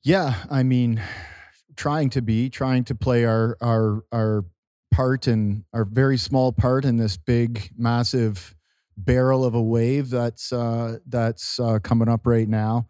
Yeah, 0.02 0.34
I 0.50 0.62
mean, 0.62 1.02
trying 1.76 2.11
to 2.11 2.22
be 2.22 2.50
trying 2.50 2.84
to 2.84 2.94
play 2.94 3.24
our 3.24 3.56
our 3.61 4.04
our 4.12 4.44
part 4.90 5.26
and 5.26 5.64
our 5.72 5.84
very 5.84 6.16
small 6.16 6.52
part 6.52 6.84
in 6.84 6.96
this 6.96 7.16
big 7.16 7.70
massive 7.76 8.56
barrel 8.96 9.44
of 9.44 9.54
a 9.54 9.62
wave 9.62 10.11
that's 10.11 10.52
uh 10.52 10.98
that's 11.06 11.58
uh 11.58 11.78
coming 11.78 12.08
up 12.08 12.26
right 12.26 12.48
now 12.48 12.86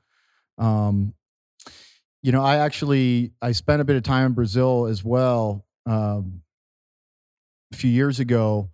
um 0.59 1.15
you 2.23 2.33
know, 2.33 2.43
I 2.43 2.59
actually 2.59 3.33
I 3.41 3.53
spent 3.53 3.81
a 3.81 3.85
bit 3.85 3.97
of 3.97 4.03
time 4.03 4.27
in 4.27 4.33
Brazil 4.33 4.87
as 4.87 5.03
well 5.03 5.65
um, 5.87 6.43
a 7.73 7.77
few 7.77 7.91
years 7.91 8.21
ago, 8.21 8.71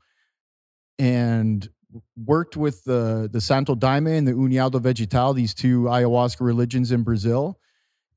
and 0.98 1.68
worked 2.24 2.56
with 2.56 2.84
the 2.84 3.28
the 3.32 3.40
Santo 3.40 3.74
Daime 3.74 4.18
and 4.18 4.26
the 4.26 4.32
União 4.32 4.70
do 4.70 4.78
Vegetal, 4.78 5.34
these 5.34 5.54
two 5.54 5.82
ayahuasca 5.82 6.40
religions 6.40 6.92
in 6.92 7.02
Brazil, 7.02 7.58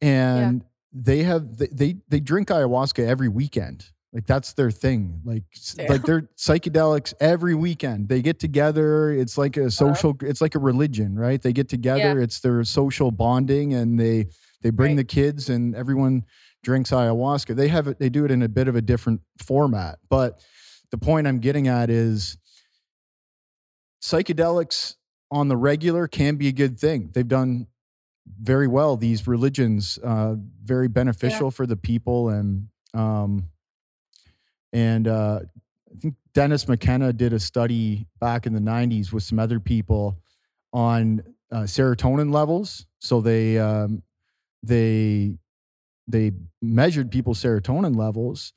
and 0.02 0.62
yeah. 0.62 0.68
they 0.94 1.24
have 1.24 1.58
they, 1.58 1.98
they 2.08 2.20
drink 2.20 2.50
ayahuasca 2.50 3.06
every 3.06 3.30
weekend. 3.30 3.86
Like 4.12 4.26
that's 4.26 4.54
their 4.54 4.72
thing. 4.72 5.22
Like 5.24 5.44
yeah. 5.78 5.88
like 5.88 6.04
they're 6.04 6.30
psychedelics 6.36 7.14
every 7.20 7.54
weekend. 7.54 8.10
They 8.10 8.22
get 8.24 8.40
together. 8.40 9.12
It's 9.12 9.38
like 9.38 9.56
a 9.56 9.62
uh-huh. 9.62 9.70
social. 9.70 10.10
Uh-huh. 10.12 10.28
It's 10.28 10.42
like 10.42 10.56
a 10.56 10.60
religion, 10.60 11.18
right? 11.18 11.40
They 11.42 11.54
get 11.54 11.70
together. 11.70 12.18
Yeah. 12.18 12.24
It's 12.24 12.40
their 12.40 12.64
social 12.64 13.12
bonding, 13.12 13.76
and 13.76 14.00
they 14.00 14.28
they 14.62 14.72
bring 14.72 14.92
right. 14.92 14.98
the 14.98 15.04
kids 15.04 15.50
and 15.50 15.76
everyone 15.76 16.26
drinks 16.64 16.90
ayahuasca. 16.90 17.56
They 17.56 17.68
have 17.68 17.88
it, 17.88 18.00
they 18.00 18.10
do 18.10 18.26
it 18.26 18.32
in 18.32 18.42
a 18.42 18.50
bit 18.50 18.68
of 18.68 18.76
a 18.76 18.82
different 18.82 19.22
format. 19.38 20.00
But 20.10 20.42
the 20.92 20.98
point 20.98 21.28
I'm 21.28 21.40
getting 21.40 21.68
at 21.68 21.90
is 21.90 22.38
psychedelics 24.02 24.96
on 25.32 25.48
the 25.48 25.58
regular 25.58 26.08
can 26.08 26.36
be 26.36 26.48
a 26.48 26.52
good 26.52 26.80
thing. 26.80 27.10
They've 27.14 27.28
done 27.28 27.68
very 28.42 28.68
well. 28.68 28.96
These 28.96 29.28
religions, 29.28 30.00
uh, 30.04 30.36
very 30.64 30.88
beneficial 30.88 31.48
yeah. 31.48 31.52
for 31.52 31.66
the 31.66 31.76
people, 31.76 32.30
and 32.30 32.68
um, 32.94 33.50
and 34.72 35.08
uh, 35.08 35.42
I 35.44 36.00
think 36.00 36.16
Dennis 36.34 36.68
McKenna 36.68 37.14
did 37.14 37.34
a 37.34 37.40
study 37.40 38.08
back 38.20 38.46
in 38.46 38.54
the 38.54 38.60
'90s 38.60 39.12
with 39.12 39.24
some 39.24 39.40
other 39.40 39.60
people 39.60 40.20
on 40.74 41.24
uh, 41.52 41.62
serotonin 41.62 42.32
levels. 42.34 42.86
So 43.00 43.22
they 43.22 43.58
um, 43.58 44.04
they 44.64 45.36
they 46.08 46.32
measured 46.62 47.12
people's 47.12 47.42
serotonin 47.42 47.96
levels 47.96 48.54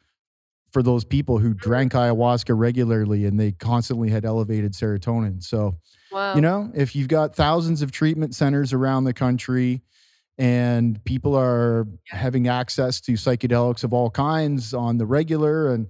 for 0.73 0.83
those 0.83 1.05
people 1.05 1.39
who 1.39 1.55
drank 1.55 1.93
ayahuasca 1.93 2.57
regularly 2.57 3.27
and 3.27 3.39
they 3.39 3.53
constantly 3.53 4.11
had 4.11 4.25
elevated 4.25 4.73
serotonin. 4.73 5.43
So, 5.43 5.77
wow. 6.11 6.35
you 6.35 6.41
know, 6.41 6.71
if 6.75 6.97
you've 6.97 7.09
got 7.09 7.35
thousands 7.35 7.83
of 7.83 7.93
treatment 7.93 8.35
centers 8.35 8.73
around 8.73 9.05
the 9.05 9.13
country 9.13 9.83
and 10.39 11.03
people 11.05 11.37
are 11.37 11.87
having 12.09 12.49
access 12.49 13.01
to 13.03 13.13
psychedelics 13.13 13.85
of 13.85 13.93
all 13.93 14.11
kinds 14.11 14.73
on 14.73 14.97
the 14.97 15.07
regular 15.07 15.73
and 15.73 15.89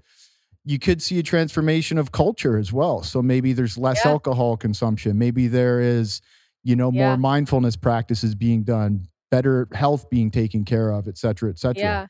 you 0.65 0.79
could 0.79 1.01
see 1.01 1.19
a 1.19 1.23
transformation 1.23 1.99
of 1.99 2.13
culture 2.13 2.57
as 2.57 2.73
well. 2.73 3.03
So 3.03 3.23
maybe 3.23 3.53
there's 3.53 3.79
less 3.79 4.01
yeah. 4.05 4.11
alcohol 4.11 4.57
consumption. 4.57 5.19
Maybe 5.19 5.49
there 5.49 5.81
is, 5.81 6.21
you 6.65 6.77
know, 6.77 6.91
yeah. 6.93 7.09
more 7.09 7.17
mindfulness 7.17 7.77
practices 7.77 8.35
being 8.35 8.63
done 8.63 9.07
better 9.31 9.67
health 9.73 10.11
being 10.11 10.31
taken 10.31 10.65
care 10.65 10.91
of, 10.91 11.09
et 11.09 11.17
cetera, 11.17 11.51
et 11.51 11.59
cetera. 11.59 11.83
Yeah. 11.83 12.07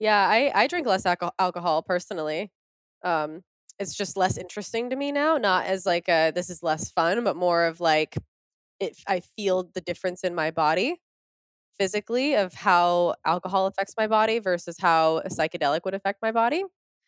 Yeah. 0.00 0.28
I, 0.28 0.52
I 0.54 0.66
drink 0.66 0.86
less 0.86 1.04
alcohol 1.06 1.82
personally. 1.82 2.50
Um, 3.02 3.42
it's 3.78 3.94
just 3.94 4.16
less 4.16 4.36
interesting 4.36 4.90
to 4.90 4.96
me 4.96 5.12
now, 5.12 5.36
not 5.36 5.66
as 5.66 5.86
like 5.86 6.08
a, 6.08 6.32
this 6.34 6.50
is 6.50 6.62
less 6.62 6.90
fun, 6.90 7.24
but 7.24 7.36
more 7.36 7.64
of 7.66 7.80
like, 7.80 8.16
it, 8.80 8.96
I 9.08 9.20
feel 9.20 9.70
the 9.74 9.80
difference 9.80 10.24
in 10.24 10.34
my 10.34 10.50
body 10.50 10.96
physically 11.78 12.36
of 12.36 12.54
how 12.54 13.14
alcohol 13.26 13.66
affects 13.66 13.94
my 13.98 14.06
body 14.06 14.38
versus 14.40 14.76
how 14.80 15.18
a 15.18 15.28
psychedelic 15.28 15.80
would 15.84 15.94
affect 15.94 16.20
my 16.22 16.32
body. 16.32 16.64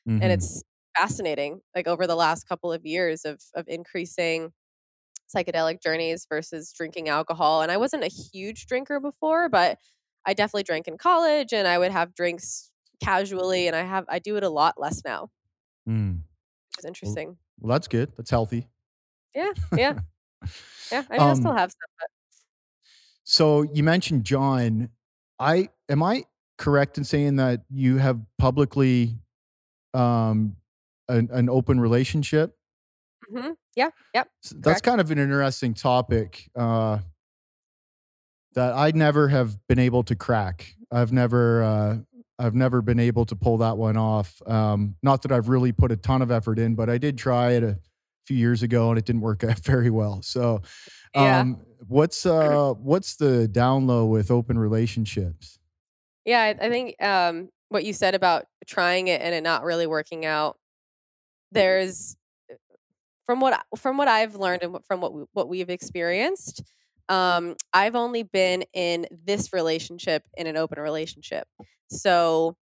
Mm-hmm. 0.08 0.22
And 0.22 0.32
it's 0.32 0.62
fascinating, 0.96 1.60
like 1.74 1.88
over 1.88 2.06
the 2.06 2.16
last 2.16 2.48
couple 2.48 2.72
of 2.72 2.86
years 2.86 3.24
of, 3.24 3.40
of 3.54 3.66
increasing 3.68 4.52
psychedelic 5.34 5.82
journeys 5.82 6.26
versus 6.28 6.72
drinking 6.76 7.08
alcohol. 7.08 7.62
And 7.62 7.72
I 7.72 7.76
wasn't 7.76 8.04
a 8.04 8.08
huge 8.08 8.66
drinker 8.66 9.00
before, 9.00 9.48
but 9.48 9.78
I 10.26 10.34
definitely 10.34 10.64
drank 10.64 10.88
in 10.88 10.98
college 10.98 11.52
and 11.52 11.68
I 11.68 11.78
would 11.78 11.92
have 11.92 12.14
drinks 12.14 12.69
casually 13.02 13.66
and 13.66 13.76
I 13.76 13.82
have 13.82 14.04
I 14.08 14.18
do 14.18 14.36
it 14.36 14.42
a 14.42 14.48
lot 14.48 14.78
less 14.78 15.02
now. 15.04 15.30
Mm. 15.88 16.20
Is 16.78 16.84
interesting. 16.84 17.28
Well, 17.28 17.36
well, 17.60 17.74
that's 17.74 17.88
good. 17.88 18.12
That's 18.16 18.30
healthy. 18.30 18.68
Yeah, 19.34 19.52
yeah. 19.76 19.98
yeah, 20.92 21.04
I 21.10 21.12
mean, 21.12 21.20
um, 21.20 21.30
I 21.30 21.34
still 21.34 21.54
have 21.54 21.70
some 21.70 21.78
but 21.98 22.08
so 23.24 23.62
you 23.62 23.82
mentioned 23.82 24.24
John. 24.24 24.90
I 25.38 25.68
am 25.88 26.02
I 26.02 26.24
correct 26.58 26.98
in 26.98 27.04
saying 27.04 27.36
that 27.36 27.62
you 27.70 27.96
have 27.96 28.20
publicly 28.38 29.16
um 29.94 30.56
an, 31.10 31.28
an 31.32 31.50
open 31.50 31.80
relationship? 31.80 32.56
Mm-hmm. 33.32 33.50
Yeah. 33.76 33.90
Yep. 34.14 34.28
So 34.42 34.56
that's 34.58 34.80
kind 34.80 35.00
of 35.00 35.10
an 35.10 35.18
interesting 35.18 35.74
topic 35.74 36.50
uh, 36.56 36.98
that 38.54 38.72
I'd 38.74 38.96
never 38.96 39.28
have 39.28 39.56
been 39.68 39.78
able 39.78 40.02
to 40.04 40.16
crack. 40.16 40.74
I've 40.90 41.12
never, 41.12 41.62
uh, 41.62 41.96
I've 42.40 42.54
never 42.54 42.80
been 42.80 42.98
able 42.98 43.26
to 43.26 43.36
pull 43.36 43.58
that 43.58 43.76
one 43.76 43.96
off. 43.96 44.40
Um, 44.46 44.96
not 45.02 45.22
that 45.22 45.32
I've 45.32 45.48
really 45.48 45.72
put 45.72 45.92
a 45.92 45.96
ton 45.96 46.22
of 46.22 46.30
effort 46.30 46.58
in, 46.58 46.74
but 46.74 46.88
I 46.88 46.96
did 46.96 47.18
try 47.18 47.52
it 47.52 47.62
a 47.62 47.78
few 48.26 48.36
years 48.36 48.62
ago 48.62 48.88
and 48.88 48.98
it 48.98 49.04
didn't 49.04 49.20
work 49.20 49.44
out 49.44 49.60
very 49.60 49.90
well. 49.90 50.22
So, 50.22 50.62
um, 51.14 51.22
yeah. 51.24 51.54
what's 51.86 52.24
uh, 52.24 52.72
what's 52.78 53.16
the 53.16 53.46
down 53.46 53.86
low 53.86 54.06
with 54.06 54.30
open 54.30 54.58
relationships? 54.58 55.58
Yeah, 56.24 56.40
I, 56.40 56.48
I 56.66 56.68
think 56.70 57.02
um, 57.02 57.50
what 57.68 57.84
you 57.84 57.92
said 57.92 58.14
about 58.14 58.46
trying 58.66 59.08
it 59.08 59.20
and 59.20 59.34
it 59.34 59.42
not 59.42 59.64
really 59.64 59.86
working 59.86 60.24
out. 60.24 60.58
There's 61.52 62.16
from 63.26 63.40
what 63.40 63.60
from 63.76 63.96
what 63.96 64.08
I've 64.08 64.34
learned 64.34 64.62
and 64.62 64.78
from 64.86 65.00
what 65.00 65.12
we, 65.12 65.24
what 65.34 65.48
we've 65.48 65.70
experienced, 65.70 66.62
um, 67.10 67.56
I've 67.72 67.96
only 67.96 68.22
been 68.22 68.64
in 68.72 69.06
this 69.10 69.52
relationship 69.52 70.24
in 70.36 70.46
an 70.46 70.56
open 70.56 70.78
relationship. 70.78 71.46
So 71.90 72.56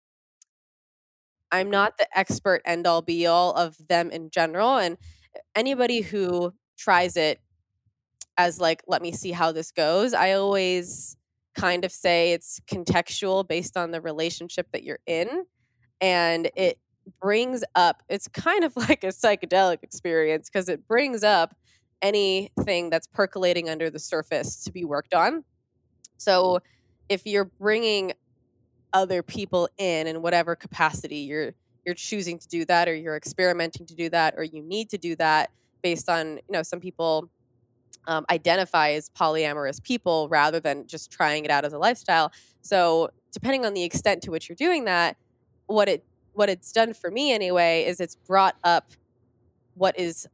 I'm 1.52 1.70
not 1.70 1.98
the 1.98 2.06
expert 2.16 2.62
end 2.64 2.86
all 2.86 3.02
be 3.02 3.26
all 3.26 3.52
of 3.54 3.76
them 3.88 4.10
in 4.10 4.30
general. 4.30 4.76
And 4.76 4.96
eh, 5.34 5.40
anybody 5.54 6.00
who 6.00 6.52
tries 6.78 7.16
it 7.16 7.40
as 8.36 8.60
like, 8.60 8.82
let 8.86 9.02
me 9.02 9.12
see 9.12 9.32
how 9.32 9.52
this 9.52 9.70
goes, 9.72 10.12
I 10.12 10.32
always 10.32 11.16
kind 11.54 11.84
of 11.84 11.92
say 11.92 12.32
it's 12.32 12.60
contextual 12.70 13.46
based 13.46 13.76
on 13.76 13.90
the 13.90 14.00
relationship 14.00 14.68
that 14.72 14.82
you're 14.82 14.98
in. 15.06 15.44
And 16.00 16.50
it 16.56 16.78
brings 17.20 17.62
up 17.74 18.02
it's 18.08 18.28
kind 18.28 18.64
of 18.64 18.76
like 18.76 19.04
a 19.04 19.08
psychedelic 19.08 19.82
experience 19.82 20.50
because 20.50 20.68
it 20.68 20.86
brings 20.86 21.22
up 21.22 21.54
anything 22.02 22.90
that's 22.90 23.06
percolating 23.06 23.70
under 23.70 23.88
the 23.88 23.98
surface 23.98 24.62
to 24.64 24.72
be 24.72 24.84
worked 24.84 25.14
on. 25.14 25.44
So 26.18 26.60
if 27.08 27.26
you're 27.26 27.44
bringing 27.44 28.12
other 28.92 29.22
people 29.22 29.68
in 29.78 30.06
in 30.06 30.22
whatever 30.22 30.54
capacity 30.54 31.18
you're 31.18 31.52
you're 31.84 31.94
choosing 31.94 32.38
to 32.38 32.48
do 32.48 32.64
that 32.64 32.88
or 32.88 32.94
you're 32.94 33.16
experimenting 33.16 33.86
to 33.86 33.94
do 33.94 34.08
that 34.08 34.34
or 34.36 34.42
you 34.42 34.62
need 34.62 34.90
to 34.90 34.98
do 34.98 35.14
that 35.16 35.50
based 35.82 36.08
on 36.08 36.36
you 36.36 36.42
know 36.50 36.62
some 36.62 36.80
people 36.80 37.30
um, 38.08 38.24
identify 38.30 38.90
as 38.90 39.10
polyamorous 39.10 39.82
people 39.82 40.28
rather 40.28 40.60
than 40.60 40.86
just 40.86 41.10
trying 41.10 41.44
it 41.44 41.50
out 41.50 41.64
as 41.64 41.72
a 41.72 41.78
lifestyle. 41.78 42.30
So 42.60 43.10
depending 43.32 43.66
on 43.66 43.74
the 43.74 43.82
extent 43.82 44.22
to 44.22 44.30
which 44.30 44.48
you're 44.48 44.56
doing 44.56 44.84
that 44.86 45.16
what 45.66 45.88
it 45.88 46.04
what 46.32 46.48
it's 46.48 46.72
done 46.72 46.94
for 46.94 47.10
me 47.10 47.32
anyway 47.32 47.84
is 47.84 48.00
it's 48.00 48.16
brought 48.16 48.56
up 48.64 48.92
what 49.74 49.98
is 49.98 50.26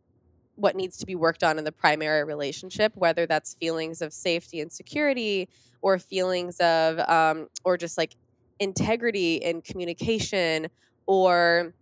what 0.56 0.76
needs 0.76 0.96
to 0.98 1.06
be 1.06 1.14
worked 1.14 1.42
on 1.42 1.58
in 1.58 1.64
the 1.64 1.72
primary 1.72 2.24
relationship 2.24 2.92
whether 2.94 3.26
that's 3.26 3.54
feelings 3.54 4.02
of 4.02 4.12
safety 4.12 4.60
and 4.60 4.72
security 4.72 5.48
or 5.80 5.98
feelings 5.98 6.58
of 6.60 6.98
um, 7.08 7.48
or 7.64 7.76
just 7.76 7.98
like 7.98 8.14
integrity 8.62 9.36
in 9.36 9.60
communication 9.60 10.68
or 11.06 11.74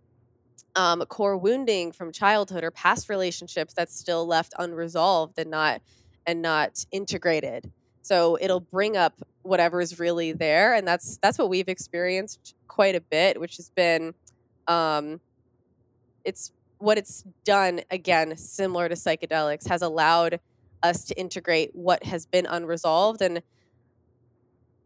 um, 0.75 1.01
core 1.05 1.37
wounding 1.37 1.91
from 1.91 2.11
childhood 2.11 2.63
or 2.63 2.71
past 2.71 3.09
relationships 3.09 3.73
that's 3.73 3.97
still 3.97 4.25
left 4.25 4.53
unresolved 4.57 5.37
and 5.37 5.51
not 5.51 5.81
and 6.25 6.41
not 6.41 6.85
integrated. 6.91 7.71
So 8.01 8.37
it'll 8.41 8.61
bring 8.61 8.97
up 8.97 9.13
whatever 9.43 9.81
is 9.81 9.99
really 9.99 10.31
there 10.31 10.73
and 10.73 10.87
that's 10.87 11.17
that's 11.17 11.37
what 11.37 11.49
we've 11.49 11.67
experienced 11.67 12.53
quite 12.67 12.95
a 12.95 13.01
bit 13.01 13.39
which 13.39 13.57
has 13.57 13.71
been 13.71 14.13
um 14.67 15.19
it's 16.23 16.51
what 16.77 16.97
it's 16.97 17.23
done 17.43 17.81
again 17.89 18.37
similar 18.37 18.87
to 18.87 18.93
psychedelics 18.93 19.67
has 19.67 19.81
allowed 19.81 20.39
us 20.83 21.03
to 21.05 21.19
integrate 21.19 21.71
what 21.73 22.03
has 22.03 22.27
been 22.27 22.45
unresolved 22.45 23.21
and 23.21 23.41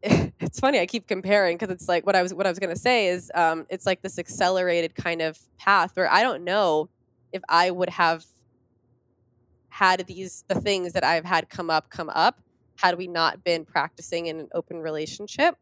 it's 0.40 0.60
funny 0.60 0.80
i 0.80 0.86
keep 0.86 1.08
comparing 1.08 1.58
because 1.58 1.74
it's 1.74 1.88
like 1.88 2.06
what 2.06 2.16
i 2.16 2.22
was 2.22 2.34
what 2.34 2.46
i 2.46 2.50
was 2.50 2.60
going 2.60 2.74
to 2.74 2.80
say 2.80 3.08
is 3.08 3.32
um, 3.34 3.66
it's 3.70 3.86
like 3.86 4.02
this 4.02 4.20
accelerated 4.20 4.96
kind 4.96 5.22
of 5.22 5.38
path 5.58 5.96
where 5.96 6.12
i 6.12 6.22
don't 6.22 6.44
know 6.44 6.90
if 7.34 7.42
i 7.50 7.72
would 7.72 7.90
have 7.90 8.26
had 9.70 10.06
these 10.08 10.44
the 10.48 10.56
things 10.56 10.94
that 10.94 11.04
i've 11.04 11.26
had 11.26 11.50
come 11.50 11.70
up 11.70 11.90
come 11.90 12.10
up 12.10 12.40
had 12.78 12.98
we 12.98 13.08
not 13.08 13.44
been 13.44 13.66
practicing 13.66 14.28
in 14.28 14.40
an 14.40 14.50
open 14.54 14.78
relationship 14.78 15.58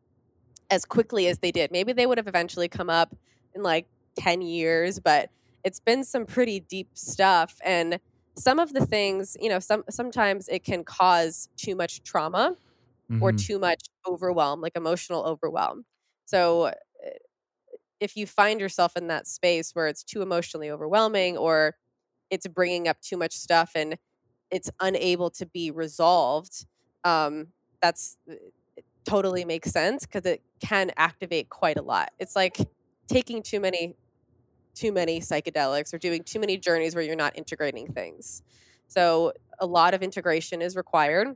as 0.69 0.85
quickly 0.85 1.27
as 1.27 1.39
they 1.39 1.51
did. 1.51 1.71
Maybe 1.71 1.93
they 1.93 2.05
would 2.05 2.17
have 2.17 2.27
eventually 2.27 2.67
come 2.67 2.89
up 2.89 3.15
in 3.53 3.61
like 3.61 3.85
10 4.17 4.41
years, 4.41 4.99
but 4.99 5.29
it's 5.63 5.79
been 5.79 6.03
some 6.03 6.25
pretty 6.25 6.59
deep 6.59 6.89
stuff 6.93 7.57
and 7.63 7.99
some 8.35 8.59
of 8.59 8.73
the 8.73 8.85
things, 8.85 9.37
you 9.39 9.49
know, 9.49 9.59
some 9.59 9.83
sometimes 9.89 10.47
it 10.49 10.63
can 10.63 10.83
cause 10.83 11.49
too 11.55 11.75
much 11.75 12.01
trauma 12.03 12.55
mm-hmm. 13.13 13.23
or 13.23 13.31
too 13.31 13.59
much 13.59 13.81
overwhelm, 14.07 14.61
like 14.61 14.75
emotional 14.75 15.23
overwhelm. 15.23 15.85
So 16.25 16.65
eh, 16.65 16.73
if 17.99 18.17
you 18.17 18.27
find 18.27 18.59
yourself 18.59 18.97
in 18.97 19.07
that 19.07 19.27
space 19.27 19.71
where 19.73 19.87
it's 19.87 20.03
too 20.03 20.21
emotionally 20.21 20.69
overwhelming 20.69 21.37
or 21.37 21.75
it's 22.29 22.47
bringing 22.47 22.87
up 22.87 22.99
too 23.01 23.17
much 23.17 23.33
stuff 23.33 23.71
and 23.75 23.97
it's 24.51 24.69
unable 24.81 25.29
to 25.31 25.45
be 25.45 25.71
resolved, 25.71 26.65
um, 27.03 27.47
that's 27.81 28.17
totally 29.05 29.45
makes 29.45 29.71
sense 29.71 30.05
because 30.05 30.25
it 30.25 30.41
can 30.59 30.91
activate 30.97 31.49
quite 31.49 31.77
a 31.77 31.81
lot. 31.81 32.11
It's 32.19 32.35
like 32.35 32.57
taking 33.07 33.41
too 33.43 33.59
many 33.59 33.95
too 34.73 34.91
many 34.91 35.19
psychedelics 35.19 35.93
or 35.93 35.99
doing 35.99 36.23
too 36.23 36.39
many 36.39 36.57
journeys 36.57 36.95
where 36.95 37.03
you're 37.03 37.15
not 37.15 37.37
integrating 37.37 37.93
things. 37.93 38.41
So 38.87 39.33
a 39.59 39.67
lot 39.67 39.93
of 39.93 40.01
integration 40.01 40.61
is 40.63 40.75
required. 40.75 41.35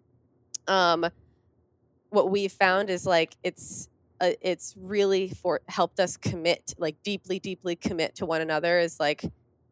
Um, 0.68 1.06
what 2.10 2.30
we 2.30 2.48
found 2.48 2.90
is 2.90 3.06
like 3.06 3.36
it's 3.44 3.90
uh, 4.20 4.32
it's 4.42 4.74
really 4.78 5.30
for 5.30 5.62
helped 5.68 6.00
us 6.00 6.18
commit 6.18 6.74
like 6.78 6.96
deeply 7.04 7.40
deeply 7.40 7.76
commit 7.76 8.16
to 8.16 8.26
one 8.26 8.42
another 8.42 8.80
is 8.80 9.00
like 9.00 9.24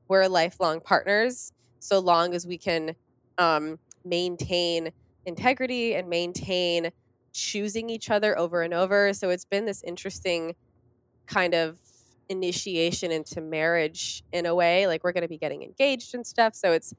we're 0.08 0.28
lifelong 0.28 0.80
partners 0.80 1.52
so 1.80 2.00
long 2.00 2.34
as 2.34 2.46
we 2.46 2.58
can 2.58 2.96
um, 3.38 3.80
maintain 4.04 4.92
integrity 5.26 5.96
and 5.96 6.10
maintain 6.10 6.92
choosing 7.34 7.90
each 7.90 8.10
other 8.10 8.38
over 8.38 8.62
and 8.62 8.74
over. 8.74 9.14
So 9.14 9.30
it's 9.30 9.46
been 9.46 9.66
this 9.66 9.84
interesting 9.84 10.56
kind 11.28 11.54
of 11.54 11.80
initiation 12.30 13.12
into 13.12 13.42
marriage 13.42 14.24
in 14.32 14.46
a 14.46 14.56
way. 14.56 14.88
Like 14.88 15.04
we're 15.04 15.12
going 15.12 15.24
to 15.24 15.28
be 15.28 15.38
getting 15.38 15.62
engaged 15.64 16.16
and 16.16 16.26
stuff. 16.26 16.56
So 16.56 16.72
it's 16.72 16.94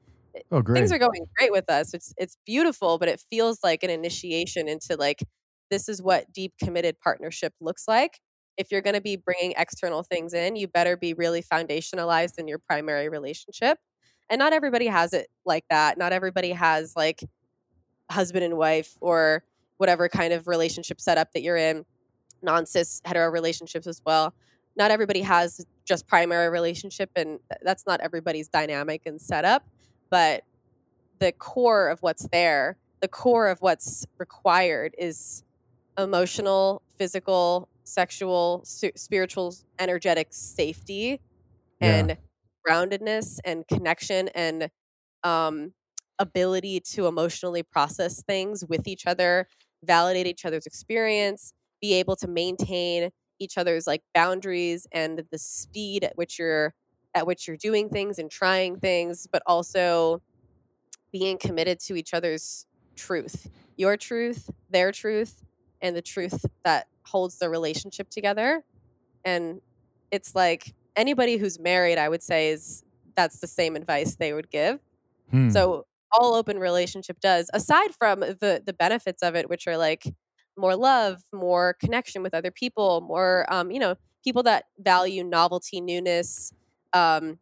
oh, 0.51 0.61
great. 0.61 0.79
things 0.79 0.91
are 0.91 0.97
going 0.97 1.25
great 1.37 1.51
with 1.51 1.69
us. 1.69 1.93
It's 1.93 2.13
it's 2.17 2.37
beautiful, 2.45 2.97
but 2.97 3.09
it 3.09 3.23
feels 3.29 3.59
like 3.63 3.83
an 3.83 3.89
initiation 3.89 4.67
into 4.67 4.95
like 4.95 5.23
this 5.69 5.89
is 5.89 6.01
what 6.01 6.31
deep 6.33 6.53
committed 6.63 6.99
partnership 6.99 7.53
looks 7.59 7.87
like. 7.87 8.19
If 8.57 8.71
you're 8.71 8.81
going 8.81 8.95
to 8.95 9.01
be 9.01 9.17
bringing 9.17 9.53
external 9.57 10.01
things 10.03 10.33
in, 10.33 10.55
you 10.55 10.67
better 10.67 10.97
be 10.97 11.13
really 11.13 11.43
foundationalized 11.43 12.39
in 12.39 12.47
your 12.47 12.57
primary 12.57 13.09
relationship. 13.09 13.77
And 14.29 14.39
not 14.39 14.53
everybody 14.53 14.87
has 14.87 15.13
it 15.13 15.27
like 15.45 15.65
that. 15.69 15.97
Not 15.97 16.11
everybody 16.11 16.51
has 16.51 16.93
like 16.95 17.23
husband 18.09 18.43
and 18.43 18.57
wife 18.57 18.97
or 19.01 19.43
whatever 19.77 20.09
kind 20.09 20.33
of 20.33 20.47
relationship 20.47 20.99
setup 20.99 21.31
that 21.33 21.41
you're 21.41 21.57
in, 21.57 21.85
non 22.41 22.65
cis 22.65 23.01
hetero 23.05 23.29
relationships 23.29 23.87
as 23.87 24.01
well. 24.05 24.33
Not 24.75 24.91
everybody 24.91 25.21
has 25.21 25.65
just 25.85 26.07
primary 26.07 26.49
relationship, 26.49 27.09
and 27.15 27.39
that's 27.61 27.85
not 27.87 27.99
everybody's 28.01 28.47
dynamic 28.47 29.03
and 29.05 29.19
setup. 29.19 29.65
But 30.09 30.43
the 31.19 31.31
core 31.31 31.89
of 31.89 31.99
what's 32.01 32.27
there, 32.29 32.77
the 33.01 33.07
core 33.07 33.47
of 33.47 33.59
what's 33.61 34.05
required 34.17 34.95
is 34.97 35.43
emotional, 35.97 36.81
physical, 36.97 37.69
sexual, 37.83 38.61
spiritual, 38.63 39.53
energetic 39.79 40.27
safety 40.31 41.19
yeah. 41.81 41.95
and 41.95 42.17
groundedness 42.67 43.39
and 43.45 43.67
connection 43.67 44.29
and 44.29 44.69
um, 45.23 45.73
ability 46.19 46.79
to 46.79 47.07
emotionally 47.07 47.63
process 47.63 48.21
things 48.23 48.65
with 48.67 48.87
each 48.87 49.05
other, 49.07 49.47
validate 49.83 50.27
each 50.27 50.45
other's 50.45 50.65
experience, 50.65 51.53
be 51.81 51.93
able 51.93 52.15
to 52.15 52.27
maintain 52.27 53.09
each 53.39 53.57
other's 53.57 53.85
like 53.85 54.01
boundaries 54.13 54.87
and 54.91 55.23
the 55.31 55.37
speed 55.37 56.03
at 56.03 56.17
which 56.17 56.39
you're 56.39 56.73
at 57.17 57.27
which 57.27 57.47
you're 57.47 57.57
doing 57.57 57.89
things 57.89 58.19
and 58.19 58.29
trying 58.29 58.79
things, 58.79 59.27
but 59.31 59.41
also 59.45 60.21
being 61.11 61.37
committed 61.37 61.79
to 61.79 61.95
each 61.95 62.13
other's 62.13 62.65
truth, 62.95 63.49
your 63.75 63.97
truth, 63.97 64.49
their 64.69 64.91
truth, 64.91 65.43
and 65.81 65.95
the 65.95 66.01
truth 66.01 66.45
that 66.63 66.87
holds 67.03 67.39
the 67.39 67.49
relationship 67.49 68.09
together. 68.09 68.63
And 69.25 69.61
it's 70.11 70.35
like 70.35 70.73
anybody 70.95 71.37
who's 71.37 71.59
married, 71.59 71.97
I 71.97 72.07
would 72.07 72.21
say, 72.21 72.49
is 72.49 72.83
that's 73.15 73.39
the 73.39 73.47
same 73.47 73.75
advice 73.75 74.15
they 74.15 74.33
would 74.33 74.49
give. 74.49 74.79
Hmm. 75.31 75.49
So 75.49 75.85
all 76.11 76.35
open 76.35 76.59
relationship 76.59 77.19
does, 77.19 77.49
aside 77.53 77.93
from 77.97 78.19
the 78.21 78.61
the 78.65 78.73
benefits 78.73 79.23
of 79.23 79.35
it, 79.35 79.49
which 79.49 79.67
are 79.67 79.77
like 79.77 80.03
more 80.55 80.75
love, 80.75 81.23
more 81.33 81.75
connection 81.79 82.23
with 82.23 82.33
other 82.33 82.51
people, 82.51 83.01
more 83.01 83.45
um, 83.51 83.71
you 83.71 83.79
know, 83.79 83.95
people 84.23 84.43
that 84.43 84.65
value 84.79 85.23
novelty, 85.23 85.81
newness, 85.81 86.53
um, 86.93 87.39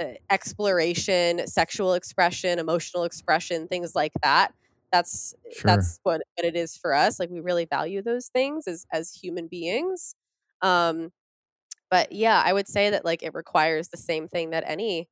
uh, 0.00 0.06
exploration, 0.30 1.46
sexual 1.46 1.94
expression, 1.94 2.58
emotional 2.58 3.04
expression, 3.04 3.68
things 3.68 3.94
like 3.94 4.12
that. 4.22 4.52
That's 4.92 5.34
sure. 5.52 5.62
that's 5.64 6.00
what, 6.02 6.22
what 6.36 6.46
it 6.46 6.56
is 6.56 6.76
for 6.76 6.94
us. 6.94 7.20
Like 7.20 7.30
we 7.30 7.40
really 7.40 7.66
value 7.66 8.02
those 8.02 8.28
things 8.28 8.66
as 8.66 8.86
as 8.92 9.12
human 9.12 9.46
beings. 9.48 10.14
Um, 10.62 11.12
but 11.90 12.12
yeah, 12.12 12.42
I 12.44 12.52
would 12.52 12.68
say 12.68 12.90
that 12.90 13.04
like 13.04 13.22
it 13.22 13.34
requires 13.34 13.88
the 13.88 13.96
same 13.96 14.28
thing 14.28 14.50
that 14.50 14.64
any 14.66 15.08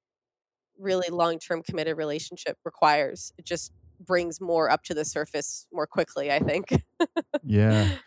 really 0.78 1.08
long 1.10 1.38
term 1.38 1.62
committed 1.62 1.96
relationship 1.96 2.58
requires. 2.64 3.32
It 3.38 3.44
just 3.44 3.72
brings 4.00 4.40
more 4.40 4.70
up 4.70 4.82
to 4.84 4.94
the 4.94 5.04
surface 5.04 5.66
more 5.72 5.86
quickly, 5.86 6.30
I 6.30 6.38
think. 6.38 6.82
yeah. 7.44 7.88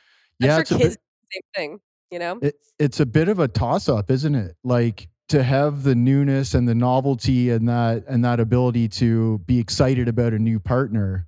Yeah. 0.42 0.60
For 0.60 0.64
kids, 0.64 0.96
bit, 0.96 0.98
same 1.34 1.42
thing, 1.54 1.80
you 2.10 2.18
know? 2.18 2.40
It, 2.42 2.56
it's 2.80 3.02
a 3.02 3.06
bit 3.06 3.28
of 3.28 3.40
a 3.40 3.50
toss 3.50 3.90
up, 3.90 4.10
isn't 4.10 4.36
it? 4.36 4.56
Like 4.64 5.10
to 5.30 5.44
have 5.44 5.84
the 5.84 5.96
newness 5.96 6.54
and 6.54 6.68
the 6.68 6.76
novelty 6.76 7.50
and 7.50 7.70
that 7.70 8.04
and 8.08 8.24
that 8.26 8.40
ability 8.40 8.88
to 8.88 9.40
be 9.40 9.60
excited 9.60 10.08
about 10.08 10.34
a 10.34 10.40
new 10.40 10.60
partner 10.60 11.28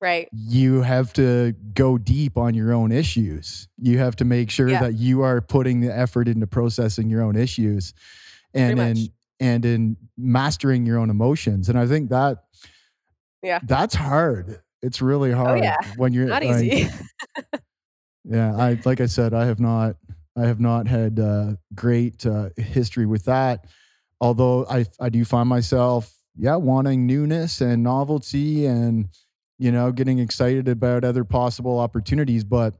right. 0.00 0.28
you 0.32 0.82
have 0.82 1.12
to 1.14 1.54
go 1.74 1.98
deep 1.98 2.36
on 2.36 2.54
your 2.54 2.72
own 2.72 2.92
issues. 2.92 3.68
You 3.78 3.98
have 3.98 4.16
to 4.16 4.24
make 4.24 4.50
sure 4.50 4.68
yeah. 4.68 4.80
that 4.80 4.94
you 4.94 5.22
are 5.22 5.40
putting 5.40 5.80
the 5.80 5.96
effort 5.96 6.28
into 6.28 6.46
processing 6.46 7.08
your 7.08 7.22
own 7.22 7.36
issues 7.36 7.94
and 8.54 8.78
in 8.78 9.08
and 9.40 9.64
in 9.64 9.96
mastering 10.16 10.86
your 10.86 10.98
own 10.98 11.10
emotions. 11.10 11.68
And 11.68 11.78
i 11.78 11.86
think 11.86 12.10
that 12.10 12.44
yeah. 13.42 13.60
that's 13.62 13.94
hard. 13.94 14.60
It's 14.82 15.00
really 15.00 15.32
oh, 15.32 15.36
hard 15.36 15.60
oh, 15.60 15.62
yeah. 15.62 15.76
when 15.96 16.12
you're 16.12 16.26
not 16.26 16.42
easy. 16.42 16.88
Yeah 18.24 18.56
i 18.56 18.78
like 18.84 19.00
i 19.00 19.06
said 19.06 19.34
i 19.34 19.46
have 19.46 19.58
not 19.58 19.96
i 20.36 20.46
have 20.46 20.60
not 20.60 20.86
had 20.86 21.18
uh, 21.18 21.52
great 21.74 22.24
uh, 22.26 22.48
history 22.56 23.06
with 23.06 23.24
that 23.24 23.66
although 24.20 24.66
i 24.68 24.84
i 25.00 25.08
do 25.08 25.24
find 25.24 25.48
myself 25.48 26.14
yeah 26.36 26.56
wanting 26.56 27.06
newness 27.06 27.60
and 27.60 27.82
novelty 27.82 28.66
and 28.66 29.08
you 29.62 29.70
know, 29.70 29.92
getting 29.92 30.18
excited 30.18 30.66
about 30.66 31.04
other 31.04 31.22
possible 31.22 31.78
opportunities. 31.78 32.42
But, 32.42 32.74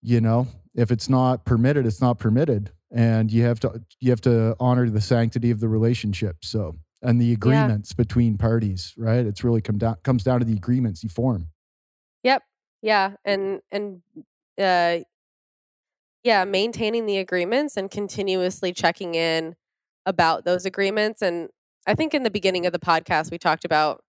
you 0.00 0.22
know, 0.22 0.46
if 0.74 0.90
it's 0.90 1.10
not 1.10 1.44
permitted, 1.44 1.84
it's 1.84 2.00
not 2.00 2.18
permitted. 2.18 2.72
And 2.90 3.30
you 3.30 3.42
have 3.42 3.60
to 3.60 3.82
you 4.00 4.08
have 4.08 4.22
to 4.22 4.56
honor 4.58 4.88
the 4.88 5.02
sanctity 5.02 5.50
of 5.50 5.60
the 5.60 5.68
relationship. 5.68 6.36
So 6.42 6.76
and 7.02 7.20
the 7.20 7.34
agreements 7.34 7.90
yeah. 7.90 7.96
between 8.02 8.38
parties, 8.38 8.94
right? 8.96 9.26
It's 9.26 9.44
really 9.44 9.60
come 9.60 9.76
down 9.76 9.96
comes 10.02 10.24
down 10.24 10.38
to 10.40 10.46
the 10.46 10.54
agreements 10.54 11.04
you 11.04 11.10
form. 11.10 11.48
Yep. 12.22 12.42
Yeah. 12.80 13.12
And 13.26 13.60
and 13.70 14.00
uh 14.58 15.00
yeah, 16.22 16.44
maintaining 16.44 17.06
the 17.06 17.18
agreements 17.18 17.76
and 17.76 17.90
continuously 17.90 18.72
checking 18.72 19.14
in 19.14 19.54
about 20.06 20.44
those 20.44 20.66
agreements. 20.66 21.22
And 21.22 21.48
I 21.86 21.94
think 21.94 22.14
in 22.14 22.22
the 22.22 22.30
beginning 22.30 22.66
of 22.66 22.72
the 22.72 22.78
podcast 22.78 23.30
we 23.30 23.38
talked 23.38 23.64
about 23.64 24.02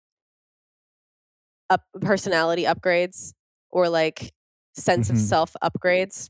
up 1.70 1.82
personality 2.02 2.64
upgrades 2.64 3.34
or 3.70 3.88
like 3.88 4.34
sense 4.74 5.08
mm-hmm. 5.08 5.16
of 5.16 5.22
self 5.22 5.56
upgrades. 5.64 6.30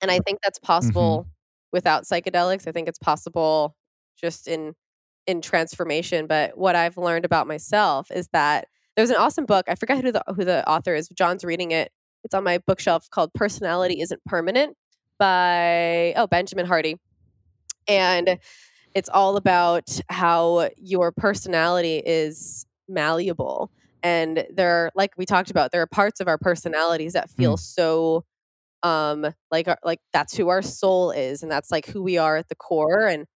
And 0.00 0.10
I 0.10 0.20
think 0.20 0.40
that's 0.42 0.58
possible 0.58 1.20
mm-hmm. 1.20 1.30
without 1.72 2.04
psychedelics. 2.04 2.66
I 2.66 2.72
think 2.72 2.88
it's 2.88 2.98
possible 2.98 3.76
just 4.18 4.48
in 4.48 4.74
in 5.26 5.40
transformation. 5.40 6.26
But 6.26 6.56
what 6.56 6.76
I've 6.76 6.96
learned 6.96 7.24
about 7.24 7.46
myself 7.46 8.10
is 8.10 8.28
that 8.32 8.68
there's 8.96 9.10
an 9.10 9.16
awesome 9.16 9.44
book. 9.44 9.66
I 9.68 9.74
forget 9.74 10.02
who 10.02 10.12
the 10.12 10.22
who 10.34 10.44
the 10.44 10.66
author 10.68 10.94
is. 10.94 11.08
John's 11.08 11.44
reading 11.44 11.72
it. 11.72 11.92
It's 12.22 12.34
on 12.34 12.44
my 12.44 12.58
bookshelf 12.66 13.10
called 13.10 13.34
Personality 13.34 14.00
Isn't 14.00 14.24
Permanent 14.24 14.76
by 15.18 16.14
oh 16.16 16.26
Benjamin 16.26 16.66
Hardy. 16.66 16.96
And 17.86 18.38
it's 18.94 19.08
all 19.08 19.36
about 19.36 20.00
how 20.08 20.70
your 20.76 21.12
personality 21.12 22.02
is 22.04 22.66
malleable 22.88 23.70
and 24.02 24.46
there 24.50 24.92
like 24.94 25.12
we 25.16 25.24
talked 25.24 25.50
about 25.50 25.72
there 25.72 25.80
are 25.80 25.86
parts 25.86 26.20
of 26.20 26.28
our 26.28 26.38
personalities 26.38 27.14
that 27.14 27.30
feel 27.30 27.56
mm. 27.56 27.58
so 27.58 28.24
um 28.82 29.26
like 29.50 29.66
like 29.82 30.00
that's 30.12 30.36
who 30.36 30.48
our 30.48 30.62
soul 30.62 31.10
is 31.10 31.42
and 31.42 31.50
that's 31.50 31.72
like 31.72 31.86
who 31.86 32.02
we 32.02 32.18
are 32.18 32.36
at 32.36 32.48
the 32.48 32.54
core 32.54 33.06
and 33.06 33.26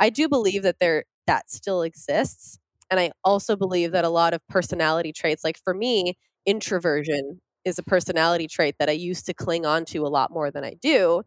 i 0.00 0.10
do 0.10 0.28
believe 0.28 0.64
that 0.64 0.80
there 0.80 1.04
that 1.26 1.48
still 1.48 1.82
exists 1.82 2.58
and 2.90 2.98
i 2.98 3.10
also 3.22 3.54
believe 3.54 3.92
that 3.92 4.04
a 4.04 4.10
lot 4.10 4.34
of 4.34 4.46
personality 4.48 5.12
traits 5.12 5.44
like 5.44 5.58
for 5.62 5.72
me 5.72 6.18
introversion 6.44 7.40
is 7.66 7.78
a 7.78 7.82
personality 7.82 8.46
trait 8.46 8.76
that 8.78 8.88
i 8.88 8.92
used 8.92 9.26
to 9.26 9.34
cling 9.34 9.66
on 9.66 9.84
to 9.84 10.06
a 10.06 10.08
lot 10.08 10.30
more 10.30 10.50
than 10.50 10.64
i 10.64 10.74
do 10.80 11.22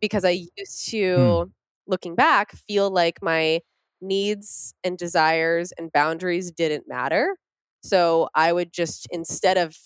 because 0.00 0.26
i 0.26 0.30
used 0.58 0.88
to 0.90 1.16
mm. 1.16 1.50
looking 1.86 2.14
back 2.14 2.52
feel 2.52 2.90
like 2.90 3.22
my 3.22 3.60
needs 4.02 4.74
and 4.84 4.98
desires 4.98 5.72
and 5.78 5.90
boundaries 5.90 6.50
didn't 6.50 6.86
matter 6.86 7.36
so 7.84 8.30
I 8.34 8.50
would 8.50 8.72
just, 8.72 9.06
instead 9.10 9.58
of 9.58 9.76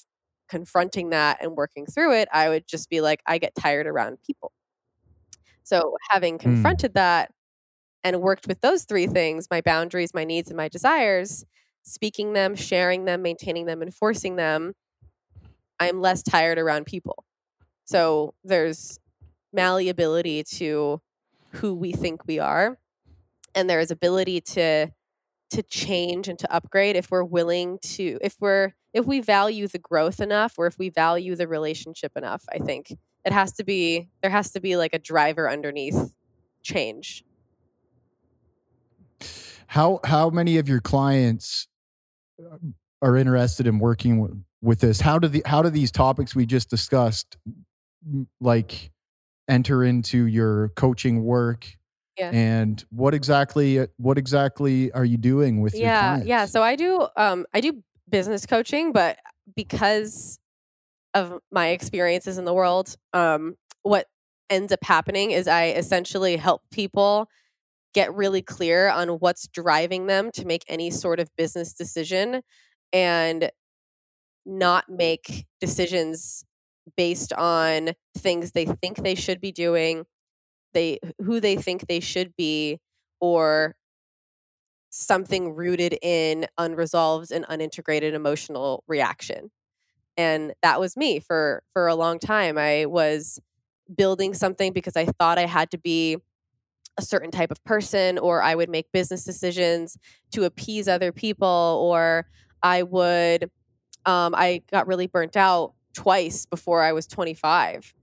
confronting 0.48 1.10
that 1.10 1.38
and 1.42 1.56
working 1.56 1.84
through 1.84 2.14
it, 2.14 2.28
I 2.32 2.48
would 2.48 2.68
just 2.68 2.88
be 2.88 3.00
like, 3.00 3.20
I 3.26 3.38
get 3.38 3.56
tired 3.56 3.88
around 3.88 4.18
people. 4.24 4.52
So 5.64 5.96
having 6.08 6.34
hmm. 6.34 6.38
confronted 6.38 6.92
mm. 6.92 6.94
that 6.94 7.32
and 8.04 8.20
worked 8.20 8.46
with 8.46 8.60
those 8.60 8.84
three 8.84 9.08
things 9.08 9.48
my 9.50 9.60
boundaries, 9.60 10.14
my 10.14 10.24
needs, 10.24 10.48
and 10.48 10.56
my 10.56 10.68
desires 10.68 11.44
speaking 11.82 12.34
them, 12.34 12.54
sharing 12.54 13.04
them, 13.04 13.20
maintaining 13.20 13.66
them, 13.66 13.82
enforcing 13.82 14.36
them 14.36 14.74
I'm 15.80 16.00
less 16.00 16.22
tired 16.22 16.58
around 16.58 16.86
people. 16.86 17.24
So 17.84 18.34
there's 18.44 18.98
malleability 19.52 20.44
to 20.44 21.00
who 21.52 21.74
we 21.74 21.92
think 21.92 22.26
we 22.26 22.38
are. 22.38 22.78
And 23.54 23.68
there 23.68 23.80
is 23.80 23.90
ability 23.90 24.40
to 24.42 24.88
to 25.50 25.62
change 25.62 26.28
and 26.28 26.38
to 26.38 26.52
upgrade 26.52 26.96
if 26.96 27.10
we're 27.10 27.24
willing 27.24 27.78
to 27.80 28.18
if 28.20 28.36
we're 28.40 28.74
if 28.92 29.06
we 29.06 29.20
value 29.20 29.66
the 29.66 29.78
growth 29.78 30.20
enough 30.20 30.54
or 30.58 30.66
if 30.66 30.78
we 30.78 30.90
value 30.90 31.34
the 31.34 31.48
relationship 31.48 32.12
enough 32.16 32.44
i 32.52 32.58
think 32.58 32.94
it 33.24 33.32
has 33.32 33.52
to 33.52 33.64
be 33.64 34.08
there 34.20 34.30
has 34.30 34.50
to 34.50 34.60
be 34.60 34.76
like 34.76 34.92
a 34.92 34.98
driver 34.98 35.48
underneath 35.48 36.14
change 36.62 37.24
how 39.68 40.00
how 40.04 40.28
many 40.28 40.58
of 40.58 40.68
your 40.68 40.80
clients 40.80 41.66
um, 42.40 42.74
are 43.00 43.16
interested 43.16 43.66
in 43.66 43.78
working 43.78 44.18
with 44.62 44.80
this? 44.80 45.00
How 45.00 45.18
do 45.18 45.28
the 45.28 45.42
how 45.46 45.62
do 45.62 45.70
these 45.70 45.90
topics 45.90 46.34
we 46.34 46.46
just 46.46 46.70
discussed 46.70 47.36
like 48.40 48.90
enter 49.48 49.84
into 49.84 50.26
your 50.26 50.70
coaching 50.70 51.24
work? 51.24 51.66
Yeah. 52.16 52.30
And 52.32 52.84
what 52.90 53.14
exactly 53.14 53.86
what 53.96 54.18
exactly 54.18 54.90
are 54.92 55.04
you 55.04 55.16
doing 55.16 55.60
with 55.60 55.74
yeah, 55.74 56.16
your 56.16 56.26
Yeah, 56.26 56.46
so 56.46 56.62
I 56.62 56.76
do 56.76 57.06
um 57.16 57.46
I 57.54 57.60
do 57.60 57.82
business 58.08 58.46
coaching, 58.46 58.92
but 58.92 59.18
because 59.54 60.38
of 61.14 61.38
my 61.50 61.68
experiences 61.68 62.38
in 62.38 62.44
the 62.44 62.54
world, 62.54 62.96
um 63.12 63.56
what 63.82 64.06
ends 64.50 64.72
up 64.72 64.82
happening 64.82 65.30
is 65.30 65.46
I 65.46 65.66
essentially 65.66 66.36
help 66.36 66.62
people 66.72 67.28
get 67.94 68.14
really 68.14 68.42
clear 68.42 68.88
on 68.88 69.08
what's 69.08 69.46
driving 69.48 70.06
them 70.06 70.30
to 70.32 70.44
make 70.44 70.64
any 70.68 70.90
sort 70.90 71.20
of 71.20 71.28
business 71.36 71.72
decision 71.72 72.42
and 72.92 73.50
not 74.48 74.90
make 74.90 75.46
decisions 75.60 76.44
based 76.96 77.32
on 77.34 77.90
things 78.16 78.52
they 78.52 78.66
think 78.66 78.98
they 78.98 79.14
should 79.16 79.40
be 79.40 79.52
doing 79.52 80.06
they 80.74 80.98
who 81.24 81.40
they 81.40 81.56
think 81.56 81.86
they 81.88 82.00
should 82.00 82.34
be 82.36 82.78
or 83.20 83.76
something 84.90 85.54
rooted 85.54 85.98
in 86.02 86.46
unresolved 86.56 87.30
and 87.30 87.44
unintegrated 87.46 88.14
emotional 88.14 88.84
reaction. 88.88 89.50
And 90.16 90.54
that 90.62 90.80
was 90.80 90.96
me 90.96 91.20
for 91.20 91.62
for 91.72 91.88
a 91.88 91.94
long 91.94 92.18
time. 92.18 92.58
I 92.58 92.86
was 92.86 93.40
building 93.96 94.34
something 94.34 94.72
because 94.72 94.96
i 94.96 95.04
thought 95.04 95.38
i 95.38 95.46
had 95.46 95.70
to 95.70 95.78
be 95.78 96.16
a 96.98 97.02
certain 97.02 97.30
type 97.30 97.50
of 97.50 97.62
person 97.64 98.18
or 98.18 98.42
i 98.42 98.54
would 98.54 98.68
make 98.70 98.92
business 98.92 99.24
decisions 99.24 99.98
to 100.32 100.44
appease 100.44 100.88
other 100.88 101.12
people 101.12 101.48
or 101.82 102.26
i 102.62 102.82
would 102.82 103.50
um, 104.08 104.34
i 104.34 104.62
got 104.70 104.86
really 104.86 105.06
burnt 105.06 105.36
out 105.36 105.74
twice 105.94 106.46
before 106.46 106.82
i 106.82 106.92
was 106.92 107.06
25 107.06 107.94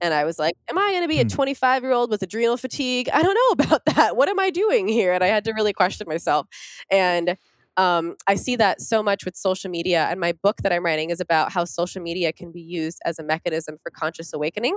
and 0.00 0.14
I 0.14 0.24
was 0.24 0.38
like, 0.38 0.56
Am 0.70 0.78
I 0.78 0.92
going 0.92 1.02
to 1.02 1.08
be 1.08 1.20
a 1.20 1.24
hmm. 1.24 1.28
25 1.28 1.82
year 1.82 1.92
old 1.92 2.10
with 2.10 2.22
adrenal 2.22 2.56
fatigue? 2.56 3.08
I 3.12 3.22
don't 3.22 3.34
know 3.34 3.64
about 3.64 3.84
that. 3.84 4.16
What 4.16 4.28
am 4.28 4.38
I 4.38 4.50
doing 4.50 4.88
here? 4.88 5.12
And 5.12 5.22
I 5.22 5.26
had 5.26 5.44
to 5.44 5.52
really 5.52 5.72
question 5.72 6.06
myself. 6.08 6.46
And 6.90 7.36
um, 7.76 8.16
I 8.26 8.34
see 8.34 8.56
that 8.56 8.80
so 8.80 9.02
much 9.02 9.24
with 9.24 9.36
social 9.36 9.70
media. 9.70 10.06
And 10.10 10.20
my 10.20 10.32
book 10.32 10.58
that 10.62 10.72
I'm 10.72 10.84
writing 10.84 11.10
is 11.10 11.20
about 11.20 11.52
how 11.52 11.64
social 11.64 12.02
media 12.02 12.32
can 12.32 12.52
be 12.52 12.60
used 12.60 12.98
as 13.04 13.18
a 13.18 13.22
mechanism 13.22 13.76
for 13.82 13.90
conscious 13.90 14.32
awakening, 14.32 14.76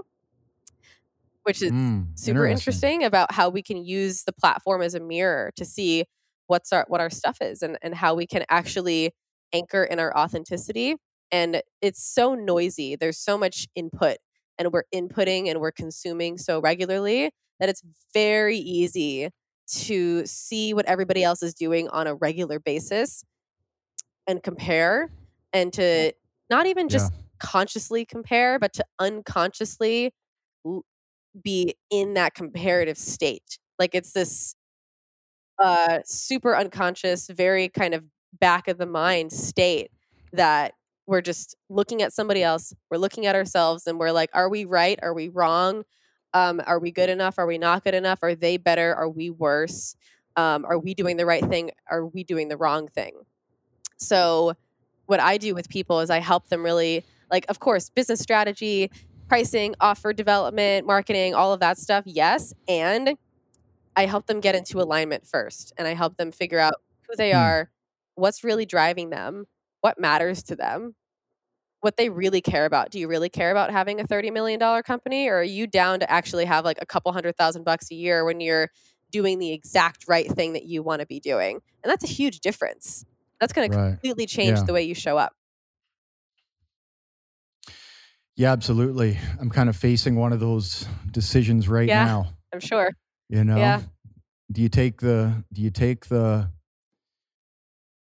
which 1.44 1.62
is 1.62 1.72
mm, 1.72 2.08
super 2.18 2.46
interesting. 2.46 3.02
interesting 3.02 3.04
about 3.04 3.32
how 3.32 3.50
we 3.50 3.62
can 3.62 3.84
use 3.84 4.24
the 4.24 4.34
platform 4.34 4.82
as 4.82 4.96
a 4.96 5.00
mirror 5.00 5.52
to 5.56 5.66
see 5.66 6.06
what's 6.48 6.72
our 6.72 6.86
what 6.88 7.02
our 7.02 7.10
stuff 7.10 7.38
is 7.42 7.62
and, 7.62 7.78
and 7.82 7.96
how 7.96 8.14
we 8.14 8.28
can 8.28 8.46
actually 8.50 9.14
anchor 9.54 9.84
in 9.84 10.00
our 10.00 10.16
authenticity. 10.18 10.96
And 11.32 11.62
it's 11.82 12.04
so 12.04 12.36
noisy. 12.36 12.96
There's 12.96 13.18
so 13.18 13.38
much 13.38 13.68
input 13.76 14.18
and 14.58 14.72
we're 14.72 14.84
inputting 14.94 15.50
and 15.50 15.60
we're 15.60 15.72
consuming 15.72 16.38
so 16.38 16.60
regularly 16.60 17.32
that 17.60 17.70
it's 17.70 17.82
very 18.14 18.58
easy 18.58 19.30
to 19.68 20.26
see 20.26 20.74
what 20.74 20.86
everybody 20.86 21.24
else 21.24 21.42
is 21.42 21.54
doing 21.54 21.88
on 21.90 22.08
a 22.08 22.16
regular 22.16 22.60
basis 22.60 23.24
and 24.28 24.44
compare 24.44 25.10
and 25.54 25.72
to 25.74 26.14
not 26.50 26.66
even 26.66 26.90
just 26.90 27.14
yeah. 27.14 27.20
consciously 27.40 28.06
compare 28.06 28.60
but 28.60 28.74
to 28.74 28.86
unconsciously 29.00 30.12
be 31.42 31.76
in 31.90 32.14
that 32.14 32.34
comparative 32.34 32.98
state 32.98 33.58
like 33.80 33.96
it's 33.96 34.12
this 34.12 34.56
uh 35.60 36.00
super 36.06 36.56
unconscious 36.56 37.28
very 37.28 37.70
kind 37.70 37.94
of 37.94 38.04
back 38.40 38.68
of 38.68 38.78
the 38.78 38.86
mind 38.86 39.32
state 39.32 39.92
that 40.32 40.74
we're 41.06 41.22
just 41.22 41.56
looking 41.70 42.02
at 42.02 42.14
somebody 42.14 42.42
else 42.42 42.74
we're 42.90 42.98
looking 42.98 43.26
at 43.26 43.36
ourselves 43.36 43.88
and 43.88 44.00
we're 44.00 44.12
like 44.12 44.30
are 44.34 44.50
we 44.50 44.66
right 44.66 45.00
are 45.04 45.14
we 45.14 45.28
wrong 45.30 45.84
um, 46.34 46.62
are 46.66 46.80
we 46.80 46.92
good 46.92 47.10
enough? 47.10 47.38
Are 47.38 47.46
we 47.46 47.58
not 47.58 47.84
good 47.84 47.94
enough? 47.94 48.20
Are 48.24 48.36
they 48.36 48.58
better? 48.58 48.94
Are 48.96 49.10
we 49.10 49.30
worse? 49.30 49.96
Um, 50.36 50.66
are 50.66 50.80
we 50.80 50.94
doing 50.94 51.18
the 51.18 51.26
right 51.26 51.46
thing? 51.46 51.72
Are 51.90 52.08
we 52.08 52.24
doing 52.24 52.48
the 52.48 52.58
wrong 52.58 52.88
thing? 52.88 53.14
So, 53.98 54.54
what 55.06 55.20
I 55.20 55.38
do 55.38 55.54
with 55.54 55.70
people 55.70 56.00
is 56.00 56.10
I 56.10 56.20
help 56.20 56.48
them 56.48 56.64
really, 56.64 57.06
like, 57.30 57.46
of 57.50 57.60
course, 57.60 57.90
business 57.90 58.20
strategy, 58.20 58.90
pricing, 59.28 59.76
offer 59.80 60.12
development, 60.12 60.88
marketing, 60.88 61.36
all 61.36 61.54
of 61.54 61.60
that 61.60 61.78
stuff, 61.78 62.04
yes. 62.08 62.54
And 62.68 63.16
I 63.96 64.06
help 64.06 64.26
them 64.26 64.40
get 64.40 64.56
into 64.56 64.82
alignment 64.82 65.28
first 65.28 65.74
and 65.78 65.88
I 65.88 65.94
help 65.94 66.18
them 66.18 66.32
figure 66.32 66.58
out 66.58 66.76
who 67.08 67.16
they 67.16 67.32
hmm. 67.32 67.38
are, 67.38 67.70
what's 68.16 68.44
really 68.44 68.66
driving 68.66 69.10
them, 69.10 69.46
what 69.82 70.00
matters 70.00 70.44
to 70.44 70.56
them, 70.56 70.96
what 71.82 71.98
they 71.98 72.10
really 72.10 72.42
care 72.42 72.66
about. 72.66 72.92
Do 72.92 73.00
you 73.00 73.08
really 73.08 73.30
care 73.30 73.52
about 73.52 73.72
having 73.72 74.00
a 74.00 74.06
$30 74.06 74.32
million 74.32 74.60
company 74.84 75.28
or 75.28 75.40
are 75.40 75.44
you 75.44 75.68
down 75.68 76.00
to 76.00 76.10
actually 76.10 76.46
have 76.46 76.64
like 76.64 76.78
a 76.82 76.86
couple 76.86 77.12
hundred 77.12 77.36
thousand 77.38 77.64
bucks 77.64 77.92
a 77.92 77.96
year 77.96 78.24
when 78.24 78.40
you're 78.40 78.70
doing 79.12 79.38
the 79.38 79.52
exact 79.52 80.06
right 80.08 80.30
thing 80.32 80.54
that 80.54 80.66
you 80.66 80.82
want 80.82 81.02
to 81.02 81.06
be 81.06 81.20
doing? 81.20 81.60
And 81.84 81.92
that's 81.92 82.04
a 82.04 82.08
huge 82.08 82.40
difference. 82.40 83.06
That's 83.40 83.52
going 83.52 83.70
right. 83.72 83.78
to 83.78 83.90
completely 83.92 84.26
change 84.26 84.60
yeah. 84.60 84.64
the 84.64 84.74
way 84.74 84.84
you 84.84 84.96
show 84.96 85.18
up. 85.18 85.34
Yeah, 88.36 88.52
absolutely. 88.52 89.20
I'm 89.40 89.50
kind 89.50 89.70
of 89.70 89.76
facing 89.76 90.16
one 90.16 90.34
of 90.34 90.40
those 90.40 90.88
decisions 91.12 91.68
right 91.68 91.88
yeah, 91.88 92.06
now. 92.06 92.28
I'm 92.54 92.60
sure. 92.60 92.90
You 93.30 93.44
know, 93.44 93.58
yeah. 93.58 93.82
do 94.52 94.62
you 94.62 94.70
take 94.70 95.02
the 95.02 95.44
do 95.52 95.62
you 95.62 95.70
take 95.70 96.08
the 96.08 96.50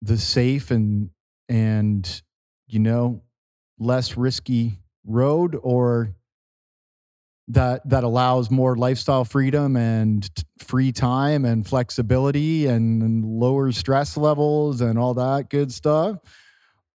the 0.04 0.18
safe 0.18 0.70
and 0.70 1.10
and 1.48 2.22
you 2.66 2.78
know 2.78 3.22
less 3.78 4.16
risky 4.16 4.78
road 5.06 5.58
or 5.62 6.14
that 7.48 7.86
that 7.88 8.04
allows 8.04 8.50
more 8.50 8.76
lifestyle 8.76 9.24
freedom 9.24 9.76
and 9.76 10.28
free 10.58 10.92
time 10.92 11.44
and 11.44 11.66
flexibility 11.66 12.66
and, 12.66 13.02
and 13.02 13.24
lower 13.24 13.72
stress 13.72 14.16
levels 14.16 14.80
and 14.80 14.98
all 14.98 15.14
that 15.14 15.50
good 15.50 15.72
stuff 15.72 16.18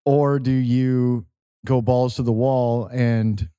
or 0.05 0.39
do 0.39 0.51
you 0.51 1.25
go 1.65 1.81
balls 1.81 2.15
to 2.15 2.23
the 2.23 2.31
wall 2.31 2.87
and 2.87 3.49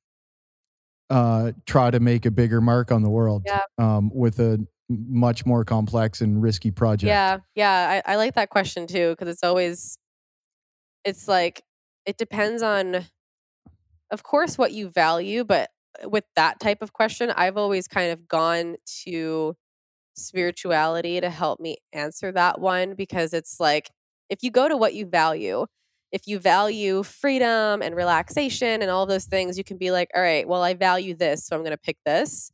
uh, 1.10 1.50
try 1.66 1.90
to 1.90 1.98
make 1.98 2.24
a 2.24 2.30
bigger 2.30 2.60
mark 2.60 2.92
on 2.92 3.02
the 3.02 3.10
world 3.10 3.42
yeah. 3.44 3.62
um, 3.78 4.10
with 4.14 4.38
a 4.38 4.64
much 4.90 5.46
more 5.46 5.64
complex 5.64 6.20
and 6.20 6.42
risky 6.42 6.70
project. 6.70 7.08
Yeah 7.08 7.38
yeah 7.54 8.02
i, 8.06 8.12
I 8.12 8.16
like 8.16 8.34
that 8.34 8.50
question 8.50 8.86
too 8.86 9.10
because 9.10 9.28
it's 9.28 9.44
always 9.44 9.96
it's 11.04 11.28
like 11.28 11.62
it 12.06 12.16
depends 12.18 12.62
on 12.62 13.06
of 14.10 14.22
course 14.24 14.58
what 14.58 14.72
you 14.72 14.88
value 14.88 15.44
but 15.44 15.70
uh, 16.04 16.08
with 16.08 16.24
that 16.34 16.58
type 16.58 16.82
of 16.82 16.92
question 16.92 17.30
i've 17.30 17.56
always 17.56 17.86
kind 17.86 18.10
of 18.10 18.26
gone 18.26 18.76
to 19.04 19.54
spirituality 20.16 21.20
to 21.20 21.30
help 21.30 21.60
me 21.60 21.76
answer 21.92 22.32
that 22.32 22.60
one 22.60 22.94
because 22.94 23.32
it's 23.32 23.60
like 23.60 23.90
if 24.28 24.42
you 24.42 24.50
go 24.50 24.68
to 24.68 24.76
what 24.76 24.92
you 24.92 25.06
value 25.06 25.66
if 26.10 26.26
you 26.26 26.40
value 26.40 27.04
freedom 27.04 27.80
and 27.80 27.94
relaxation 27.94 28.82
and 28.82 28.90
all 28.90 29.06
those 29.06 29.26
things 29.26 29.56
you 29.56 29.62
can 29.62 29.78
be 29.78 29.92
like 29.92 30.10
all 30.16 30.22
right 30.22 30.48
well 30.48 30.62
i 30.62 30.74
value 30.74 31.14
this 31.14 31.46
so 31.46 31.54
i'm 31.54 31.62
going 31.62 31.70
to 31.70 31.78
pick 31.78 31.96
this. 32.04 32.50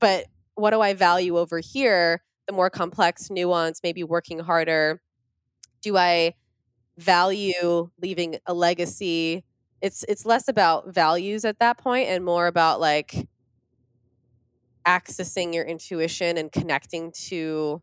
But 0.00 0.26
what 0.54 0.70
do 0.70 0.80
i 0.80 0.94
value 0.94 1.38
over 1.38 1.58
here? 1.58 2.22
The 2.46 2.52
more 2.52 2.70
complex 2.70 3.30
nuance 3.30 3.80
maybe 3.82 4.04
working 4.04 4.40
harder. 4.40 5.00
Do 5.82 5.96
i 5.96 6.34
value 6.98 7.90
leaving 8.00 8.36
a 8.46 8.54
legacy? 8.54 9.44
It's 9.80 10.04
it's 10.08 10.24
less 10.24 10.48
about 10.48 10.92
values 10.94 11.44
at 11.44 11.58
that 11.58 11.78
point 11.78 12.08
and 12.08 12.24
more 12.24 12.46
about 12.46 12.80
like 12.80 13.28
accessing 14.86 15.54
your 15.54 15.64
intuition 15.64 16.36
and 16.36 16.50
connecting 16.50 17.12
to 17.12 17.82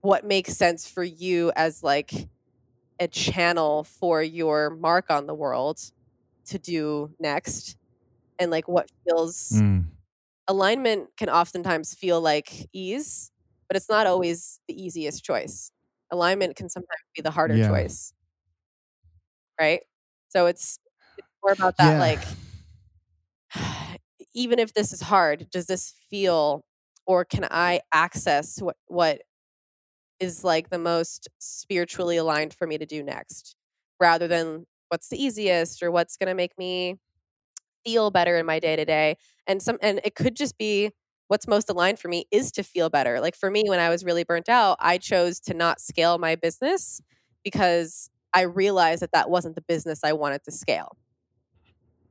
what 0.00 0.24
makes 0.24 0.56
sense 0.56 0.88
for 0.88 1.04
you 1.04 1.52
as 1.56 1.82
like 1.82 2.12
a 3.00 3.08
channel 3.08 3.84
for 3.84 4.22
your 4.22 4.70
mark 4.70 5.06
on 5.10 5.26
the 5.26 5.34
world 5.34 5.80
to 6.46 6.58
do 6.58 7.10
next 7.18 7.76
and 8.38 8.50
like 8.50 8.68
what 8.68 8.88
feels 9.04 9.52
mm. 9.54 9.84
Alignment 10.48 11.08
can 11.16 11.28
oftentimes 11.28 11.94
feel 11.94 12.20
like 12.20 12.68
ease 12.72 13.30
but 13.66 13.76
it's 13.76 13.88
not 13.88 14.06
always 14.06 14.60
the 14.68 14.82
easiest 14.82 15.24
choice 15.24 15.70
alignment 16.14 16.56
can 16.56 16.68
sometimes 16.68 17.00
be 17.14 17.22
the 17.22 17.30
harder 17.30 17.56
yeah. 17.56 17.68
choice. 17.68 18.12
Right? 19.60 19.80
So 20.28 20.46
it's, 20.46 20.78
it's 21.18 21.28
more 21.42 21.52
about 21.52 21.76
that 21.76 21.94
yeah. 21.94 22.00
like 22.00 22.20
even 24.34 24.58
if 24.58 24.74
this 24.74 24.92
is 24.92 25.02
hard, 25.02 25.48
does 25.50 25.66
this 25.66 25.94
feel 26.10 26.64
or 27.06 27.24
can 27.24 27.46
I 27.50 27.80
access 27.92 28.60
what 28.60 28.76
what 28.86 29.22
is 30.20 30.42
like 30.42 30.70
the 30.70 30.78
most 30.78 31.28
spiritually 31.38 32.16
aligned 32.16 32.54
for 32.54 32.66
me 32.66 32.78
to 32.78 32.86
do 32.86 33.02
next 33.02 33.56
rather 34.00 34.26
than 34.26 34.64
what's 34.88 35.08
the 35.08 35.22
easiest 35.22 35.82
or 35.82 35.90
what's 35.90 36.16
going 36.16 36.28
to 36.28 36.34
make 36.34 36.56
me 36.56 36.98
feel 37.84 38.10
better 38.10 38.36
in 38.36 38.46
my 38.46 38.58
day 38.58 38.76
to 38.76 38.84
day 38.84 39.16
and 39.46 39.62
some 39.62 39.78
and 39.82 40.00
it 40.04 40.14
could 40.14 40.36
just 40.36 40.56
be 40.58 40.90
what's 41.28 41.46
most 41.48 41.70
aligned 41.70 41.98
for 41.98 42.08
me 42.08 42.26
is 42.30 42.52
to 42.52 42.62
feel 42.62 42.90
better. 42.90 43.20
Like 43.20 43.34
for 43.34 43.50
me, 43.50 43.64
when 43.66 43.80
I 43.80 43.88
was 43.88 44.04
really 44.04 44.24
burnt 44.24 44.48
out, 44.48 44.76
I 44.80 44.98
chose 44.98 45.40
to 45.40 45.54
not 45.54 45.80
scale 45.80 46.18
my 46.18 46.36
business 46.36 47.00
because 47.42 48.10
I 48.32 48.42
realized 48.42 49.02
that 49.02 49.12
that 49.12 49.30
wasn't 49.30 49.54
the 49.54 49.62
business 49.62 50.00
I 50.04 50.12
wanted 50.12 50.44
to 50.44 50.52
scale. 50.52 50.96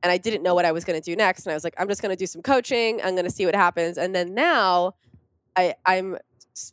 And 0.02 0.10
I 0.10 0.18
didn't 0.18 0.42
know 0.42 0.54
what 0.54 0.64
I 0.64 0.72
was 0.72 0.84
going 0.84 1.00
to 1.00 1.04
do 1.04 1.16
next. 1.16 1.46
And 1.46 1.52
I 1.52 1.54
was 1.54 1.64
like, 1.64 1.74
I'm 1.78 1.88
just 1.88 2.02
going 2.02 2.14
to 2.14 2.18
do 2.18 2.26
some 2.26 2.42
coaching. 2.42 3.00
I'm 3.02 3.14
going 3.14 3.24
to 3.24 3.30
see 3.30 3.46
what 3.46 3.54
happens. 3.54 3.96
And 3.96 4.14
then 4.14 4.34
now 4.34 4.94
I, 5.56 5.74
I'm 5.86 6.18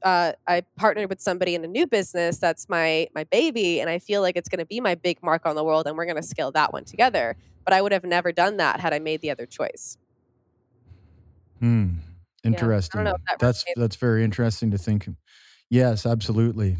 uh, 0.04 0.34
I 0.48 0.62
partnered 0.76 1.10
with 1.10 1.22
somebody 1.22 1.56
in 1.56 1.64
a 1.64 1.68
new 1.68 1.88
business 1.88 2.38
that's 2.38 2.70
my 2.70 3.08
my 3.16 3.24
baby, 3.26 3.80
and 3.80 3.90
I 3.90 4.00
feel 4.00 4.22
like 4.22 4.36
it's 4.36 4.50
going 4.50 4.60
to 4.60 4.66
be 4.66 4.80
my 4.80 4.96
big 4.96 5.22
mark 5.24 5.46
on 5.46 5.56
the 5.56 5.64
world, 5.64 5.88
and 5.88 5.98
we're 5.98 6.06
going 6.06 6.18
to 6.18 6.24
scale 6.24 6.52
that 6.52 6.74
one 6.74 6.86
together. 6.86 7.36
But 7.66 7.74
I 7.74 7.82
would 7.82 7.92
have 7.92 8.04
never 8.04 8.32
done 8.32 8.58
that 8.58 8.80
had 8.80 8.94
I 8.94 9.00
made 9.00 9.22
the 9.22 9.32
other 9.32 9.46
choice. 9.46 9.98
Hmm. 11.60 11.90
Interesting. 12.44 13.06
Yeah, 13.06 13.14
that 13.28 13.40
that's 13.40 13.64
that's 13.76 13.96
very 13.96 14.24
interesting 14.24 14.72
to 14.72 14.78
think. 14.78 15.08
Yes, 15.70 16.06
absolutely, 16.06 16.78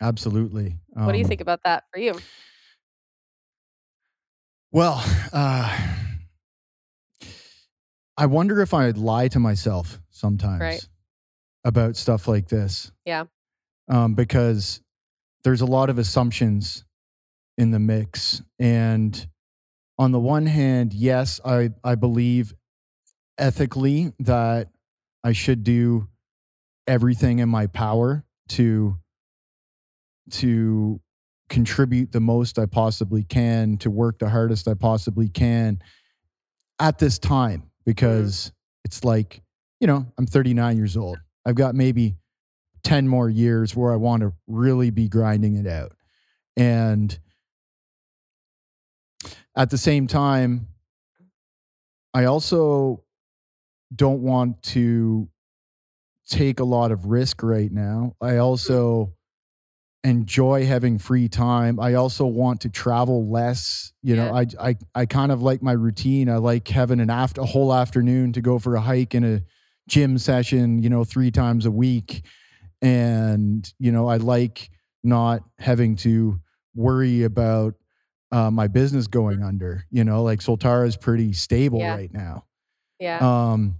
absolutely. 0.00 0.76
Um, 0.96 1.06
what 1.06 1.12
do 1.12 1.18
you 1.18 1.24
um 1.24 1.28
think 1.28 1.40
about 1.40 1.62
that 1.64 1.84
for 1.92 1.98
you? 1.98 2.18
Well, 4.70 5.02
uh, 5.32 5.78
I 8.16 8.26
wonder 8.26 8.60
if 8.60 8.74
I'd 8.74 8.98
lie 8.98 9.28
to 9.28 9.38
myself 9.38 9.98
sometimes 10.10 10.60
right. 10.60 10.86
About 11.64 11.96
stuff 11.96 12.28
like 12.28 12.48
this. 12.48 12.92
Yeah. 13.04 13.24
Um, 13.88 14.14
because 14.14 14.80
there's 15.44 15.60
a 15.60 15.66
lot 15.66 15.90
of 15.90 15.98
assumptions 15.98 16.84
in 17.58 17.70
the 17.70 17.78
mix, 17.78 18.42
and 18.58 19.26
on 19.98 20.12
the 20.12 20.20
one 20.20 20.46
hand, 20.46 20.94
yes, 20.94 21.40
I 21.44 21.70
I 21.84 21.96
believe 21.96 22.54
ethically 23.38 24.12
that 24.20 24.68
I 25.24 25.32
should 25.32 25.64
do 25.64 26.08
everything 26.86 27.40
in 27.40 27.48
my 27.48 27.66
power 27.66 28.24
to 28.50 28.96
to 30.30 31.00
contribute 31.48 32.12
the 32.12 32.20
most 32.20 32.58
I 32.58 32.66
possibly 32.66 33.24
can, 33.24 33.76
to 33.78 33.90
work 33.90 34.18
the 34.18 34.28
hardest 34.28 34.66
I 34.68 34.74
possibly 34.74 35.28
can 35.28 35.82
at 36.78 36.98
this 36.98 37.18
time 37.18 37.60
mm-hmm. 37.60 37.68
because 37.84 38.36
mm-hmm. 38.36 38.84
it's 38.84 39.04
like, 39.04 39.42
you 39.80 39.86
know, 39.86 40.06
I'm 40.16 40.26
39 40.26 40.76
years 40.76 40.96
old. 40.96 41.18
I've 41.44 41.54
got 41.54 41.74
maybe 41.74 42.16
10 42.84 43.08
more 43.08 43.28
years 43.28 43.76
where 43.76 43.92
I 43.92 43.96
want 43.96 44.22
to 44.22 44.32
really 44.46 44.90
be 44.90 45.08
grinding 45.08 45.56
it 45.56 45.66
out. 45.66 45.92
And 46.56 47.16
at 49.56 49.70
the 49.70 49.78
same 49.78 50.06
time, 50.06 50.68
I 52.14 52.24
also 52.24 53.04
don't 53.94 54.22
want 54.22 54.62
to 54.62 55.28
take 56.28 56.60
a 56.60 56.64
lot 56.64 56.92
of 56.92 57.06
risk 57.06 57.42
right 57.42 57.70
now. 57.70 58.14
I 58.20 58.38
also 58.38 59.14
mm-hmm. 60.04 60.10
enjoy 60.10 60.66
having 60.66 60.98
free 60.98 61.28
time. 61.28 61.78
I 61.78 61.94
also 61.94 62.26
want 62.26 62.62
to 62.62 62.68
travel 62.68 63.30
less. 63.30 63.92
You 64.02 64.16
know, 64.16 64.34
I 64.34 64.46
I 64.60 64.76
I 64.94 65.06
kind 65.06 65.32
of 65.32 65.42
like 65.42 65.62
my 65.62 65.72
routine. 65.72 66.28
I 66.28 66.36
like 66.36 66.68
having 66.68 67.00
an 67.00 67.10
after 67.10 67.42
a 67.42 67.46
whole 67.46 67.72
afternoon 67.72 68.32
to 68.34 68.40
go 68.40 68.58
for 68.58 68.74
a 68.74 68.80
hike 68.80 69.14
and 69.14 69.24
a 69.24 69.42
gym 69.88 70.18
session, 70.18 70.82
you 70.82 70.88
know, 70.90 71.04
3 71.04 71.30
times 71.30 71.66
a 71.66 71.70
week. 71.70 72.24
And, 72.80 73.70
you 73.78 73.92
know, 73.92 74.08
I 74.08 74.16
like 74.16 74.70
not 75.04 75.42
having 75.58 75.96
to 75.96 76.40
worry 76.74 77.22
about 77.24 77.74
uh, 78.32 78.50
my 78.50 78.66
business 78.66 79.06
going 79.06 79.42
under. 79.42 79.84
You 79.90 80.04
know, 80.04 80.22
like 80.22 80.40
Soltara 80.40 80.86
is 80.86 80.96
pretty 80.96 81.32
stable 81.32 81.78
Yeah. 81.80 81.94
right 81.94 82.12
now. 82.12 82.44
Yeah. 82.98 83.18
Um, 83.20 83.76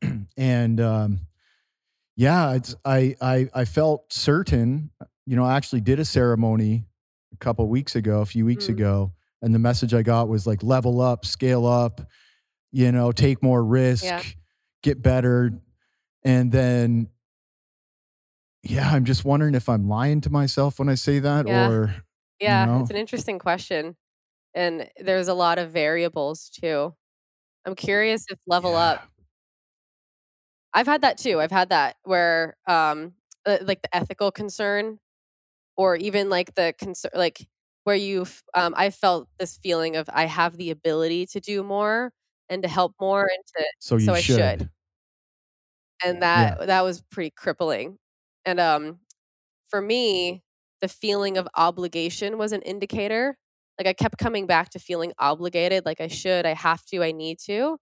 and 0.36 0.80
um, 0.80 1.20
yeah, 2.16 2.52
it's 2.54 2.74
I 2.84 3.16
I 3.20 3.48
I 3.54 3.64
felt 3.64 4.12
certain. 4.12 4.90
You 5.26 5.36
know, 5.36 5.44
I 5.44 5.56
actually 5.56 5.80
did 5.80 5.98
a 5.98 6.04
ceremony 6.04 6.84
a 7.32 7.36
couple 7.38 7.66
weeks 7.68 7.96
ago, 7.96 8.20
a 8.20 8.26
few 8.26 8.44
weeks 8.44 8.66
Mm. 8.66 8.70
ago, 8.70 9.12
and 9.40 9.54
the 9.54 9.58
message 9.58 9.94
I 9.94 10.02
got 10.02 10.28
was 10.28 10.46
like 10.46 10.62
level 10.62 11.00
up, 11.00 11.24
scale 11.24 11.66
up, 11.66 12.00
you 12.70 12.92
know, 12.92 13.12
take 13.12 13.42
more 13.42 13.64
risk, 13.64 14.04
Yeah. 14.04 14.22
Get 14.82 15.02
better, 15.02 15.52
and 16.24 16.52
then. 16.52 17.10
Yeah, 18.62 18.88
I'm 18.90 19.04
just 19.04 19.24
wondering 19.24 19.54
if 19.54 19.68
I'm 19.68 19.88
lying 19.88 20.20
to 20.22 20.30
myself 20.30 20.78
when 20.78 20.88
I 20.88 20.94
say 20.94 21.18
that, 21.18 21.46
Yeah. 21.46 21.46
or 21.46 22.04
Yeah, 22.40 22.66
know? 22.66 22.78
it's 22.78 22.90
an 22.90 22.96
interesting 22.96 23.38
question. 23.38 23.96
And 24.54 24.90
there's 24.98 25.28
a 25.28 25.34
lot 25.34 25.58
of 25.58 25.72
variables 25.72 26.50
too. 26.50 26.94
I'm 27.66 27.76
curious 27.76 28.26
if 28.30 28.38
level 28.46 28.76
Yeah. 28.76 28.76
up. 28.76 29.00
I've 30.74 30.86
had 30.86 31.02
that 31.02 31.18
too. 31.18 31.40
I've 31.40 31.50
had 31.50 31.68
that 31.70 31.96
where 32.04 32.56
um 32.66 33.14
uh, 33.44 33.58
like 33.62 33.82
the 33.82 33.94
ethical 33.94 34.30
concern 34.30 34.98
or 35.76 35.96
even 35.96 36.30
like 36.30 36.54
the 36.56 36.74
concern 36.78 37.12
like 37.14 37.48
where 37.84 37.96
you've 37.96 38.42
um 38.54 38.74
I 38.76 38.90
felt 38.90 39.28
this 39.38 39.58
feeling 39.58 39.96
of 39.96 40.08
I 40.12 40.26
have 40.26 40.56
the 40.58 40.70
ability 40.70 41.26
to 41.28 41.40
do 41.40 41.62
more 41.64 42.12
and 42.52 42.62
to 42.64 42.70
help 42.70 42.94
more 43.00 43.24
and 43.24 43.44
to 43.58 43.66
So 43.78 43.96
you 43.98 44.12
So 44.12 44.14
I 44.14 44.22
should. 44.22 44.56
should. 44.56 44.70
and 46.04 46.22
that 46.22 46.66
that 46.66 46.82
was 46.82 47.02
pretty 47.02 47.30
crippling. 47.30 47.98
And 48.44 48.58
um 48.60 49.00
for 49.70 49.82
me, 49.82 50.42
the 50.82 50.88
feeling 50.88 51.38
of 51.38 51.48
obligation 51.56 52.38
was 52.38 52.52
an 52.52 52.62
indicator. 52.62 53.36
Like 53.78 53.88
I 53.88 53.94
kept 53.94 54.18
coming 54.18 54.46
back 54.46 54.70
to 54.70 54.78
feeling 54.80 55.12
obligated, 55.18 55.86
like 55.86 56.00
I 56.00 56.08
should, 56.08 56.46
I 56.46 56.54
have 56.54 56.84
to, 56.86 57.02
I 57.04 57.12
need 57.12 57.38
to. 57.46 57.78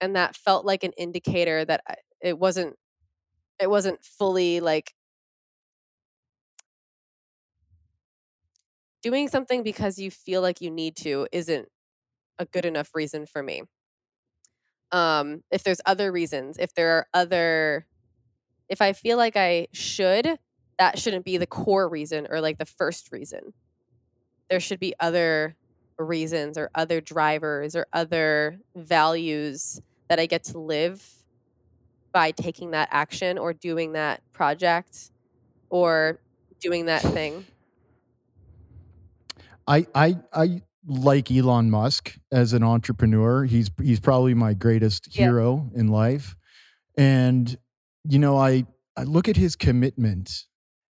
And 0.00 0.16
that 0.16 0.36
felt 0.36 0.66
like 0.66 0.84
an 0.84 0.92
indicator 0.98 1.64
that 1.64 1.82
I, 1.88 1.96
it 2.22 2.38
wasn't 2.38 2.76
it 3.60 3.70
wasn't 3.70 4.04
fully 4.04 4.60
like 4.60 4.94
doing 9.02 9.28
something 9.28 9.62
because 9.62 9.98
you 9.98 10.10
feel 10.10 10.42
like 10.42 10.60
you 10.60 10.70
need 10.70 10.96
to 10.96 11.26
isn't 11.32 11.68
a 12.38 12.46
good 12.46 12.66
enough 12.66 12.90
reason 12.94 13.26
for 13.26 13.42
me. 13.42 13.62
Um 14.92 15.42
if 15.50 15.64
there's 15.64 15.80
other 15.86 16.12
reasons, 16.12 16.58
if 16.58 16.74
there 16.74 16.90
are 16.90 17.06
other 17.14 17.86
if 18.68 18.82
I 18.82 18.92
feel 18.92 19.16
like 19.16 19.36
I 19.36 19.68
should, 19.72 20.38
that 20.78 20.98
shouldn't 20.98 21.24
be 21.24 21.36
the 21.38 21.46
core 21.46 21.88
reason 21.88 22.26
or 22.30 22.40
like 22.40 22.58
the 22.58 22.66
first 22.66 23.10
reason. 23.12 23.54
There 24.50 24.60
should 24.60 24.80
be 24.80 24.94
other 25.00 25.56
reasons 25.98 26.56
or 26.56 26.70
other 26.74 27.00
drivers 27.00 27.74
or 27.74 27.86
other 27.92 28.60
values 28.76 29.80
that 30.08 30.18
I 30.20 30.26
get 30.26 30.44
to 30.44 30.58
live 30.58 31.04
by 32.12 32.30
taking 32.30 32.70
that 32.70 32.88
action 32.90 33.38
or 33.38 33.52
doing 33.52 33.92
that 33.92 34.22
project 34.32 35.10
or 35.70 36.20
doing 36.60 36.86
that 36.86 37.02
thing. 37.02 37.46
I 39.66 39.86
I 39.94 40.18
I 40.32 40.62
like 40.88 41.30
Elon 41.30 41.70
Musk 41.70 42.16
as 42.32 42.52
an 42.54 42.62
entrepreneur. 42.64 43.44
He's 43.44 43.70
he's 43.80 44.00
probably 44.00 44.34
my 44.34 44.54
greatest 44.54 45.14
Yeah. 45.14 45.26
hero 45.26 45.70
in 45.74 45.88
life. 45.88 46.34
And 46.96 47.56
you 48.08 48.18
know, 48.18 48.36
I 48.38 48.64
I 48.96 49.04
look 49.04 49.28
at 49.28 49.36
his 49.36 49.54
commitment 49.54 50.46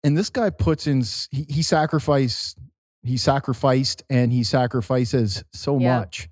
and 0.03 0.15
this 0.17 0.29
guy 0.29 0.49
puts 0.51 0.85
in 0.85 1.03
he, 1.31 1.45
he 1.49 1.61
sacrificed 1.63 2.57
he 3.03 3.17
sacrificed 3.17 4.03
and 4.09 4.31
he 4.31 4.43
sacrifices 4.43 5.43
so 5.53 5.79
Yeah. 5.79 5.99
much 5.99 6.27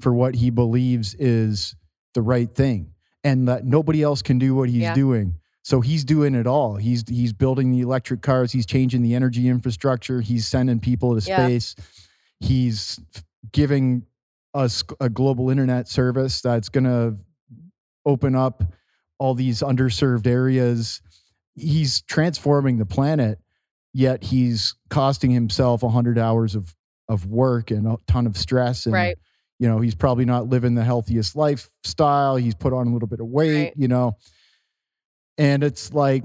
for 0.00 0.12
what 0.12 0.34
he 0.36 0.50
believes 0.50 1.14
is 1.14 1.74
the 2.14 2.22
right 2.22 2.52
thing 2.54 2.90
and 3.24 3.48
that 3.48 3.64
nobody 3.64 4.02
else 4.02 4.20
can 4.22 4.38
do 4.38 4.54
what 4.54 4.68
he's 4.68 4.82
Yeah. 4.82 4.94
doing. 4.94 5.36
So 5.62 5.80
he's 5.80 6.04
doing 6.04 6.34
it 6.34 6.46
all. 6.46 6.76
He's 6.76 7.02
he's 7.08 7.32
building 7.32 7.72
the 7.72 7.80
electric 7.80 8.20
cars, 8.22 8.52
he's 8.52 8.66
changing 8.66 9.02
the 9.02 9.14
energy 9.14 9.48
infrastructure, 9.48 10.20
he's 10.20 10.46
sending 10.46 10.78
people 10.80 11.18
to 11.18 11.26
Yeah. 11.28 11.36
He's 12.40 13.00
giving 13.52 14.04
us 14.54 14.82
a 15.00 15.08
global 15.08 15.50
internet 15.50 15.88
service 15.88 16.40
that's 16.40 16.68
going 16.68 16.84
to 16.84 17.16
open 18.04 18.34
up 18.34 18.62
all 19.18 19.34
these 19.34 19.60
underserved 19.60 20.26
areas. 20.26 21.00
He's 21.54 22.02
transforming 22.02 22.78
the 22.78 22.86
planet, 22.86 23.38
yet 23.92 24.22
he's 24.24 24.74
costing 24.90 25.30
himself 25.30 25.82
100 25.82 26.18
hours 26.18 26.54
of 26.54 26.74
of 27.08 27.24
work 27.26 27.70
and 27.70 27.86
a 27.86 27.96
ton 28.08 28.26
of 28.26 28.36
stress 28.36 28.84
and 28.84 28.92
Right. 28.92 29.16
you 29.60 29.68
know, 29.68 29.78
he's 29.80 29.94
probably 29.94 30.24
not 30.24 30.48
living 30.48 30.74
the 30.74 30.82
healthiest 30.82 31.36
lifestyle. 31.36 32.34
He's 32.34 32.56
put 32.56 32.72
on 32.72 32.88
a 32.88 32.92
little 32.92 33.06
bit 33.06 33.20
of 33.20 33.28
weight, 33.28 33.66
Right. 33.66 33.72
you 33.76 33.86
know. 33.86 34.16
And 35.38 35.62
it's 35.62 35.92
like 35.92 36.24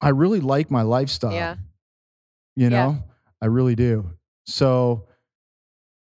I 0.00 0.08
really 0.08 0.40
like 0.40 0.70
my 0.72 0.82
lifestyle. 0.82 1.32
Yeah. 1.32 1.54
You 2.56 2.64
Yeah. 2.64 2.68
know? 2.68 3.04
I 3.40 3.46
really 3.46 3.76
do. 3.76 4.10
So 4.46 5.06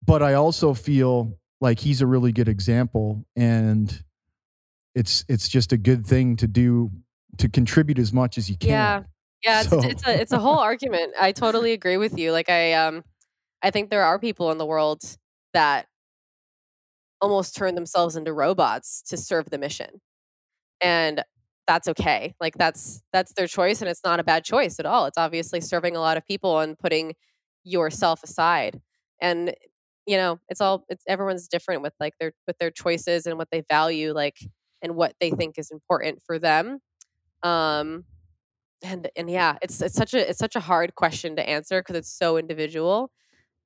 but 0.06 0.22
I 0.22 0.34
also 0.34 0.74
feel 0.74 1.38
like 1.62 1.80
he's 1.80 2.02
a 2.02 2.08
really 2.08 2.32
good 2.34 2.50
example 2.50 3.26
and 3.36 4.04
it's 4.96 5.24
it's 5.30 5.48
just 5.48 5.72
a 5.72 5.78
good 5.78 6.06
thing 6.06 6.36
to 6.38 6.48
do 6.48 6.92
to 7.38 7.50
contribute 7.50 7.98
as 8.00 8.12
much 8.14 8.38
as 8.38 8.50
you 8.50 8.58
can. 8.58 8.70
Yeah. 8.70 9.04
Yeah, 9.44 9.62
it's, 9.62 9.70
So- 9.70 9.82
it's 9.84 10.08
a 10.08 10.22
it's 10.22 10.32
a 10.32 10.40
whole 10.40 10.60
argument. 10.72 11.14
I 11.20 11.32
totally 11.32 11.72
agree 11.74 11.98
with 11.98 12.18
you. 12.18 12.32
Like 12.32 12.50
I 12.50 12.74
um 12.74 13.04
I 13.62 13.72
think 13.72 13.90
there 13.90 14.04
are 14.04 14.20
people 14.20 14.52
in 14.52 14.58
the 14.58 14.66
world 14.66 15.02
that 15.54 15.88
almost 17.22 17.56
turn 17.56 17.76
themselves 17.76 18.16
into 18.16 18.34
robots 18.34 19.02
to 19.04 19.18
serve 19.18 19.50
the 19.50 19.58
mission. 19.58 20.02
And 20.82 21.24
that's 21.66 21.88
okay. 21.88 22.36
Like 22.42 22.56
that's 22.58 23.02
that's 23.14 23.34
their 23.34 23.48
choice 23.48 23.82
and 23.82 23.90
it's 23.90 24.04
not 24.04 24.20
a 24.20 24.24
bad 24.24 24.44
choice 24.44 24.80
at 24.80 24.86
all. 24.86 25.06
It's 25.06 25.18
obviously 25.18 25.62
serving 25.62 25.96
a 25.96 26.02
lot 26.02 26.18
of 26.18 26.28
people 26.28 26.60
and 26.60 26.78
putting 26.78 27.14
yourself 27.64 28.24
aside. 28.24 28.82
And 29.22 29.54
you 30.06 30.18
know, 30.18 30.40
it's 30.50 30.62
all 30.62 30.86
it's 30.90 31.04
everyone's 31.08 31.48
different 31.48 31.82
with 31.82 31.94
like 32.00 32.14
their 32.20 32.34
with 32.48 32.58
their 32.60 32.72
choices 32.72 33.26
and 33.26 33.38
what 33.38 33.50
they 33.52 33.64
value 33.70 34.14
like 34.14 34.38
and 34.82 34.96
what 34.96 35.16
they 35.22 35.32
think 35.32 35.58
is 35.58 35.72
important 35.72 36.22
for 36.26 36.40
them. 36.40 36.80
Um 37.44 38.06
and 38.84 39.10
and 39.16 39.30
yeah, 39.30 39.58
it's 39.62 39.82
it's 39.82 39.96
such 39.96 40.14
a 40.14 40.30
it's 40.30 40.40
such 40.40 40.56
a 40.56 40.60
hard 40.62 40.96
question 40.96 41.36
to 41.38 41.48
answer 41.50 41.82
because 41.82 41.96
it's 41.96 42.12
so 42.12 42.38
individual, 42.38 43.12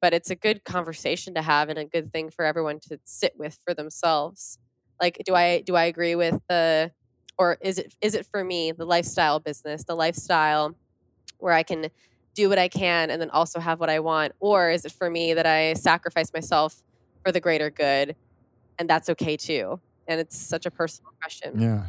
but 0.02 0.14
it's 0.14 0.30
a 0.32 0.36
good 0.36 0.64
conversation 0.66 1.34
to 1.36 1.42
have 1.42 1.70
and 1.70 1.80
a 1.80 1.86
good 1.86 2.12
thing 2.14 2.30
for 2.30 2.46
everyone 2.46 2.80
to 2.90 3.00
sit 3.06 3.34
with 3.38 3.60
for 3.66 3.74
themselves. 3.74 4.60
Like, 5.02 5.22
do 5.26 5.36
I 5.36 5.62
do 5.62 5.76
I 5.76 5.86
agree 5.86 6.16
with 6.16 6.42
the, 6.50 6.92
or 7.38 7.58
is 7.62 7.80
it 7.80 7.96
is 8.02 8.16
it 8.16 8.28
for 8.28 8.44
me 8.44 8.72
the 8.74 8.86
lifestyle 8.86 9.40
business, 9.40 9.84
the 9.86 9.96
lifestyle 9.96 10.76
where 11.40 11.54
I 11.54 11.64
can 11.64 11.90
do 12.38 12.48
what 12.50 12.60
I 12.60 12.68
can 12.70 13.10
and 13.10 13.20
then 13.22 13.30
also 13.32 13.60
have 13.60 13.80
what 13.80 13.90
I 13.90 14.00
want, 14.00 14.34
or 14.40 14.70
is 14.70 14.86
it 14.86 14.92
for 14.92 15.10
me 15.10 15.34
that 15.34 15.46
I 15.48 15.74
sacrifice 15.74 16.32
myself 16.34 16.84
for 17.26 17.32
the 17.32 17.40
greater 17.42 17.70
good, 17.72 18.16
and 18.80 18.88
that's 18.90 19.10
okay 19.10 19.36
too? 19.36 19.80
And 20.08 20.20
it's 20.22 20.38
such 20.38 20.66
a 20.68 20.72
personal 20.72 21.12
question. 21.20 21.60
Yeah. 21.60 21.88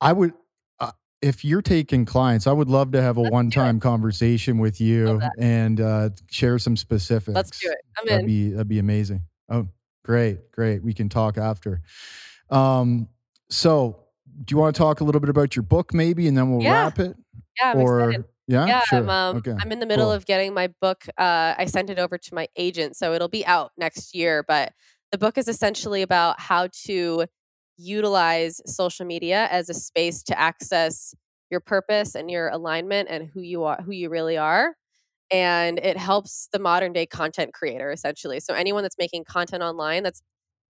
I 0.00 0.12
would, 0.12 0.32
uh, 0.80 0.90
if 1.22 1.44
you're 1.44 1.62
taking 1.62 2.04
clients, 2.04 2.46
I 2.46 2.52
would 2.52 2.68
love 2.68 2.90
to 2.92 3.00
have 3.00 3.16
a 3.16 3.20
Let's 3.20 3.30
do 3.30 3.32
it. 3.32 3.32
one 3.34 3.50
time 3.50 3.80
conversation 3.80 4.58
with 4.58 4.80
you 4.80 5.20
and 5.38 5.80
uh, 5.80 6.10
share 6.30 6.58
some 6.58 6.76
specifics. 6.76 7.34
Let's 7.34 7.58
do 7.60 7.70
it. 7.70 7.78
I'm 7.98 8.06
That'd 8.06 8.20
in. 8.22 8.26
be 8.26 8.50
that'd 8.50 8.68
be 8.68 8.78
amazing. 8.80 9.22
Oh, 9.48 9.68
great, 10.04 10.50
great. 10.52 10.82
We 10.82 10.92
can 10.94 11.08
talk 11.08 11.38
after. 11.38 11.80
Um, 12.50 13.08
so 13.50 14.04
do 14.44 14.54
you 14.54 14.58
want 14.58 14.74
to 14.74 14.78
talk 14.78 15.00
a 15.00 15.04
little 15.04 15.20
bit 15.20 15.30
about 15.30 15.54
your 15.54 15.62
book, 15.62 15.94
maybe, 15.94 16.26
and 16.26 16.36
then 16.36 16.50
we'll 16.50 16.62
Yeah. 16.62 16.82
wrap 16.84 16.98
it? 16.98 17.16
yeah, 17.60 17.72
I'm 17.72 17.78
or 17.78 18.00
excited. 18.10 18.24
Yeah, 18.46 18.66
Yeah, 18.66 18.82
sure. 18.84 18.98
I'm, 18.98 19.10
um, 19.10 19.36
okay. 19.36 19.54
I'm 19.58 19.72
in 19.72 19.80
the 19.80 19.86
middle 19.86 20.06
cool. 20.06 20.12
of 20.12 20.26
getting 20.26 20.54
my 20.54 20.68
book. 20.80 21.04
Uh, 21.18 21.54
I 21.56 21.66
sent 21.66 21.90
it 21.90 21.98
over 21.98 22.18
to 22.18 22.34
my 22.34 22.48
agent, 22.56 22.96
so 22.96 23.12
it'll 23.12 23.28
be 23.28 23.44
out 23.46 23.72
next 23.76 24.14
year. 24.14 24.44
But 24.46 24.72
the 25.12 25.18
book 25.18 25.38
is 25.38 25.48
essentially 25.48 26.02
about 26.02 26.40
how 26.40 26.68
to 26.86 27.26
utilize 27.76 28.60
social 28.66 29.06
media 29.06 29.48
as 29.50 29.68
a 29.68 29.74
space 29.74 30.22
to 30.24 30.38
access 30.38 31.14
your 31.50 31.60
purpose 31.60 32.14
and 32.14 32.30
your 32.30 32.48
alignment 32.48 33.08
and 33.10 33.28
who 33.32 33.40
you 33.40 33.64
are 33.64 33.80
who 33.82 33.92
you 33.92 34.08
really 34.10 34.36
are 34.36 34.76
and 35.32 35.78
it 35.78 35.96
helps 35.96 36.48
the 36.52 36.58
modern 36.58 36.92
day 36.92 37.06
content 37.06 37.54
creator 37.54 37.90
essentially 37.90 38.38
so 38.38 38.52
anyone 38.52 38.82
that's 38.82 38.98
making 38.98 39.24
content 39.24 39.62
online 39.62 40.02
that's 40.02 40.22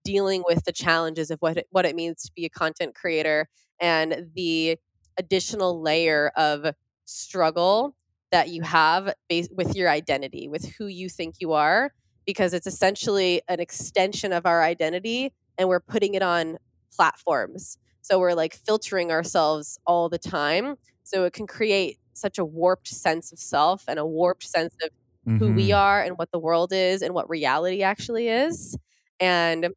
dealing 0.04 0.42
with 0.46 0.64
the 0.64 0.72
challenges 0.72 1.30
of 1.30 1.38
what 1.40 1.58
it, 1.58 1.66
what 1.70 1.84
it 1.84 1.94
means 1.94 2.22
to 2.22 2.32
be 2.34 2.44
a 2.44 2.48
content 2.48 2.94
creator 2.94 3.48
and 3.80 4.28
the 4.34 4.78
additional 5.18 5.82
layer 5.82 6.30
of 6.36 6.74
struggle 7.10 7.94
that 8.30 8.48
you 8.48 8.62
have 8.62 9.12
with 9.50 9.74
your 9.74 9.90
identity 9.90 10.48
with 10.48 10.64
who 10.78 10.86
you 10.86 11.08
think 11.08 11.36
you 11.40 11.52
are 11.52 11.92
because 12.26 12.54
it's 12.54 12.66
essentially 12.66 13.42
an 13.48 13.58
extension 13.58 14.32
of 14.32 14.46
our 14.46 14.62
identity 14.62 15.32
and 15.58 15.68
we're 15.68 15.80
putting 15.80 16.14
it 16.14 16.22
on 16.22 16.56
platforms 16.94 17.76
so 18.02 18.18
we're 18.18 18.34
like 18.34 18.54
filtering 18.54 19.10
ourselves 19.10 19.78
all 19.86 20.08
the 20.08 20.18
time 20.18 20.76
so 21.02 21.24
it 21.24 21.32
can 21.32 21.46
create 21.46 21.98
such 22.12 22.38
a 22.38 22.44
warped 22.44 22.88
sense 22.88 23.32
of 23.32 23.38
self 23.38 23.84
and 23.88 23.98
a 23.98 24.06
warped 24.06 24.44
sense 24.44 24.74
of 24.82 24.90
mm-hmm. 25.26 25.38
who 25.38 25.52
we 25.52 25.68
mm-hmm. 25.68 25.78
are 25.78 26.02
and 26.02 26.18
what 26.18 26.30
the 26.30 26.38
world 26.38 26.72
is 26.72 27.02
and 27.02 27.14
what 27.14 27.28
reality 27.28 27.82
actually 27.82 28.28
is. 28.28 28.76
And, 29.18 29.70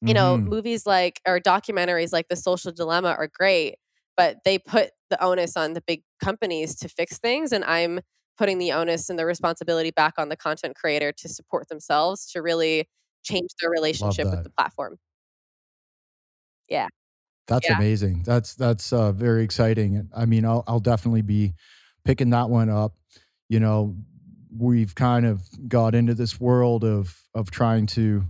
you 0.00 0.14
know, 0.14 0.36
mm-hmm. 0.36 0.48
movies 0.48 0.86
like 0.86 1.20
or 1.26 1.38
documentaries 1.40 2.12
like 2.12 2.28
The 2.28 2.36
Social 2.36 2.72
Dilemma 2.72 3.14
are 3.18 3.28
great, 3.28 3.76
but 4.20 4.44
they 4.44 4.58
put 4.58 4.90
the 5.08 5.24
onus 5.24 5.56
on 5.56 5.72
the 5.72 5.80
big 5.80 6.02
companies 6.22 6.76
to 6.76 6.90
fix 6.90 7.16
things. 7.16 7.52
And 7.52 7.64
I'm 7.64 8.00
putting 8.36 8.58
the 8.58 8.70
onus 8.70 9.08
and 9.08 9.18
the 9.18 9.24
responsibility 9.24 9.92
back 9.92 10.12
on 10.18 10.28
the 10.28 10.36
content 10.36 10.76
creator 10.76 11.10
to 11.10 11.26
support 11.26 11.70
themselves 11.70 12.30
to 12.32 12.42
really 12.42 12.86
change 13.22 13.48
their 13.62 13.70
relationship 13.70 14.26
with 14.26 14.44
the 14.44 14.50
platform. 14.50 14.98
Yeah. 16.68 16.88
That's 17.48 17.66
yeah. 17.66 17.78
amazing. 17.78 18.24
That's 18.24 18.54
that's 18.56 18.92
uh, 18.92 19.12
very 19.12 19.42
exciting. 19.42 20.10
I 20.14 20.26
mean, 20.26 20.44
I'll 20.44 20.64
I'll 20.66 20.80
definitely 20.80 21.22
be 21.22 21.54
picking 22.04 22.28
that 22.30 22.50
one 22.50 22.68
up. 22.68 22.92
You 23.48 23.60
know, 23.60 23.96
we've 24.54 24.94
kind 24.94 25.24
of 25.24 25.40
got 25.66 25.94
into 25.94 26.12
this 26.12 26.38
world 26.38 26.84
of 26.84 27.18
of 27.34 27.50
trying 27.50 27.86
to 27.86 28.24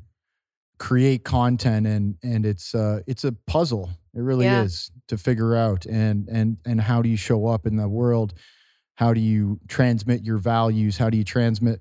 create 0.79 1.25
content 1.25 1.89
and 1.89 2.15
and 2.23 2.47
it's 2.47 2.77
uh 2.77 3.01
it's 3.09 3.25
a 3.25 3.33
puzzle 3.33 3.91
it 4.15 4.21
really 4.21 4.45
yeah. 4.45 4.63
is 4.63 4.91
to 5.09 5.17
figure 5.17 5.55
out 5.55 5.87
and 5.87 6.29
and 6.29 6.59
and 6.65 6.81
how 6.81 7.03
do 7.03 7.09
you 7.09 7.17
show 7.17 7.47
up 7.47 7.67
in 7.67 7.77
the 7.77 7.89
world 7.89 8.35
how 8.97 9.15
do 9.15 9.21
you 9.21 9.61
transmit 9.69 10.25
your 10.25 10.39
values 10.39 10.99
how 10.99 11.11
do 11.11 11.17
you 11.17 11.25
transmit 11.25 11.81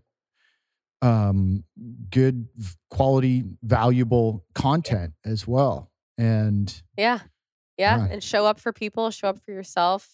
um 1.02 1.64
good 2.10 2.48
quality 2.90 3.44
valuable 3.64 4.46
content 4.54 5.14
as 5.26 5.48
well 5.48 5.92
and 6.18 6.84
yeah 6.98 7.20
yeah, 7.78 7.98
yeah. 7.98 8.08
and 8.12 8.24
show 8.24 8.46
up 8.46 8.60
for 8.60 8.74
people 8.74 9.10
show 9.10 9.30
up 9.30 9.40
for 9.40 9.52
yourself 9.52 10.10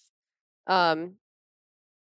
um 0.67 1.15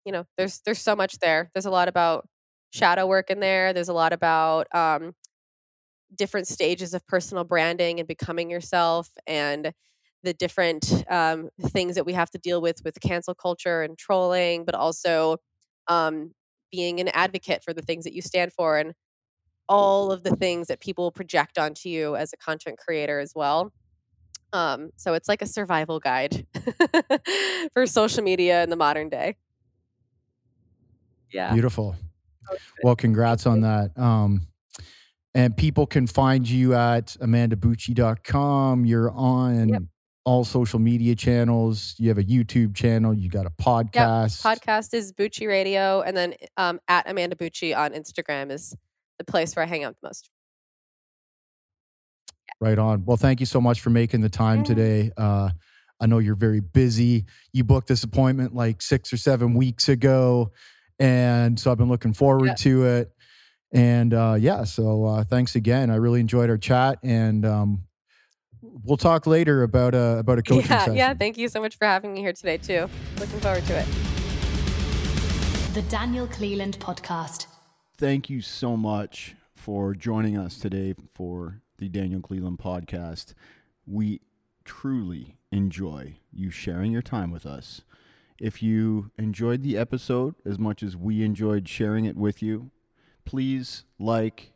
you 0.08 0.14
know, 0.14 0.26
there's 0.38 0.62
there's 0.62 0.80
so 0.80 0.96
much 0.96 1.20
there. 1.20 1.52
There's 1.54 1.66
a 1.66 1.70
lot 1.70 1.90
about 1.90 2.30
shadow 2.72 3.06
work 3.06 3.30
in 3.30 3.42
there. 3.42 3.74
There's 3.74 3.90
a 3.90 3.94
lot 3.94 4.14
about 4.14 4.74
um, 4.74 5.14
different 6.16 6.48
stages 6.48 6.94
of 6.94 7.06
personal 7.06 7.44
branding 7.44 8.00
and 8.00 8.08
becoming 8.08 8.50
yourself, 8.50 9.12
and 9.28 9.74
the 10.28 10.34
different 10.34 11.04
um, 11.10 11.50
things 11.62 11.96
that 11.96 12.06
we 12.06 12.14
have 12.14 12.30
to 12.32 12.38
deal 12.38 12.62
with 12.62 12.84
with 12.84 13.00
cancel 13.02 13.34
culture 13.34 13.82
and 13.82 13.98
trolling, 13.98 14.66
but 14.66 14.76
also 14.76 15.38
um, 15.88 16.34
being 16.72 17.00
an 17.00 17.08
advocate 17.10 17.64
for 17.64 17.74
the 17.74 17.82
things 17.82 18.04
that 18.04 18.14
you 18.14 18.22
stand 18.22 18.52
for 18.54 18.78
and 18.78 18.94
all 19.70 20.12
of 20.12 20.24
the 20.24 20.36
things 20.36 20.68
that 20.68 20.80
people 20.80 21.12
project 21.12 21.58
onto 21.58 21.90
you 21.90 22.16
as 22.16 22.34
a 22.34 22.38
content 22.38 22.78
creator 22.78 23.20
as 23.20 23.34
well. 23.36 23.72
Um, 24.54 24.92
so 24.96 25.14
it's 25.14 25.28
like 25.28 25.42
a 25.42 25.46
survival 25.46 26.00
guide 26.00 26.46
for 27.74 27.86
social 27.86 28.24
media 28.24 28.64
in 28.64 28.70
the 28.70 28.76
modern 28.76 29.10
day 29.10 29.36
yeah. 31.32 31.54
Beautiful. 31.54 31.96
Well, 32.84 32.96
congrats 32.96 33.46
on 33.46 33.62
that. 33.62 33.98
Um, 33.98 34.48
and 35.36 35.56
people 35.56 35.86
can 35.86 36.08
find 36.08 36.48
you 36.48 36.74
at 36.74 37.18
amandabucci.com. 37.22 38.86
You're 38.86 39.12
on 39.12 39.70
yep. 39.70 39.84
All 40.28 40.44
social 40.44 40.78
media 40.78 41.16
channels. 41.16 41.96
You 41.98 42.10
have 42.10 42.18
a 42.18 42.24
YouTube 42.24 42.76
channel. 42.76 43.14
You 43.14 43.30
got 43.30 43.46
a 43.46 43.50
podcast. 43.50 44.44
Yep. 44.44 44.60
Podcast 44.60 44.94
is 44.94 45.14
Bucci 45.14 45.48
Radio. 45.48 46.02
And 46.02 46.18
then 46.18 46.34
um, 46.58 46.82
at 46.90 47.10
Amanda 47.10 47.38
Bucci 47.38 47.76
on 47.76 47.94
Instagram 47.94 48.52
is 48.52 48.76
the 49.18 49.24
place 49.24 49.56
where 49.56 49.64
I 49.64 49.68
hang 49.68 49.86
out 49.86 49.96
the 50.02 50.08
most. 50.08 50.30
Right 52.60 52.78
on. 52.78 53.06
Well, 53.06 53.18
thank 53.18 53.40
you 53.40 53.46
so 53.46 53.62
much 53.62 53.80
for 53.80 53.90
making 53.90 54.20
the 54.20 54.30
time 54.30 54.66
today. 54.66 55.12
Uh, 55.16 55.52
I 56.02 56.08
know 56.08 56.18
you're 56.18 56.36
very 56.36 56.60
busy. 56.60 57.26
You 57.54 57.64
booked 57.64 57.88
this 57.88 58.04
appointment 58.04 58.54
like 58.54 58.82
six 58.82 59.14
or 59.14 59.18
seven 59.18 59.54
weeks 59.54 59.88
ago 59.88 60.52
and 61.00 61.60
so 61.60 61.72
I've 61.72 61.78
been 61.78 61.90
looking 61.90 62.14
forward 62.14 62.48
yeah. 62.48 62.56
to 62.56 62.86
it. 62.86 63.12
And 63.72 64.14
uh, 64.14 64.36
yeah, 64.40 64.64
so 64.64 65.06
uh, 65.06 65.24
thanks 65.24 65.56
again. 65.56 65.90
I 65.90 65.96
really 65.96 66.20
enjoyed 66.22 66.50
our 66.50 66.58
chat, 66.58 67.00
and 67.04 67.46
um, 67.46 67.84
we'll 68.84 68.98
talk 68.98 69.28
later 69.28 69.64
about 69.64 69.94
a 69.94 70.18
about 70.20 70.40
a 70.40 70.44
coaching 70.44 70.70
yeah, 70.70 70.80
session. 70.80 70.96
Yeah, 70.96 71.14
thank 71.14 71.38
you 71.38 71.48
so 71.48 71.62
much 71.62 71.78
for 71.78 71.86
having 71.86 72.14
me 72.14 72.22
here 72.22 72.34
today 72.34 72.58
too. 72.58 72.88
Looking 73.20 73.40
forward 73.40 73.66
to 73.66 73.80
it. 73.80 73.86
The 75.74 75.82
Daniel 75.84 76.28
Cleland 76.28 76.80
Podcast. 76.80 77.48
Thank 77.98 78.30
you 78.30 78.42
so 78.42 78.78
much 78.78 79.36
for 79.56 79.94
joining 79.94 80.38
us 80.38 80.58
today 80.58 80.96
for 81.12 81.62
the 81.78 81.90
Daniel 81.90 82.22
Cleland 82.22 82.60
Podcast. 82.60 83.34
We 83.86 84.22
truly 84.66 85.38
enjoy 85.52 86.20
you 86.32 86.50
sharing 86.50 86.92
your 86.92 87.02
time 87.02 87.32
with 87.32 87.46
us. 87.46 87.82
If 88.40 88.62
you 88.62 89.12
enjoyed 89.18 89.64
the 89.64 89.78
episode 89.78 90.36
as 90.46 90.60
much 90.60 90.84
as 90.84 90.96
we 90.96 91.24
enjoyed 91.24 91.68
sharing 91.68 92.06
it 92.06 92.16
with 92.16 92.44
you, 92.44 92.70
please 93.26 93.84
like 93.98 94.54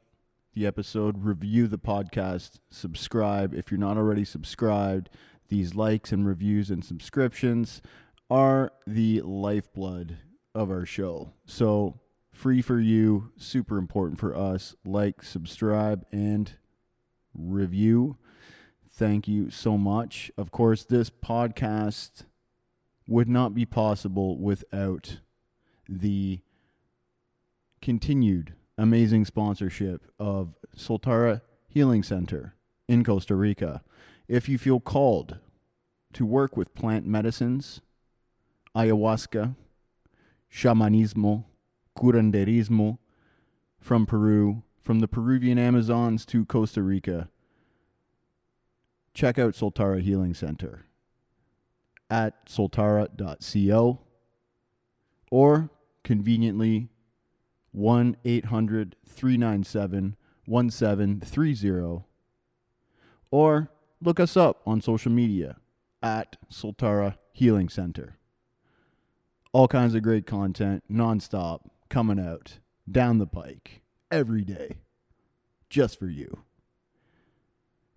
the 0.53 0.65
episode, 0.65 1.23
review 1.23 1.67
the 1.67 1.77
podcast, 1.77 2.59
subscribe. 2.69 3.53
If 3.53 3.71
you're 3.71 3.79
not 3.79 3.97
already 3.97 4.25
subscribed, 4.25 5.09
these 5.49 5.75
likes 5.75 6.11
and 6.11 6.25
reviews 6.25 6.69
and 6.69 6.83
subscriptions 6.83 7.81
are 8.29 8.71
the 8.85 9.21
lifeblood 9.21 10.17
of 10.53 10.69
our 10.69 10.85
show. 10.85 11.33
So, 11.45 11.99
free 12.33 12.61
for 12.61 12.79
you, 12.79 13.31
super 13.37 13.77
important 13.77 14.19
for 14.19 14.35
us. 14.35 14.75
Like, 14.85 15.23
subscribe, 15.23 16.05
and 16.11 16.53
review. 17.33 18.17
Thank 18.89 19.27
you 19.27 19.49
so 19.49 19.77
much. 19.77 20.31
Of 20.37 20.51
course, 20.51 20.83
this 20.83 21.09
podcast 21.09 22.25
would 23.07 23.29
not 23.29 23.53
be 23.53 23.65
possible 23.65 24.37
without 24.37 25.19
the 25.87 26.41
continued 27.81 28.53
amazing 28.77 29.25
sponsorship 29.25 30.11
of 30.19 30.55
Soltara 30.75 31.41
Healing 31.67 32.03
Center 32.03 32.55
in 32.87 33.03
Costa 33.03 33.35
Rica. 33.35 33.83
If 34.27 34.49
you 34.49 34.57
feel 34.57 34.79
called 34.79 35.37
to 36.13 36.25
work 36.25 36.57
with 36.57 36.75
plant 36.75 37.05
medicines, 37.05 37.81
ayahuasca, 38.75 39.55
shamanismo, 40.51 41.45
curanderismo 41.97 42.97
from 43.79 44.05
Peru, 44.05 44.63
from 44.81 44.99
the 44.99 45.07
Peruvian 45.07 45.57
Amazons 45.57 46.25
to 46.27 46.45
Costa 46.45 46.81
Rica, 46.81 47.29
check 49.13 49.37
out 49.37 49.53
Soltara 49.53 50.01
Healing 50.01 50.33
Center 50.33 50.85
at 52.09 52.45
soltara.co 52.45 53.99
or 55.31 55.69
conveniently 56.03 56.89
1 57.71 58.17
800 58.25 58.95
397 59.07 60.15
1730 60.45 62.03
or 63.29 63.69
look 64.01 64.19
us 64.19 64.35
up 64.35 64.61
on 64.65 64.81
social 64.81 65.11
media 65.11 65.57
at 66.01 66.35
Soltara 66.51 67.17
Healing 67.31 67.69
Center. 67.69 68.17
All 69.53 69.67
kinds 69.67 69.95
of 69.95 70.01
great 70.01 70.25
content 70.25 70.83
nonstop 70.91 71.61
coming 71.89 72.19
out 72.19 72.59
down 72.89 73.19
the 73.19 73.27
pike 73.27 73.81
every 74.09 74.43
day 74.43 74.77
just 75.69 75.97
for 75.97 76.07
you. 76.07 76.43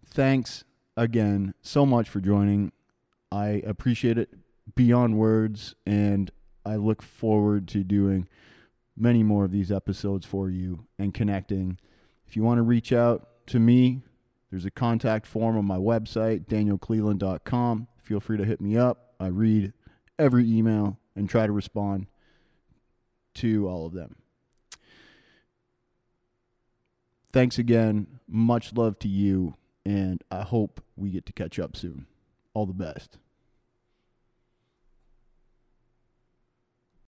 Thanks 0.05 0.64
again 0.97 1.55
so 1.62 1.85
much 1.85 2.09
for 2.09 2.20
joining 2.20 2.70
I 3.35 3.62
appreciate 3.66 4.16
it 4.16 4.31
beyond 4.77 5.18
words, 5.18 5.75
and 5.85 6.31
I 6.64 6.77
look 6.77 7.03
forward 7.03 7.66
to 7.68 7.83
doing 7.83 8.29
many 8.97 9.23
more 9.23 9.45
of 9.45 9.51
these 9.51 9.73
episodes 9.73 10.25
for 10.27 10.51
you 10.51 10.87
and 10.99 11.13
connecting. 11.13 11.79
If 12.27 12.37
you 12.37 12.43
want 12.43 12.59
to 12.59 12.63
reach 12.63 12.93
out 12.93 13.29
to 13.49 13.59
me, 13.59 14.03
there's 14.51 14.65
a 14.65 14.71
contact 14.71 15.27
form 15.27 15.57
on 15.59 15.65
my 15.65 15.77
website, 15.77 16.47
danielcleland.com. 16.47 17.89
Feel 17.99 18.21
free 18.21 18.39
to 18.39 18.45
hit 18.45 18.61
me 18.61 18.77
up. 18.77 19.15
I 19.19 19.27
read 19.29 19.73
every 20.19 20.49
email 20.51 20.99
and 21.17 21.29
try 21.29 21.47
to 21.47 21.53
respond 21.53 22.07
to 23.35 23.69
all 23.69 23.87
of 23.87 23.93
them. 23.93 24.17
Thanks 27.33 27.59
again. 27.59 28.21
Much 28.29 28.73
love 28.73 28.99
to 29.01 29.09
you. 29.09 29.55
and 29.85 30.23
I 30.31 30.43
hope 30.43 30.83
we 30.97 31.11
get 31.11 31.27
to 31.27 31.33
catch 31.33 31.59
up 31.59 31.77
soon. 31.77 32.07
All 32.55 32.65
the 32.65 32.73
best. 32.73 33.19